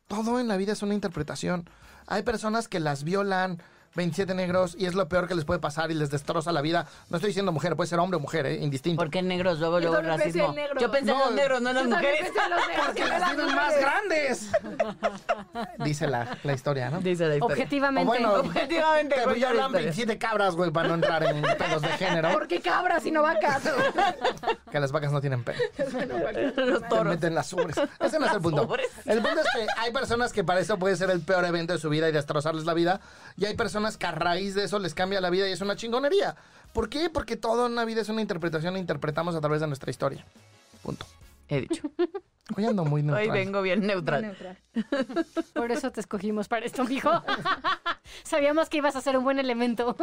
todo 0.09 0.41
en 0.41 0.49
la 0.49 0.57
vida 0.57 0.73
es 0.73 0.83
una 0.83 0.95
interpretación. 0.95 1.69
Hay 2.07 2.23
personas 2.25 2.67
que 2.67 2.81
las 2.81 3.05
violan 3.05 3.63
27 3.95 4.35
negros 4.35 4.77
y 4.79 4.87
es 4.87 4.95
lo 4.95 5.09
peor 5.09 5.27
que 5.27 5.35
les 5.35 5.45
puede 5.45 5.59
pasar 5.59 5.91
y 5.91 5.95
les 5.95 6.11
destroza 6.11 6.53
la 6.53 6.61
vida. 6.61 6.87
No 7.09 7.17
estoy 7.17 7.29
diciendo 7.29 7.51
mujer, 7.51 7.75
puede 7.75 7.89
ser 7.89 7.99
hombre 7.99 8.19
o 8.19 8.21
mujer, 8.21 8.47
¿eh? 8.47 8.55
indistinto. 8.63 9.03
¿Por 9.03 9.11
qué 9.11 9.21
negros? 9.21 9.59
Luego, 9.59 9.81
Yo 9.81 9.91
luego 9.91 10.07
racismo. 10.07 10.55
Yo 10.81 10.91
pensé 10.91 11.11
en 11.11 11.19
los 11.19 11.33
negros, 11.33 11.61
no 11.61 11.71
en 11.71 11.77
las 11.77 11.87
mujeres. 11.87 12.21
pensé 12.21 12.39
en 12.45 12.51
los 12.51 12.69
negros, 12.69 12.87
Porque 12.87 13.03
que 13.03 13.09
las 13.09 13.35
tienen 13.35 13.55
más 13.57 13.81
grandes. 13.81 14.51
Dice 15.85 16.07
la, 16.07 16.39
la 16.45 16.53
historia, 16.53 16.91
¿no? 16.91 17.01
Dice 17.01 17.27
la 17.27 17.35
historia. 17.35 17.55
Objetivamente. 17.55 18.07
bueno, 18.07 18.35
Objetivamente, 18.35 19.15
te 19.17 19.33
historia. 19.39 19.69
27 19.69 20.19
cabras, 20.19 20.55
güey, 20.55 20.71
para 20.71 20.89
no 20.89 20.95
entrar 20.95 21.25
en 21.25 21.43
pedos 21.59 21.83
de 21.83 21.89
género. 21.89 22.31
¿Por 22.33 22.47
qué 22.47 22.61
cabras 22.61 23.05
y 23.07 23.11
no 23.11 23.23
vacas? 23.23 23.63
Que 24.71 24.79
las 24.79 24.93
vacas 24.93 25.11
no 25.11 25.21
tienen 25.21 25.43
pelo. 25.43 25.59
Los 26.57 26.83
Te 26.83 26.89
toros. 26.89 27.07
meten 27.07 27.35
las 27.35 27.53
ubres. 27.53 27.77
Ese 27.99 28.19
no 28.21 28.27
es 28.27 28.33
el 28.33 28.41
punto. 28.41 28.63
ubres. 28.65 28.89
El 29.05 29.21
punto 29.21 29.41
es 29.41 29.47
que 29.55 29.67
hay 29.79 29.93
personas 29.93 30.33
que 30.33 30.45
para 30.45 30.61
eso 30.61 30.79
puede 30.79 30.95
ser 30.97 31.11
el 31.11 31.21
peor 31.23 31.45
evento 31.45 31.73
de 31.73 31.79
su 31.81 31.89
vida 31.89 32.09
y 32.09 32.13
destrozarles 32.13 32.65
la 32.65 32.75
vida. 32.75 33.01
Y 33.37 33.47
hay 33.47 33.55
personas 33.57 33.80
que 33.99 34.07
a 34.07 34.13
raíz 34.13 34.55
de 34.55 34.65
eso 34.65 34.79
les 34.79 34.95
cambia 34.95 35.21
la 35.21 35.31
vida 35.31 35.49
y 35.49 35.53
es 35.53 35.61
una 35.61 35.77
chingonería. 35.77 36.37
¿Por 36.73 36.89
qué? 36.89 37.11
Porque 37.11 37.37
todo 37.37 37.67
en 37.67 37.75
la 37.75 37.85
vida 37.85 38.01
es 38.01 38.09
una 38.09 38.21
interpretación 38.21 38.77
e 38.77 38.79
interpretamos 38.79 39.35
a 39.35 39.41
través 39.41 39.61
de 39.61 39.67
nuestra 39.67 39.91
historia. 39.91 40.25
Punto. 40.83 41.07
He 41.49 41.63
dicho. 41.63 41.83
Hoy 42.57 42.65
ando 42.65 42.85
muy 42.85 43.03
neutral. 43.03 43.29
Hoy 43.29 43.33
vengo 43.33 43.63
bien 43.63 43.87
neutral. 43.87 44.23
Neutral. 44.23 44.59
Por 45.55 45.71
eso 45.71 45.91
te 45.93 46.01
escogimos 46.01 46.49
para 46.49 46.67
esto, 46.67 46.85
mijo. 46.85 47.11
Sabíamos 48.25 48.69
que 48.69 48.79
ibas 48.79 48.97
a 48.97 49.01
ser 49.01 49.17
un 49.17 49.25
buen 49.25 49.39
elemento. 49.39 49.97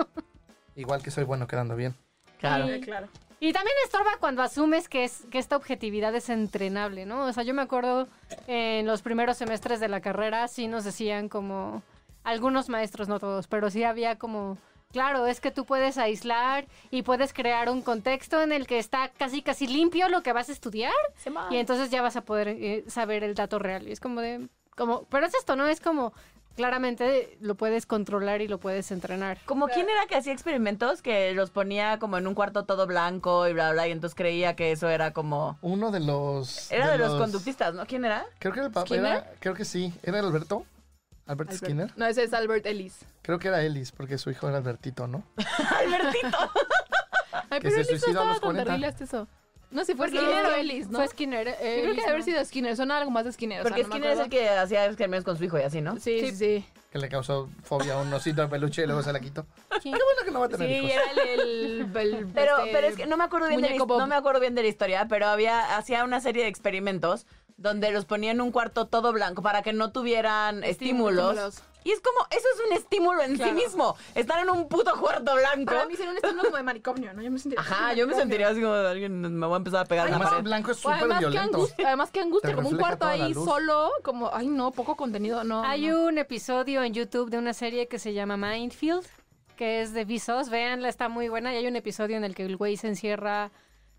Igual 0.75 1.01
que 1.01 1.11
soy 1.11 1.25
bueno 1.25 1.47
quedando 1.47 1.75
bien. 1.75 1.95
Claro. 2.39 2.67
Sí, 2.67 2.79
claro. 2.81 3.07
Y 3.39 3.53
también 3.53 3.75
estorba 3.85 4.17
cuando 4.19 4.41
asumes 4.41 4.89
que, 4.89 5.03
es, 5.03 5.25
que 5.29 5.37
esta 5.37 5.55
objetividad 5.55 6.15
es 6.15 6.29
entrenable, 6.29 7.05
¿no? 7.05 7.25
O 7.25 7.33
sea, 7.33 7.43
yo 7.43 7.53
me 7.53 7.61
acuerdo 7.61 8.07
en 8.47 8.87
los 8.87 9.03
primeros 9.03 9.37
semestres 9.37 9.79
de 9.79 9.89
la 9.89 10.01
carrera, 10.01 10.47
sí 10.47 10.67
nos 10.67 10.83
decían 10.83 11.29
como, 11.29 11.83
algunos 12.27 12.67
maestros, 12.67 13.07
no 13.07 13.19
todos, 13.19 13.47
pero 13.47 13.69
sí 13.69 13.85
había 13.85 14.17
como, 14.17 14.57
claro, 14.91 15.27
es 15.27 15.39
que 15.39 15.49
tú 15.49 15.65
puedes 15.65 15.97
aislar 15.97 16.67
y 16.91 17.03
puedes 17.03 17.31
crear 17.31 17.69
un 17.69 17.81
contexto 17.81 18.41
en 18.41 18.51
el 18.51 18.67
que 18.67 18.79
está 18.79 19.09
casi, 19.17 19.41
casi 19.41 19.65
limpio 19.65 20.09
lo 20.09 20.23
que 20.23 20.33
vas 20.33 20.49
a 20.49 20.51
estudiar 20.51 20.91
Se 21.15 21.29
va. 21.29 21.47
y 21.49 21.55
entonces 21.55 21.89
ya 21.89 22.01
vas 22.01 22.17
a 22.17 22.21
poder 22.21 22.49
eh, 22.49 22.83
saber 22.87 23.23
el 23.23 23.33
dato 23.33 23.59
real. 23.59 23.87
Y 23.87 23.93
es 23.93 24.01
como 24.01 24.19
de, 24.19 24.49
como, 24.75 25.05
pero 25.05 25.25
es 25.25 25.33
esto, 25.35 25.55
¿no? 25.55 25.67
Es 25.67 25.79
como, 25.79 26.11
claramente 26.57 27.37
lo 27.39 27.55
puedes 27.55 27.85
controlar 27.85 28.41
y 28.41 28.49
lo 28.49 28.59
puedes 28.59 28.91
entrenar. 28.91 29.37
Como 29.45 29.69
quién 29.69 29.89
era 29.89 30.05
que 30.07 30.15
hacía 30.15 30.33
experimentos 30.33 31.01
que 31.01 31.33
los 31.33 31.49
ponía 31.49 31.97
como 31.97 32.17
en 32.17 32.27
un 32.27 32.33
cuarto 32.33 32.65
todo 32.65 32.87
blanco 32.87 33.47
y 33.47 33.53
bla, 33.53 33.71
bla, 33.71 33.87
y 33.87 33.93
entonces 33.93 34.15
creía 34.15 34.57
que 34.57 34.73
eso 34.73 34.89
era 34.89 35.13
como... 35.13 35.57
Uno 35.61 35.91
de 35.91 36.01
los. 36.01 36.69
Era 36.73 36.91
de 36.91 36.97
los 36.97 37.15
conductistas, 37.15 37.73
¿no? 37.73 37.85
¿Quién 37.85 38.03
era? 38.03 38.25
Creo 38.39 38.51
que 38.51 38.59
era 38.59 38.67
el 38.67 38.73
papá. 38.73 39.25
Creo 39.39 39.53
que 39.53 39.63
sí. 39.63 39.93
¿Era 40.03 40.19
Alberto? 40.19 40.65
¿Albert 41.27 41.49
Albert. 41.51 41.63
Skinner? 41.65 41.93
No, 41.97 42.05
ese 42.07 42.23
es 42.23 42.33
Albert 42.33 42.65
Ellis. 42.65 42.99
Creo 43.21 43.39
que 43.39 43.47
era 43.49 43.61
Ellis, 43.63 43.91
porque 43.91 44.17
su 44.17 44.29
hijo 44.31 44.47
era 44.47 44.57
Albertito, 44.57 45.07
¿no? 45.07 45.23
Albertito. 45.77 46.37
Ay, 47.49 47.59
Que 47.59 47.69
pero 47.69 47.83
se 47.83 47.91
Ellis 47.91 48.01
no 48.03 48.07
estaba 48.09 48.31
tan 48.31 48.39
40. 48.41 48.63
terrible 48.65 48.87
hasta 48.87 49.03
eso. 49.03 49.27
No, 49.69 49.83
si 49.83 49.95
fue 49.95 50.07
Pues 50.07 50.11
Skinner 50.21 50.43
no, 50.43 50.49
o 50.49 50.55
Ellis, 50.55 50.89
¿no? 50.89 50.99
Fue 50.99 51.07
Skinner. 51.09 51.45
Yo 51.47 51.51
eh, 51.51 51.57
creo 51.59 51.73
que 51.73 51.81
Ellis 51.83 51.95
debe 51.97 52.09
haber 52.11 52.23
sido 52.23 52.45
Skinner. 52.45 52.75
Suena 52.77 52.97
algo 52.99 53.11
más 53.11 53.25
de 53.25 53.33
Skinner. 53.33 53.59
o 53.59 53.63
sea, 53.63 53.69
Porque 53.69 53.83
no 53.83 53.89
Skinner 53.89 54.11
es 54.11 54.19
el 54.19 54.29
que 54.29 54.49
hacía 54.49 54.85
experimentos 54.85 55.25
con 55.25 55.37
su 55.37 55.43
hijo 55.43 55.59
y 55.59 55.63
así, 55.63 55.81
¿no? 55.81 55.99
Sí, 55.99 56.21
sí, 56.21 56.35
sí. 56.35 56.65
Que 56.89 56.99
le 56.99 57.09
causó 57.09 57.49
fobia 57.63 57.95
a 57.95 58.01
un 58.01 58.13
osito 58.13 58.41
de 58.41 58.47
peluche 58.47 58.83
y 58.83 58.85
luego 58.85 59.03
se 59.03 59.11
la 59.11 59.19
quitó. 59.19 59.45
Sí. 59.83 59.91
Qué 59.91 59.99
bueno 60.03 60.21
que 60.25 60.31
no 60.31 60.39
va 60.39 60.45
a 60.45 60.49
tener 60.49 60.69
Sí, 60.69 60.75
hijos. 60.87 60.91
era 60.91 61.33
el... 61.33 61.39
el, 61.41 62.13
el- 62.15 62.27
Pero, 62.33 62.57
este, 62.59 62.71
pero 62.71 62.87
es 62.87 62.95
que 62.95 63.05
no 63.07 63.15
me 63.17 63.25
acuerdo 63.25 63.49
bien 63.49 63.61
de 63.61 63.69
la, 63.71 63.75
no 63.85 64.07
me 64.07 64.15
acuerdo 64.15 64.39
bien 64.39 64.55
de 64.55 64.61
la 64.63 64.67
historia, 64.69 65.05
pero 65.07 65.27
había 65.27 65.77
hacía 65.77 66.03
una 66.05 66.19
serie 66.21 66.43
de 66.43 66.49
experimentos 66.49 67.27
donde 67.57 67.91
los 67.91 68.05
ponía 68.05 68.31
en 68.31 68.41
un 68.41 68.51
cuarto 68.51 68.85
todo 68.87 69.11
blanco 69.11 69.41
para 69.41 69.61
que 69.63 69.73
no 69.73 69.91
tuvieran 69.91 70.63
estímulos. 70.63 71.31
estímulos. 71.35 71.63
Y 71.83 71.91
es 71.91 72.01
como, 72.01 72.19
eso 72.31 72.45
es 72.53 72.61
un 72.67 72.73
estímulo 72.77 73.21
en 73.23 73.35
Claro. 73.37 73.51
sí 73.57 73.63
mismo. 73.65 73.95
Estar 74.13 74.39
en 74.43 74.49
un 74.49 74.67
puto 74.67 74.91
cuarto 74.99 75.33
blanco. 75.35 75.65
Para 75.73 75.85
mí 75.85 75.95
sería 75.95 76.11
un 76.11 76.17
estímulo 76.17 76.43
como 76.43 76.57
de 76.57 76.63
manicomio, 76.63 77.13
¿no? 77.13 77.21
Yo 77.21 77.31
me 77.31 77.39
sentiría... 77.39 77.61
Ajá, 77.61 77.93
yo 77.93 78.05
me 78.05 78.13
sentiría 78.13 78.49
así 78.49 78.61
como 78.61 78.73
alguien 78.73 79.21
me 79.21 79.45
voy 79.47 79.53
a 79.53 79.57
empezar 79.57 79.81
a 79.81 79.85
pegar 79.85 80.07
Además, 80.09 80.33
el 80.35 80.43
blanco 80.43 80.71
es 80.71 80.77
súper 80.77 80.97
además, 80.97 81.19
qué 81.19 81.25
violento. 81.29 81.57
angustia, 81.57 81.87
además, 81.87 82.11
qué 82.11 82.19
angustia, 82.19 82.55
como 82.55 82.69
un 82.69 82.77
cuarto 82.77 83.05
ahí 83.05 83.33
solo, 83.33 83.89
como, 84.03 84.29
ay, 84.33 84.47
no, 84.47 84.71
poco 84.71 84.97
contenido, 84.97 85.45
no. 85.45 85.63
Hay 85.63 85.87
no. 85.87 86.07
un 86.07 86.17
episodio 86.17 86.83
en 86.83 86.93
YouTube 86.93 87.29
de 87.29 87.37
una 87.37 87.53
serie 87.53 87.87
que 87.87 87.99
se 87.99 88.13
llama 88.13 88.35
Mindfield, 88.35 89.05
que 89.55 89.81
es 89.81 89.93
de 89.93 90.03
Visos. 90.03 90.49
Véanla, 90.49 90.89
está 90.89 91.07
muy 91.07 91.29
buena. 91.29 91.53
Y 91.53 91.57
hay 91.57 91.67
un 91.67 91.77
episodio 91.77 92.17
en 92.17 92.25
el 92.25 92.35
que 92.35 92.43
el 92.43 92.57
güey 92.57 92.75
se 92.75 92.89
encierra, 92.89 93.51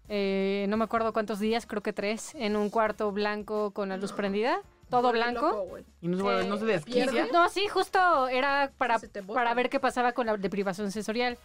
eh, 0.09 0.66
no 0.68 0.77
me 0.77 0.85
acuerdo 0.85 1.12
cuántos 1.12 1.38
días, 1.38 1.66
creo 1.66 1.83
que 1.83 1.92
tres, 1.92 2.35
en 2.35 2.57
un 2.57 2.71
cuarto 2.71 3.11
blanco 3.12 3.71
con 3.73 3.88
la 3.90 3.97
luz 3.97 4.12
prendida, 4.12 4.61
todo 4.90 5.12
blanco. 5.12 5.49
loco. 5.49 5.79
Y 6.01 6.09
no 6.09 6.16
se, 6.16 6.23
vuelve- 6.23 6.47
no 6.49 6.57
se 6.57 6.64
desquicia. 6.64 7.07
pierde. 7.11 7.33
No, 7.33 7.49
sí, 7.49 7.66
justo 7.68 8.29
era 8.29 8.71
para, 8.79 8.99
para 9.27 9.55
ver 9.55 9.68
qué 9.68 9.81
pasaba 9.81 10.12
con 10.12 10.27
la 10.27 10.37
deprivación 10.37 10.90
sensorial. 10.90 11.37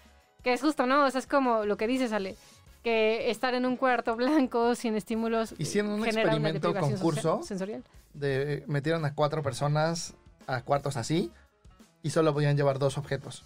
Que 0.43 0.51
es 0.53 0.61
justo, 0.61 0.85
¿no? 0.85 1.05
O 1.05 1.09
sea, 1.11 1.19
es 1.19 1.27
como 1.27 1.63
lo 1.65 1.77
que 1.77 1.87
dices, 1.87 2.11
Ale. 2.11 2.35
Que 2.83 3.31
estar 3.31 3.53
en 3.53 3.65
un 3.65 3.77
cuarto 3.77 4.15
blanco 4.17 4.75
sin 4.75 4.95
estímulos 4.95 5.55
Hicieron 5.57 5.91
un 5.91 6.05
experimento 6.05 6.73
concurso. 6.73 7.41
sensorial. 7.43 7.81
De, 8.13 8.63
metieron 8.67 9.05
a 9.05 9.15
cuatro 9.15 9.41
personas 9.41 10.13
a 10.45 10.61
cuartos 10.61 10.97
así 10.97 11.31
y 12.01 12.09
solo 12.09 12.33
podían 12.33 12.57
llevar 12.57 12.79
dos 12.79 12.97
objetos. 12.97 13.43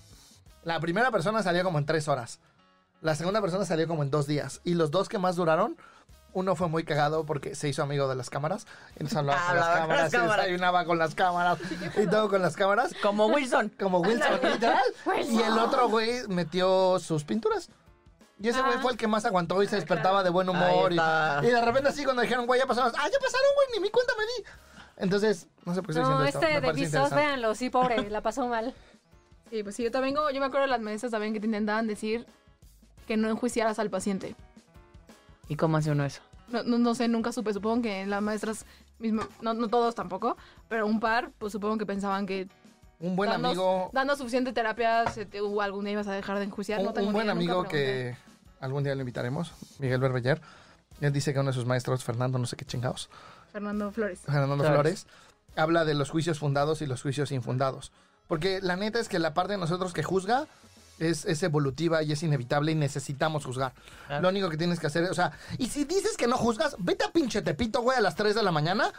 La 0.63 0.79
primera 0.79 1.11
persona 1.11 1.43
salió 1.43 1.63
como 1.63 1.77
en 1.77 1.85
tres 1.85 2.07
horas. 2.07 2.39
La 3.01 3.15
segunda 3.15 3.41
persona 3.41 3.65
salió 3.65 3.87
como 3.87 4.03
en 4.03 4.11
dos 4.11 4.27
días. 4.27 4.61
Y 4.63 4.73
los 4.73 4.91
dos 4.91 5.07
que 5.09 5.17
más 5.19 5.35
duraron, 5.35 5.77
uno 6.33 6.55
fue 6.55 6.67
muy 6.67 6.83
cagado 6.83 7.25
porque 7.25 7.55
se 7.55 7.69
hizo 7.69 7.83
amigo 7.83 8.07
de 8.07 8.15
las 8.15 8.29
cámaras. 8.29 8.65
Entonces 8.93 9.17
hablaba 9.17 9.45
con 9.47 9.55
las 9.55 9.67
cámaras, 9.67 10.01
las 10.03 10.11
cámaras. 10.11 10.37
desayunaba 10.45 10.85
con 10.85 10.97
las 10.97 11.15
cámaras 11.15 11.59
y 11.97 12.07
todo 12.07 12.29
con 12.29 12.41
las 12.41 12.55
cámaras. 12.55 12.93
Como 13.01 13.27
Wilson. 13.27 13.69
Como 13.79 13.99
Wilson, 13.99 14.39
literal. 14.43 14.83
Y 15.29 15.41
el 15.41 15.57
otro 15.57 15.89
güey 15.89 16.27
metió 16.27 16.99
sus 16.99 17.23
pinturas. 17.23 17.69
Y 18.39 18.49
ese 18.49 18.61
güey 18.61 18.73
Ah. 18.75 18.79
fue 18.81 18.91
el 18.91 18.97
que 18.97 19.07
más 19.07 19.25
aguantó 19.25 19.63
y 19.63 19.67
se 19.67 19.77
despertaba 19.77 20.23
de 20.23 20.29
buen 20.29 20.47
humor. 20.49 20.91
Y, 20.91 20.95
de 21.47 21.61
repente 21.65 21.89
así 21.89 22.03
cuando 22.03 22.21
dijeron, 22.21 22.45
güey, 22.45 22.59
ya 22.59 22.67
pasaron. 22.67 22.91
Ah, 22.95 23.07
ya 23.11 23.19
pasaron, 23.19 23.47
güey, 23.55 23.67
ni 23.73 23.79
mi 23.79 23.89
cuenta 23.89 24.13
me 24.17 24.23
di. 24.25 24.49
Entonces, 24.97 25.47
no 25.65 25.73
sé 25.73 25.81
por 25.81 25.93
qué 25.93 25.99
estoy 26.01 26.03
No, 26.13 26.21
diciendo 26.23 26.47
este 26.47 26.61
de 26.61 26.67
interesante. 26.67 27.15
véanlo, 27.15 27.55
sí, 27.55 27.69
pobre, 27.71 28.09
la 28.09 28.21
pasó 28.21 28.47
mal. 28.47 28.73
Sí, 29.49 29.63
pues 29.63 29.75
sí, 29.75 29.83
yo 29.83 29.91
también, 29.91 30.13
como- 30.15 30.29
yo 30.29 30.39
me 30.39 30.47
acuerdo 30.47 30.63
de 30.65 30.71
las 30.71 30.81
maestras 30.81 31.11
también 31.11 31.33
que 31.33 31.39
te 31.39 31.45
intentaban 31.47 31.87
decir 31.87 32.27
que 33.07 33.17
no 33.17 33.29
enjuiciaras 33.29 33.79
al 33.79 33.89
paciente. 33.89 34.35
¿Y 35.47 35.55
cómo 35.55 35.77
hace 35.77 35.91
uno 35.91 36.05
eso? 36.05 36.21
No, 36.49 36.63
no, 36.63 36.77
no 36.77 36.93
sé, 36.93 37.07
nunca 37.07 37.31
supe, 37.31 37.53
supongo 37.53 37.81
que 37.81 38.05
las 38.05 38.21
maestras, 38.21 38.65
mismo, 38.99 39.23
no, 39.41 39.53
no 39.53 39.67
todos 39.67 39.95
tampoco, 39.95 40.37
pero 40.67 40.85
un 40.85 40.99
par, 40.99 41.31
pues 41.37 41.53
supongo 41.53 41.77
que 41.77 41.85
pensaban 41.85 42.25
que 42.25 42.47
Un 42.99 43.15
buen 43.15 43.29
dando, 43.29 43.49
amigo, 43.49 43.89
dando 43.93 44.15
suficiente 44.15 44.53
terapia 44.53 45.09
se 45.09 45.25
te, 45.25 45.41
o 45.41 45.61
algún 45.61 45.85
día 45.85 45.93
ibas 45.93 46.07
a 46.07 46.13
dejar 46.13 46.37
de 46.37 46.45
enjuiciar. 46.45 46.81
no 46.81 46.89
un, 46.89 46.93
tengo 46.93 47.07
un 47.07 47.13
buen 47.13 47.29
amigo 47.29 47.63
que 47.63 48.15
algún 48.59 48.83
día 48.83 48.93
lo 48.95 49.01
invitaremos, 49.01 49.53
Miguel 49.79 49.99
Berbeller. 49.99 50.41
Él 51.01 51.13
dice 51.13 51.33
que 51.33 51.39
uno 51.39 51.49
de 51.49 51.53
sus 51.53 51.65
maestros, 51.65 52.03
Fernando, 52.03 52.39
no 52.39 52.45
sé 52.45 52.55
qué 52.55 52.65
chingados, 52.65 53.09
Fernando 53.51 53.91
Flores. 53.91 54.21
Fernando 54.21 54.55
Flores. 54.57 54.73
Flores, 54.73 55.07
habla 55.55 55.85
de 55.85 55.93
los 55.93 56.09
juicios 56.09 56.39
fundados 56.39 56.81
y 56.81 56.87
los 56.87 57.01
juicios 57.01 57.31
infundados. 57.31 57.91
Porque 58.27 58.59
la 58.61 58.75
neta 58.75 58.99
es 58.99 59.09
que 59.09 59.19
la 59.19 59.33
parte 59.33 59.53
de 59.53 59.59
nosotros 59.59 59.93
que 59.93 60.03
juzga 60.03 60.47
es, 60.99 61.25
es 61.25 61.43
evolutiva 61.43 62.03
y 62.03 62.11
es 62.11 62.23
inevitable 62.23 62.71
y 62.71 62.75
necesitamos 62.75 63.45
juzgar. 63.45 63.73
Claro. 64.07 64.23
Lo 64.23 64.29
único 64.29 64.49
que 64.49 64.57
tienes 64.57 64.79
que 64.79 64.87
hacer 64.87 65.03
es, 65.03 65.11
o 65.11 65.13
sea, 65.13 65.31
y 65.57 65.67
si 65.67 65.85
dices 65.85 66.17
que 66.17 66.27
no 66.27 66.37
juzgas, 66.37 66.75
vete 66.79 67.05
a 67.05 67.11
pinche 67.11 67.41
Tepito, 67.41 67.81
güey, 67.81 67.97
a 67.97 68.01
las 68.01 68.15
3 68.15 68.35
de 68.35 68.43
la 68.43 68.51
mañana. 68.51 68.91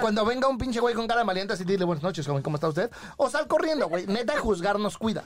Cuando 0.00 0.24
venga 0.24 0.48
un 0.48 0.58
pinche 0.58 0.78
güey 0.80 0.94
con 0.94 1.06
cara 1.06 1.20
de 1.22 1.26
valiente, 1.26 1.54
así 1.54 1.64
dile 1.64 1.84
buenas 1.84 2.02
noches, 2.02 2.26
joven, 2.26 2.42
¿cómo 2.42 2.56
está 2.56 2.68
usted? 2.68 2.90
O 3.16 3.28
sal 3.28 3.46
corriendo, 3.48 3.88
güey. 3.88 4.06
Neta, 4.06 4.38
juzgar 4.38 4.78
nos 4.78 4.96
cuida. 4.96 5.24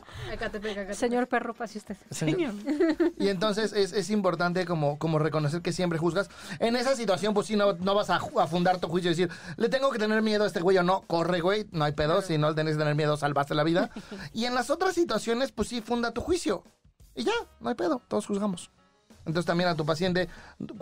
Señor 0.95 1.29
perro, 1.29 1.55
pase 1.55 1.79
usted. 1.79 1.97
Señor. 2.11 2.55
Y 3.19 3.29
entonces 3.29 3.73
es, 3.73 3.93
es 3.93 4.11
importante 4.11 4.65
como, 4.65 4.99
como 4.99 5.19
reconocer 5.19 5.63
que 5.63 5.73
siempre 5.73 5.99
juzgas. 5.99 6.29
En 6.59 6.77
esa 6.77 6.97
situación, 6.97 7.35
pues 7.35 7.47
sí, 7.47 7.57
no, 7.57 7.75
no 7.75 7.95
vas 7.95 8.11
a, 8.11 8.19
ju- 8.19 8.41
a 8.43 8.47
fundar 8.47 8.79
tu 8.79 8.89
juicio 8.89 9.11
y 9.11 9.15
decir, 9.15 9.31
le 9.57 9.69
tengo 9.69 9.91
que 9.91 9.99
tener 9.99 10.23
miedo 10.23 10.45
a 10.45 10.47
este 10.47 10.61
güey 10.61 10.79
o 10.79 10.83
no. 10.83 11.03
Corre, 11.07 11.41
güey, 11.41 11.67
no 11.73 11.85
hay 11.85 11.93
pedo. 11.93 12.23
Si 12.23 12.39
no 12.39 12.49
le 12.51 12.55
tenés 12.55 12.75
que 12.75 12.79
tener 12.79 12.95
miedo, 12.95 13.17
salvaste 13.17 13.55
la 13.55 13.65
vida. 13.65 13.91
Y 14.33 14.45
en 14.47 14.55
las 14.55 14.71
otras 14.71 14.95
situaciones, 14.95 15.53
pues 15.53 15.69
sí, 15.69 15.81
funda 15.81 16.13
tu 16.13 16.21
juicio. 16.21 16.65
Y 17.15 17.25
ya, 17.25 17.33
no 17.61 17.69
hay 17.69 17.75
pedo, 17.75 18.03
todos 18.09 18.27
juzgamos. 18.27 18.71
Entonces 19.27 19.45
también 19.47 19.69
a 19.69 19.75
tu 19.75 19.85
paciente, 19.85 20.29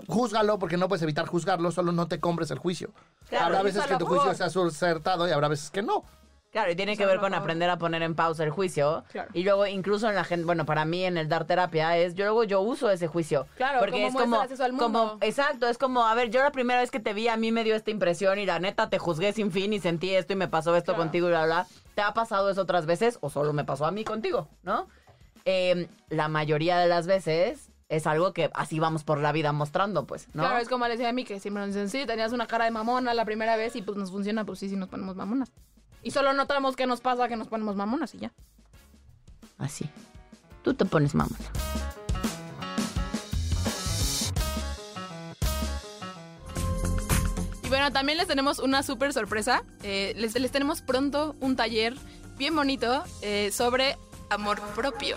júzgalo 0.07 0.59
porque 0.59 0.77
no 0.77 0.87
puedes 0.89 1.03
evitar 1.03 1.27
juzgarlo, 1.27 1.73
solo 1.73 1.93
no 1.93 2.09
te 2.09 2.21
compres 2.21 2.51
el 2.51 2.59
juicio. 2.59 2.91
Claro, 3.31 3.47
habrá 3.47 3.63
veces 3.63 3.85
que 3.85 3.97
tu 3.97 4.07
juicio 4.07 4.35
sea 4.35 4.47
acertado 4.47 5.27
y 5.27 5.33
habrá 5.33 5.49
veces 5.49 5.71
que 5.71 5.83
no. 5.83 6.05
Claro, 6.53 6.71
y 6.71 6.77
tiene 6.77 6.97
que 6.97 7.05
ver 7.05 7.19
con 7.19 7.35
aprender 7.35 7.69
a 7.69 7.79
poner 7.79 8.03
en 8.03 8.15
pausa 8.15 8.45
el 8.45 8.51
juicio. 8.51 9.03
Claro. 9.11 9.29
Y 9.33 9.43
luego 9.43 9.67
incluso 9.67 10.09
en 10.09 10.15
la 10.15 10.23
gente, 10.23 10.45
bueno, 10.45 10.65
para 10.65 10.85
mí 10.85 11.05
en 11.05 11.17
el 11.17 11.29
dar 11.29 11.47
terapia 11.47 11.97
es, 11.97 12.15
yo 12.15 12.27
luego 12.27 12.45
yo 12.45 12.61
uso 12.61 12.91
ese 12.91 13.09
juicio. 13.09 13.49
Claro, 13.57 13.81
porque 13.81 13.93
¿cómo 14.05 14.07
es 14.07 14.15
como, 14.15 14.43
eso 14.45 14.63
al 14.63 14.73
mundo? 14.73 14.85
como, 14.85 15.19
exacto, 15.21 15.67
es 15.67 15.79
como, 15.79 16.07
a 16.07 16.15
ver, 16.15 16.31
yo 16.31 16.43
la 16.45 16.53
primera 16.53 16.79
vez 16.79 16.93
que 16.93 17.01
te 17.01 17.13
vi 17.13 17.27
a 17.27 17.37
mí 17.37 17.51
me 17.51 17.65
dio 17.65 17.75
esta 17.75 17.91
impresión 17.91 18.39
y 18.39 18.47
la 18.47 18.61
neta 18.61 18.89
te 18.89 19.01
juzgué 19.01 19.33
sin 19.33 19.51
fin 19.51 19.73
y 19.73 19.81
sentí 19.81 20.15
esto 20.15 20.35
y 20.35 20.37
me 20.37 20.47
pasó 20.47 20.77
esto 20.77 20.93
Claro. 20.93 21.03
contigo 21.03 21.27
y 21.27 21.31
bla, 21.31 21.45
bla. 21.47 21.67
¿Te 21.97 22.03
ha 22.03 22.15
pasado 22.15 22.49
eso 22.51 22.61
otras 22.61 22.87
veces 22.87 23.19
o 23.21 23.31
solo 23.31 23.53
me 23.53 23.65
pasó 23.65 23.85
a 23.85 23.91
mí 23.91 24.05
contigo, 24.05 24.47
no? 24.63 24.87
Eh, 25.47 25.89
la 26.09 26.29
mayoría 26.29 26.79
de 26.79 26.87
las 26.87 27.09
veces 27.09 27.69
es 27.97 28.07
algo 28.07 28.33
que 28.33 28.51
así 28.55 28.79
vamos 28.79 29.05
por 29.05 29.21
la 29.21 29.33
vida 29.33 29.53
mostrando, 29.53 30.07
pues, 30.07 30.29
¿no? 30.35 30.43
Claro, 30.43 30.59
es 30.59 30.69
como 30.69 30.87
le 30.87 30.93
decía 30.93 31.09
a 31.09 31.13
mí 31.13 31.25
que 31.25 31.41
siempre 31.41 31.65
nos 31.65 31.75
dicen, 31.75 31.89
sí, 31.89 32.07
tenías 32.07 32.33
una 32.33 32.47
cara 32.47 32.65
de 32.65 32.71
mamona 32.71 33.15
la 33.15 33.25
primera 33.25 33.57
vez 33.57 33.77
y 33.77 33.83
pues 33.83 33.97
nos 33.97 34.11
funciona, 34.11 34.45
pues 34.45 34.59
sí, 34.59 34.69
sí 34.69 34.77
nos 34.77 34.89
ponemos 34.89 35.17
mamonas. 35.17 35.51
Y 36.03 36.11
solo 36.11 36.33
notamos 36.33 36.77
qué 36.77 36.87
nos 36.87 37.01
pasa 37.01 37.29
que 37.29 37.37
nos 37.37 37.49
ponemos 37.49 37.77
mamonas 37.77 38.15
y 38.15 38.19
ya. 38.19 38.33
Así. 39.59 39.89
Tú 40.63 40.75
te 40.75 40.85
pones 40.85 41.15
mamona. 41.15 41.45
Y 47.63 47.69
bueno, 47.69 47.91
también 47.93 48.19
les 48.19 48.27
tenemos 48.27 48.59
una 48.59 48.83
súper 48.83 49.13
sorpresa. 49.13 49.63
Eh, 49.83 50.13
les, 50.17 50.39
les 50.39 50.51
tenemos 50.51 50.83
pronto 50.83 51.37
un 51.41 51.57
taller 51.57 51.95
bien 52.37 52.55
bonito 52.55 53.05
eh, 53.23 53.51
sobre 53.53 53.97
amor 54.31 54.61
propio. 54.75 55.17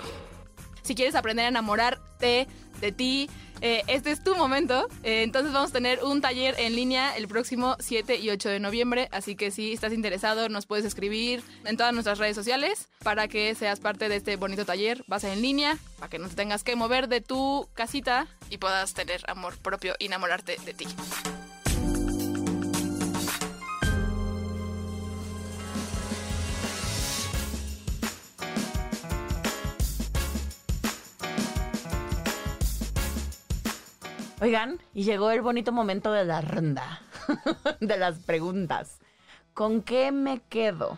Si 0.83 0.95
quieres 0.95 1.15
aprender 1.15 1.45
a 1.45 1.49
enamorarte 1.49 2.47
de 2.79 2.91
ti, 2.91 3.29
eh, 3.61 3.83
este 3.87 4.11
es 4.11 4.23
tu 4.23 4.35
momento. 4.35 4.87
Eh, 5.03 5.23
entonces 5.23 5.53
vamos 5.53 5.71
a 5.71 5.73
tener 5.73 6.03
un 6.03 6.21
taller 6.21 6.55
en 6.57 6.75
línea 6.75 7.15
el 7.15 7.27
próximo 7.27 7.75
7 7.79 8.17
y 8.17 8.29
8 8.29 8.49
de 8.49 8.59
noviembre. 8.59 9.09
Así 9.11 9.35
que 9.35 9.51
si 9.51 9.73
estás 9.73 9.93
interesado, 9.93 10.49
nos 10.49 10.65
puedes 10.65 10.85
escribir 10.85 11.43
en 11.65 11.77
todas 11.77 11.93
nuestras 11.93 12.19
redes 12.19 12.35
sociales 12.35 12.89
para 13.03 13.27
que 13.27 13.53
seas 13.55 13.79
parte 13.79 14.09
de 14.09 14.17
este 14.17 14.35
bonito 14.35 14.65
taller. 14.65 15.03
Vas 15.07 15.23
en 15.23 15.41
línea 15.41 15.77
para 15.97 16.09
que 16.09 16.19
no 16.19 16.29
te 16.29 16.35
tengas 16.35 16.63
que 16.63 16.75
mover 16.75 17.07
de 17.07 17.21
tu 17.21 17.67
casita 17.73 18.27
y 18.49 18.57
puedas 18.57 18.93
tener 18.93 19.21
amor 19.27 19.57
propio 19.57 19.95
y 19.99 20.05
enamorarte 20.05 20.57
de 20.65 20.73
ti. 20.73 20.85
Oigan, 34.47 34.79
y 34.93 35.03
llegó 35.03 35.29
el 35.31 35.41
bonito 35.41 35.73
momento 35.73 36.13
de 36.13 36.23
la 36.23 36.39
ronda, 36.39 37.01
de 37.81 37.97
las 37.97 38.19
preguntas. 38.19 38.97
¿Con 39.53 39.81
qué 39.81 40.13
me 40.13 40.39
quedo? 40.47 40.97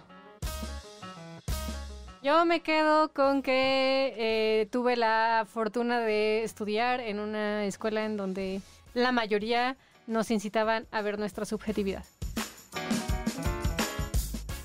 Yo 2.21 2.45
me 2.45 2.61
quedo 2.61 3.11
con 3.11 3.41
que 3.41 4.13
eh, 4.17 4.67
tuve 4.67 4.95
la 4.97 5.47
fortuna 5.51 5.99
de 5.99 6.43
estudiar 6.43 6.99
en 6.99 7.19
una 7.19 7.65
escuela 7.65 8.05
en 8.05 8.17
donde 8.17 8.61
la 8.93 9.11
mayoría 9.11 9.77
nos 10.05 10.29
incitaban 10.29 10.85
a 10.91 11.01
ver 11.01 11.17
nuestra 11.17 11.43
subjetividad. 11.43 12.05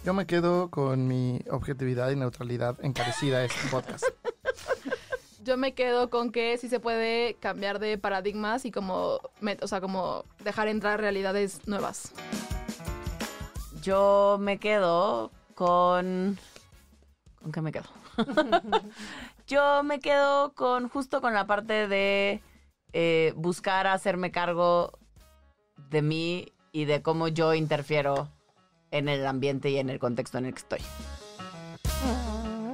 Yo 0.05 0.13
me 0.13 0.27
quedo 0.27 0.69
con 0.69 1.09
mi 1.09 1.41
objetividad 1.51 2.11
y 2.11 2.17
neutralidad 2.17 2.77
encarecida 2.85 3.39
de 3.39 3.47
este 3.47 3.67
podcast. 3.71 4.05
Yo 5.45 5.59
me 5.59 5.75
quedo 5.75 6.09
con 6.09 6.33
que 6.33 6.57
sí 6.57 6.71
se 6.71 6.81
puede 6.81 7.35
cambiar 7.35 7.79
de 7.79 7.99
paradigmas 7.99 8.65
y 8.65 8.71
como, 8.71 9.21
o 9.61 9.67
sea, 9.67 9.83
como 9.83 10.25
dejar 10.43 10.69
entrar 10.69 10.99
realidades 10.99 11.69
nuevas. 11.69 12.13
Yo 13.83 14.39
me 14.41 14.59
quedo 14.59 15.31
con... 15.55 16.39
¿Con 17.43 17.53
qué 17.53 17.61
me 17.61 17.73
quedo? 17.73 17.85
Yo 19.47 19.83
me 19.83 20.01
quedo 20.01 20.55
con 20.55 20.89
justo 20.89 21.21
con 21.21 21.35
la 21.35 21.47
parte 21.47 21.89
de 21.89 22.41
eh, 22.95 23.35
buscar 23.37 23.87
hacerme 23.87 24.31
cargo 24.31 24.99
de 25.91 26.01
mí 26.01 26.53
y 26.73 26.87
de 26.87 27.03
cómo 27.03 27.29
yo 27.29 27.53
interfiero 27.53 28.31
en 28.91 29.11
el 29.11 29.27
ambiente 29.27 29.69
y 29.69 29.77
en 29.77 29.91
el 29.91 29.99
contexto 29.99 30.39
en 30.39 30.47
el 30.47 30.55
que 30.55 30.61
estoy. 30.61 30.81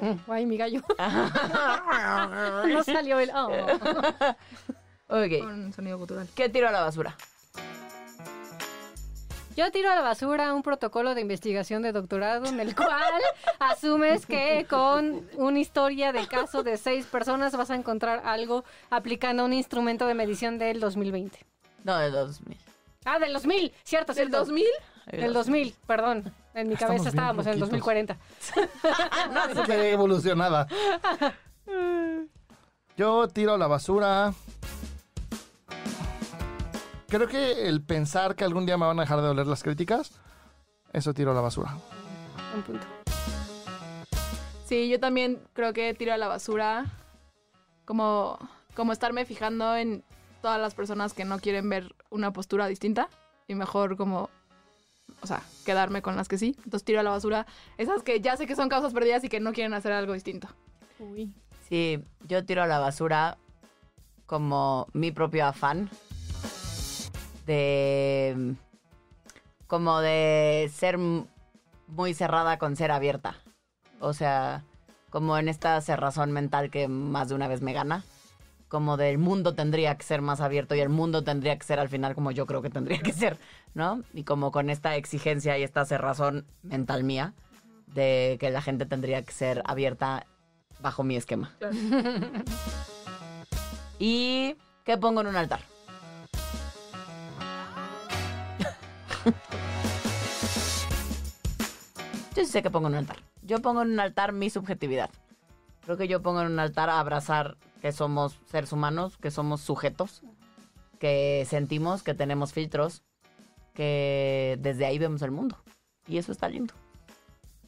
Ay, 0.28 0.46
mi 0.46 0.57
gallo. 0.57 0.82
no 2.68 2.84
salió 2.84 3.18
el... 3.18 3.30
oh. 3.34 3.51
Ok, 5.12 5.40
Con 5.40 5.72
sonido 5.72 5.98
cultural. 5.98 6.28
¿qué 6.36 6.48
tiro 6.48 6.68
a 6.68 6.70
la 6.70 6.82
basura? 6.82 7.16
Yo 9.57 9.70
tiro 9.72 9.90
a 9.90 9.96
la 9.96 10.03
basura 10.03 10.55
un 10.55 10.62
protocolo 10.62 11.14
de 11.16 11.20
investigación 11.20 11.82
de 11.82 11.90
doctorado 11.90 12.46
en 12.46 12.61
el 12.61 12.76
cual 12.76 13.20
asumes 13.59 14.24
que 14.24 14.64
con 14.70 15.28
una 15.36 15.59
historia 15.59 16.12
de 16.12 16.28
caso 16.28 16.62
de 16.62 16.76
seis 16.76 17.07
personas 17.07 17.57
vas 17.57 17.70
a 17.70 17.74
encontrar 17.74 18.22
algo 18.24 18.64
aplicando 18.88 19.44
un 19.44 19.53
instrumento 19.53 20.07
de 20.07 20.14
medición 20.14 20.59
del 20.59 20.78
2020. 20.78 21.44
No, 21.82 21.98
de 21.98 22.11
2000. 22.11 22.57
Ah, 23.05 23.18
del 23.18 23.32
2000, 23.32 23.72
cierto, 23.82 24.14
¿Del 24.14 24.28
cierto. 24.28 24.38
2000? 24.46 24.66
Del 25.11 25.32
2000, 25.32 25.74
perdón. 25.86 26.32
En 26.55 26.68
mi 26.68 26.76
cabeza 26.76 27.09
estábamos 27.09 27.46
en 27.46 27.55
el 27.55 27.61
loquitos. 27.61 27.80
2040. 27.80 28.16
No 29.66 29.74
evolucionada. 29.74 30.66
Yo 32.96 33.28
tiro 33.28 33.57
la 33.57 33.66
basura. 33.66 34.34
Creo 37.09 37.26
que 37.26 37.68
el 37.68 37.82
pensar 37.82 38.36
que 38.36 38.44
algún 38.44 38.66
día 38.66 38.76
me 38.76 38.86
van 38.86 38.98
a 38.98 39.03
dejar 39.03 39.20
de 39.20 39.26
doler 39.26 39.46
las 39.46 39.62
críticas, 39.62 40.12
eso 40.92 41.12
tiro 41.12 41.32
a 41.32 41.34
la 41.34 41.40
basura. 41.40 41.76
Un 42.55 42.62
punto. 42.62 42.86
Sí, 44.64 44.88
yo 44.88 45.01
también 45.01 45.42
creo 45.53 45.72
que 45.72 45.92
tiro 45.94 46.12
a 46.12 46.18
la 46.18 46.28
basura 46.28 46.86
como, 47.84 48.38
como 48.76 48.92
estarme 48.92 49.24
fijando 49.24 49.76
en 49.76 50.05
todas 50.42 50.61
las 50.61 50.74
personas 50.74 51.12
que 51.12 51.24
no 51.24 51.40
quieren 51.40 51.68
ver 51.68 51.94
una 52.11 52.32
postura 52.32 52.66
distinta 52.68 53.09
y 53.48 53.57
mejor 53.57 53.96
como, 53.96 54.30
o 55.23 55.27
sea, 55.27 55.43
quedarme 55.64 56.03
con 56.03 56.16
las 56.16 56.29
que 56.29 56.39
sí. 56.39 56.55
Entonces 56.59 56.85
tiro 56.85 57.01
a 57.01 57.03
la 57.03 57.11
basura 57.11 57.47
esas 57.79 58.03
que 58.03 58.21
ya 58.21 58.37
sé 58.37 58.47
que 58.47 58.57
son 58.57 58.68
causas 58.68 58.93
perdidas 58.93 59.25
y 59.25 59.29
que 59.29 59.41
no 59.41 59.53
quieren 59.53 59.75
hacer 59.75 59.93
algo 59.93 60.12
distinto. 60.12 60.49
Uy. 60.99 61.33
Sí, 61.68 62.03
yo 62.27 62.45
tiro 62.45 62.62
a 62.62 62.66
la 62.66 62.79
basura 62.79 63.39
como 64.27 64.87
mi 64.93 65.11
propio 65.11 65.47
afán 65.47 65.91
de 67.47 68.55
como 69.66 70.01
de 70.01 70.71
ser 70.75 70.99
muy 70.99 72.14
cerrada 72.14 72.59
con 72.59 72.77
ser 72.77 72.91
abierta. 72.91 73.37
O 74.01 74.12
sea, 74.12 74.64
como 75.11 75.37
en 75.39 75.49
esta 75.49 75.81
cerrazón 75.81 76.33
mental 76.33 76.71
que 76.71 76.89
más 76.89 77.29
de 77.29 77.35
una 77.35 77.49
vez 77.49 77.61
me 77.61 77.73
gana. 77.73 78.05
Como 78.71 78.97
del 78.97 79.18
mundo 79.18 79.55
tendría 79.57 79.97
que 79.97 80.05
ser 80.05 80.23
más 80.23 80.41
abierto 80.41 80.77
y 80.77 80.81
el 80.81 80.91
mundo 80.91 81.25
tendría 81.25 81.59
que 81.59 81.66
ser 81.66 81.81
al 81.81 81.89
final 81.89 82.14
como 82.14 82.31
yo 82.31 82.47
creo 82.47 82.62
que 82.62 82.71
tendría 82.71 83.01
que 83.01 83.12
ser, 83.12 83.37
¿no? 83.75 84.05
Y 84.14 84.23
como 84.23 84.53
con 84.53 84.71
esta 84.71 84.95
exigencia 84.95 85.59
y 85.59 85.64
esta 85.64 85.85
cerrazón 85.85 86.47
mental 86.62 87.03
mía 87.03 87.35
de 87.89 88.37
que 88.39 88.49
la 88.51 88.62
gente 88.62 88.87
tendría 88.87 89.23
que 89.23 89.33
ser 89.33 89.64
abierta 89.66 90.25
bajo 90.81 91.03
mi 91.03 91.16
esquema. 91.16 91.53
¿Y 93.99 94.55
qué 94.85 94.97
pongo 94.97 95.23
en 95.23 95.27
un 95.27 95.35
altar? 95.35 95.62
Yo 102.37 102.45
sí 102.45 102.53
sé 102.53 102.62
que 102.62 102.71
pongo 102.71 102.87
en 102.87 102.93
un 102.93 102.99
altar. 103.01 103.16
Yo 103.43 103.61
pongo 103.61 103.83
en 103.83 103.91
un 103.91 103.99
altar 103.99 104.33
mi 104.33 104.49
subjetividad. 104.49 105.11
Creo 105.85 105.97
que 105.97 106.07
yo 106.07 106.23
pongo 106.23 106.43
en 106.43 106.53
un 106.53 106.61
altar 106.61 106.89
a 106.89 107.01
abrazar 107.01 107.57
que 107.81 107.93
somos 107.93 108.39
seres 108.51 108.72
humanos, 108.72 109.16
que 109.18 109.31
somos 109.31 109.61
sujetos, 109.61 110.22
que 110.99 111.47
sentimos, 111.49 112.03
que 112.03 112.14
tenemos 112.14 112.53
filtros, 112.53 113.03
que 113.74 114.59
desde 114.61 114.87
ahí 114.87 114.99
vemos 114.99 115.22
el 115.22 115.31
mundo. 115.31 115.57
Y 116.07 116.18
eso 116.18 116.33
está 116.33 116.49
lindo. 116.49 116.74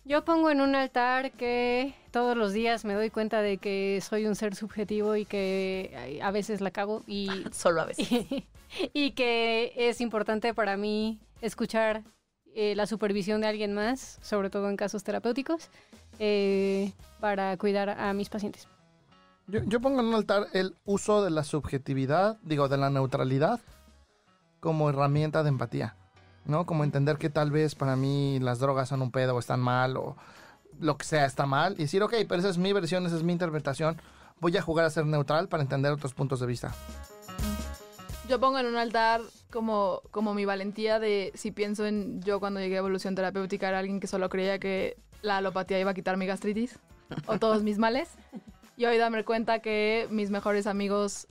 Yo 0.05 0.25
pongo 0.25 0.51
en 0.51 0.61
un 0.61 0.75
altar 0.75 1.31
que 1.33 1.95
todos 2.11 2.37
los 2.37 2.53
días 2.53 2.85
me 2.85 2.95
doy 2.95 3.09
cuenta 3.11 3.41
de 3.41 3.59
que 3.59 4.01
soy 4.03 4.27
un 4.27 4.35
ser 4.35 4.57
subjetivo 4.57 5.15
y 5.15 5.25
que 5.25 6.21
a 6.21 6.31
veces 6.33 6.61
la 6.61 6.73
cago 6.73 7.03
y, 7.07 7.29
Solo 7.53 7.83
a 7.83 7.85
veces. 7.85 8.09
y 8.93 9.13
que 9.13 9.73
es 9.77 10.01
importante 10.01 10.55
para 10.55 10.77
mí 10.77 11.21
escuchar 11.41 12.03
eh, 12.55 12.75
la 12.75 12.87
supervisión 12.87 13.41
de 13.41 13.47
alguien 13.47 13.75
más, 13.75 14.19
sobre 14.23 14.51
todo 14.51 14.69
en 14.69 14.77
casos 14.77 15.05
terapéuticos, 15.05 15.71
eh, 16.19 16.93
para 17.21 17.57
cuidar 17.57 17.91
a 17.91 18.13
mis 18.13 18.29
pacientes. 18.29 18.67
Yo, 19.53 19.83
pongo 19.83 20.01
en 20.01 20.07
un 20.07 20.15
altar 20.15 20.47
el 20.55 20.77
uso 20.87 21.23
de 21.23 21.29
la 21.29 21.45
subjetividad, 21.45 22.39
digo, 22.43 22.71
de 22.71 22.79
la 22.79 22.89
neutralidad, 22.89 23.61
como 24.61 24.89
herramienta 24.89 25.43
de 25.43 25.51
empatía, 25.51 25.95
¿no? 26.47 26.65
Como 26.65 26.85
entender 26.85 27.19
que 27.19 27.29
tal 27.29 27.51
vez 27.51 27.75
para 27.75 27.95
mí 27.95 28.39
las 28.41 28.61
drogas 28.61 28.89
son 28.89 29.03
un 29.03 29.11
pedo 29.11 29.37
o 29.37 29.39
están 29.39 29.61
mal 29.61 29.99
o 29.99 30.17
lo 30.81 30.97
que 30.97 31.05
sea 31.05 31.27
está 31.27 31.45
mal 31.45 31.75
y 31.75 31.83
decir, 31.83 32.03
ok, 32.03 32.15
pero 32.27 32.41
esa 32.41 32.49
es 32.49 32.57
mi 32.57 32.73
versión, 32.73 33.05
esa 33.05 33.17
es 33.17 33.25
mi 33.25 33.35
interpretación, 33.35 34.01
voy 34.41 34.57
a 34.57 34.63
jugar 34.63 34.87
a 34.87 34.91
ser 34.91 35.05
neutral 35.05 35.49
para 35.49 35.63
entender 35.63 35.93
otros 35.93 36.15
puntos 36.15 36.41
de 36.41 36.47
vista. 36.47 36.75
Yo 38.31 38.41
pongo 38.41 38.59
en 38.59 38.65
un 38.65 38.77
altar 38.77 39.21
como, 39.51 40.01
como 40.11 40.33
mi 40.33 40.47
valentía 40.47 40.99
de 40.99 41.31
si 41.35 41.51
pienso 41.51 41.85
en 41.85 42.23
yo 42.23 42.41
cuando 42.41 42.59
llegué 42.59 42.77
a 42.77 42.79
evolución 42.79 43.15
terapéutica 43.15 43.69
era 43.69 43.81
alguien 43.81 44.01
que 44.01 44.07
solo 44.07 44.31
creía 44.31 44.59
que 44.59 44.97
la 45.21 45.37
alopatía 45.37 45.79
iba 45.79 45.91
a 45.91 45.95
quitar 45.95 46.17
mi 46.17 46.25
gastritis 46.25 46.79
o 47.27 47.39
todos 47.39 47.63
mis 47.63 47.77
males. 47.77 48.09
Y 48.77 48.85
hoy 48.87 48.97
darme 48.99 49.25
cuenta 49.25 49.61
que 49.61 50.07
mis 50.11 50.31
mejores 50.31 50.67
amigos 50.67 51.29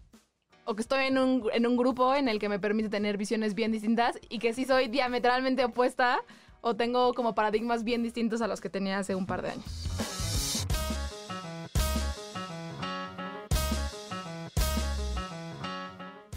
o 0.66 0.76
que 0.76 0.82
estoy 0.82 1.06
en 1.06 1.18
un, 1.18 1.50
en 1.54 1.66
un 1.66 1.76
grupo 1.76 2.14
en 2.14 2.30
el 2.30 2.40
que 2.40 2.50
me 2.50 2.60
permite 2.60 2.90
tener 2.90 3.18
visiones 3.18 3.56
bien 3.56 3.72
distintas 3.72 4.20
y 4.30 4.40
que 4.40 4.54
sí 4.54 4.66
soy 4.66 4.88
diametralmente 4.88 5.66
opuesta 5.66 6.20
o 6.62 6.76
tengo 6.76 7.14
como 7.14 7.34
paradigmas 7.34 7.84
bien 7.84 8.04
distintos 8.04 8.42
a 8.42 8.48
los 8.48 8.62
que 8.62 8.70
tenía 8.70 9.00
hace 9.00 9.16
un 9.16 9.26
par 9.26 9.42
de 9.42 9.50
años. 9.50 9.88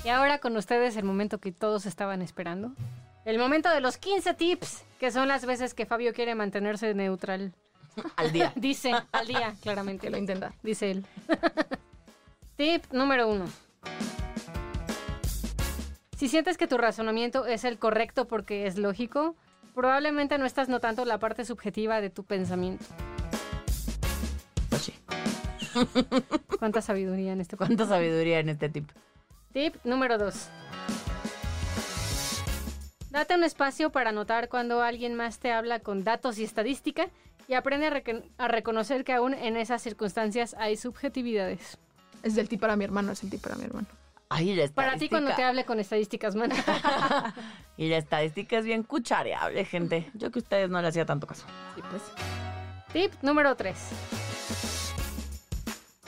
Y 0.05 0.09
ahora 0.11 0.39
con 0.39 0.55
ustedes 0.57 0.97
el 0.97 1.05
momento 1.05 1.39
que 1.39 1.51
todos 1.51 1.87
estaban 1.87 2.21
esperando. 2.21 2.73
El 3.25 3.39
momento 3.39 3.71
de 3.71 3.81
los 3.81 3.97
15 3.97 4.35
tips, 4.35 4.85
que 5.01 5.11
son 5.11 5.29
las 5.29 5.47
veces 5.47 5.73
que 5.73 5.87
Fabio 5.87 6.13
quiere 6.13 6.35
mantenerse 6.35 6.93
neutral. 6.93 7.55
Al 8.17 8.33
día. 8.33 8.53
Dice, 8.57 8.93
al 9.13 9.27
día, 9.27 9.55
claramente. 9.63 10.11
Lo 10.11 10.17
intenta. 10.17 10.53
Dice 10.63 10.91
él. 10.91 11.07
Tip 12.57 12.85
número 12.93 13.29
uno. 13.29 13.47
Si 16.17 16.29
sientes 16.29 16.57
que 16.57 16.67
tu 16.67 16.79
razonamiento 16.79 17.47
es 17.47 17.65
el 17.65 17.79
correcto 17.79 18.27
porque 18.27 18.67
es 18.67 18.79
lógico, 18.79 19.35
probablemente 19.75 20.39
no 20.39 20.47
estás 20.47 20.69
notando 20.69 21.05
la 21.05 21.19
parte 21.19 21.45
subjetiva 21.45 22.01
de 22.01 22.11
tu 22.11 22.25
pensamiento. 22.25 22.85
Pues. 24.71 24.93
Cuánta 26.59 26.81
sabiduría 26.81 27.33
en 27.33 27.41
este. 27.41 27.57
Cuánta 27.57 27.87
sabiduría 27.87 28.39
en 28.39 28.51
este 28.51 28.69
tip. 28.69 28.89
Tip 29.53 29.77
número 29.85 30.19
2. 30.19 30.51
Date 33.11 33.37
un 33.37 33.45
espacio 33.45 33.91
para 33.91 34.11
notar 34.11 34.49
cuando 34.49 34.83
alguien 34.83 35.15
más 35.15 35.39
te 35.39 35.53
habla 35.53 35.79
con 35.79 36.03
datos 36.03 36.39
y 36.39 36.45
estadística 36.45 37.11
y 37.49 37.55
aprende 37.55 37.87
a, 37.87 37.91
recon- 37.91 38.25
a 38.39 38.49
reconocer 38.49 39.05
que 39.05 39.13
aún 39.13 39.35
en 39.35 39.57
esas 39.57 39.83
circunstancias 39.83 40.55
hay 40.59 40.77
subjetividades. 40.77 41.79
Es 42.23 42.37
el 42.39 42.49
tip 42.49 42.61
para 42.61 42.77
mi 42.77 42.85
hermano, 42.85 43.13
es 43.13 43.23
el 43.23 43.31
tip 43.31 43.43
para 43.43 43.57
mi 43.57 43.65
hermano. 43.65 43.87
Ay, 44.31 44.55
la 44.55 44.67
Para 44.69 44.97
ti 44.97 45.09
cuando 45.09 45.35
te 45.35 45.45
hable 45.45 45.65
con 45.65 45.79
estadísticas, 45.79 46.35
man. 46.35 46.51
Y 47.77 47.89
la 47.89 47.99
estadística 47.99 48.59
es 48.59 48.65
bien 48.65 48.83
cuchareable, 48.83 49.65
gente. 49.65 50.11
Yo 50.15 50.31
que 50.31 50.39
a 50.39 50.43
ustedes 50.43 50.71
no 50.71 50.81
le 50.81 50.89
hacía 50.89 51.05
tanto 51.05 51.27
caso. 51.27 51.45
Sí, 51.75 51.83
pues. 51.91 52.03
Tip 52.93 53.13
número 53.23 53.55
3. 53.55 53.77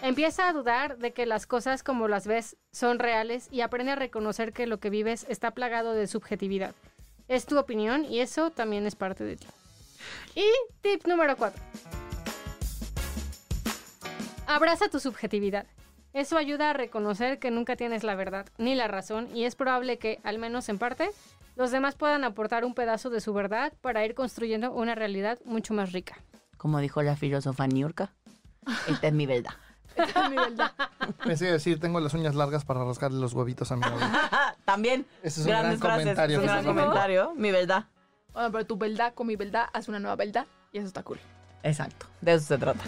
Empieza 0.03 0.49
a 0.49 0.53
dudar 0.53 0.99
de 0.99 1.12
que 1.12 1.26
las 1.26 1.47
cosas 1.47 1.82
como 1.82 2.07
las 2.07 2.26
ves 2.26 2.57
son 2.72 2.99
reales 2.99 3.49
y 3.51 3.62
aprende 3.62 3.93
a 3.93 3.97
reconocer 3.97 4.53
que 4.53 4.66
lo 4.66 4.78
que 4.78 4.91
vives 4.91 5.26
está 5.28 5.51
plagado 5.53 5.93
de 5.93 6.07
subjetividad. 6.07 6.74
Es 7.28 7.47
tu 7.47 7.59
opinión 7.59 8.05
y 8.05 8.20
eso 8.20 8.51
también 8.51 8.87
es 8.87 8.95
parte 8.95 9.24
de 9.24 9.37
ti. 9.37 9.47
Y 10.34 10.44
tip 10.82 11.07
número 11.07 11.36
4. 11.36 11.61
Abraza 14.46 14.88
tu 14.88 15.00
subjetividad. 15.00 15.66
Eso 16.12 16.38
ayuda 16.38 16.70
a 16.70 16.72
reconocer 16.72 17.38
que 17.38 17.50
nunca 17.50 17.76
tienes 17.76 18.02
la 18.02 18.14
verdad 18.14 18.46
ni 18.59 18.74
la 18.74 18.88
razón 18.88 19.28
y 19.34 19.44
es 19.44 19.54
probable 19.54 19.98
que, 19.98 20.20
al 20.24 20.38
menos 20.38 20.68
en 20.68 20.78
parte, 20.78 21.11
los 21.57 21.70
demás 21.70 21.94
puedan 21.94 22.24
aportar 22.24 22.64
un 22.64 22.74
pedazo 22.74 23.11
de 23.11 23.20
su 23.20 23.34
verdad 23.34 23.72
para 23.80 24.04
ir 24.04 24.14
construyendo 24.14 24.72
una 24.72 24.94
realidad 24.94 25.38
mucho 25.44 25.74
más 25.74 25.92
rica. 25.92 26.16
Como 26.57 26.78
dijo 26.78 27.02
la 27.02 27.16
filósofa 27.16 27.66
Niurka, 27.66 28.12
esta 28.88 29.09
es 29.09 29.12
mi 29.12 29.26
verdad. 29.26 29.52
Esta 29.96 30.24
es 30.24 30.30
mi 30.30 30.36
verdad. 30.36 30.72
Me 31.24 31.38
sigue 31.38 31.52
decir, 31.52 31.80
tengo 31.80 32.00
las 32.00 32.12
uñas 32.12 32.34
largas 32.34 32.66
para 32.66 32.84
rascarle 32.84 33.18
los 33.18 33.32
huevitos 33.32 33.72
a 33.72 33.76
mi 33.76 33.80
novio. 33.82 34.07
También. 34.66 35.07
Ese 35.22 35.40
es 35.40 35.46
un 35.46 35.52
grandes 35.52 35.80
gran 35.80 36.00
frases. 36.00 36.04
comentario, 36.04 36.36
Es 36.36 36.40
un 36.42 36.46
gran 36.46 36.64
comentario. 36.66 37.34
Mi 37.34 37.50
verdad. 37.50 37.86
Bueno, 38.37 38.53
pero 38.53 38.66
tu 38.66 38.76
verdad 38.76 39.14
con 39.14 39.28
mi 39.28 39.34
verdad 39.34 39.64
hace 39.72 39.91
una 39.91 39.99
nueva 39.99 40.14
verdad 40.14 40.47
y 40.70 40.76
eso 40.76 40.87
está 40.87 41.03
cool. 41.03 41.18
Exacto. 41.62 42.05
De 42.20 42.34
eso 42.34 42.45
se 42.45 42.59
trata. 42.59 42.84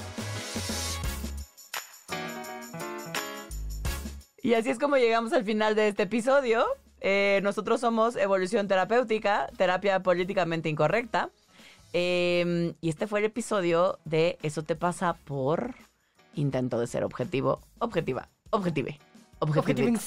Y 4.42 4.52
así 4.52 4.68
es 4.68 4.78
como 4.78 4.98
llegamos 4.98 5.32
al 5.32 5.44
final 5.44 5.74
de 5.74 5.88
este 5.88 6.02
episodio. 6.02 6.66
Eh, 7.00 7.40
nosotros 7.42 7.80
somos 7.80 8.16
Evolución 8.16 8.68
Terapéutica, 8.68 9.46
terapia 9.56 10.02
políticamente 10.02 10.68
incorrecta. 10.68 11.30
Eh, 11.94 12.74
y 12.82 12.90
este 12.90 13.06
fue 13.06 13.20
el 13.20 13.24
episodio 13.24 13.98
de 14.04 14.38
Eso 14.42 14.64
te 14.64 14.76
pasa 14.76 15.14
por 15.14 15.74
intento 16.34 16.78
de 16.78 16.86
ser 16.86 17.04
objetivo, 17.04 17.62
objetiva, 17.78 18.28
objetive, 18.50 18.98
objetive. 19.38 19.92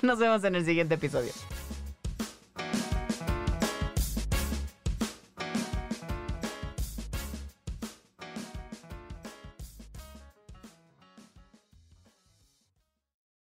Nos 0.00 0.18
vemos 0.18 0.42
en 0.44 0.54
el 0.54 0.64
siguiente 0.64 0.94
episodio. 0.94 1.32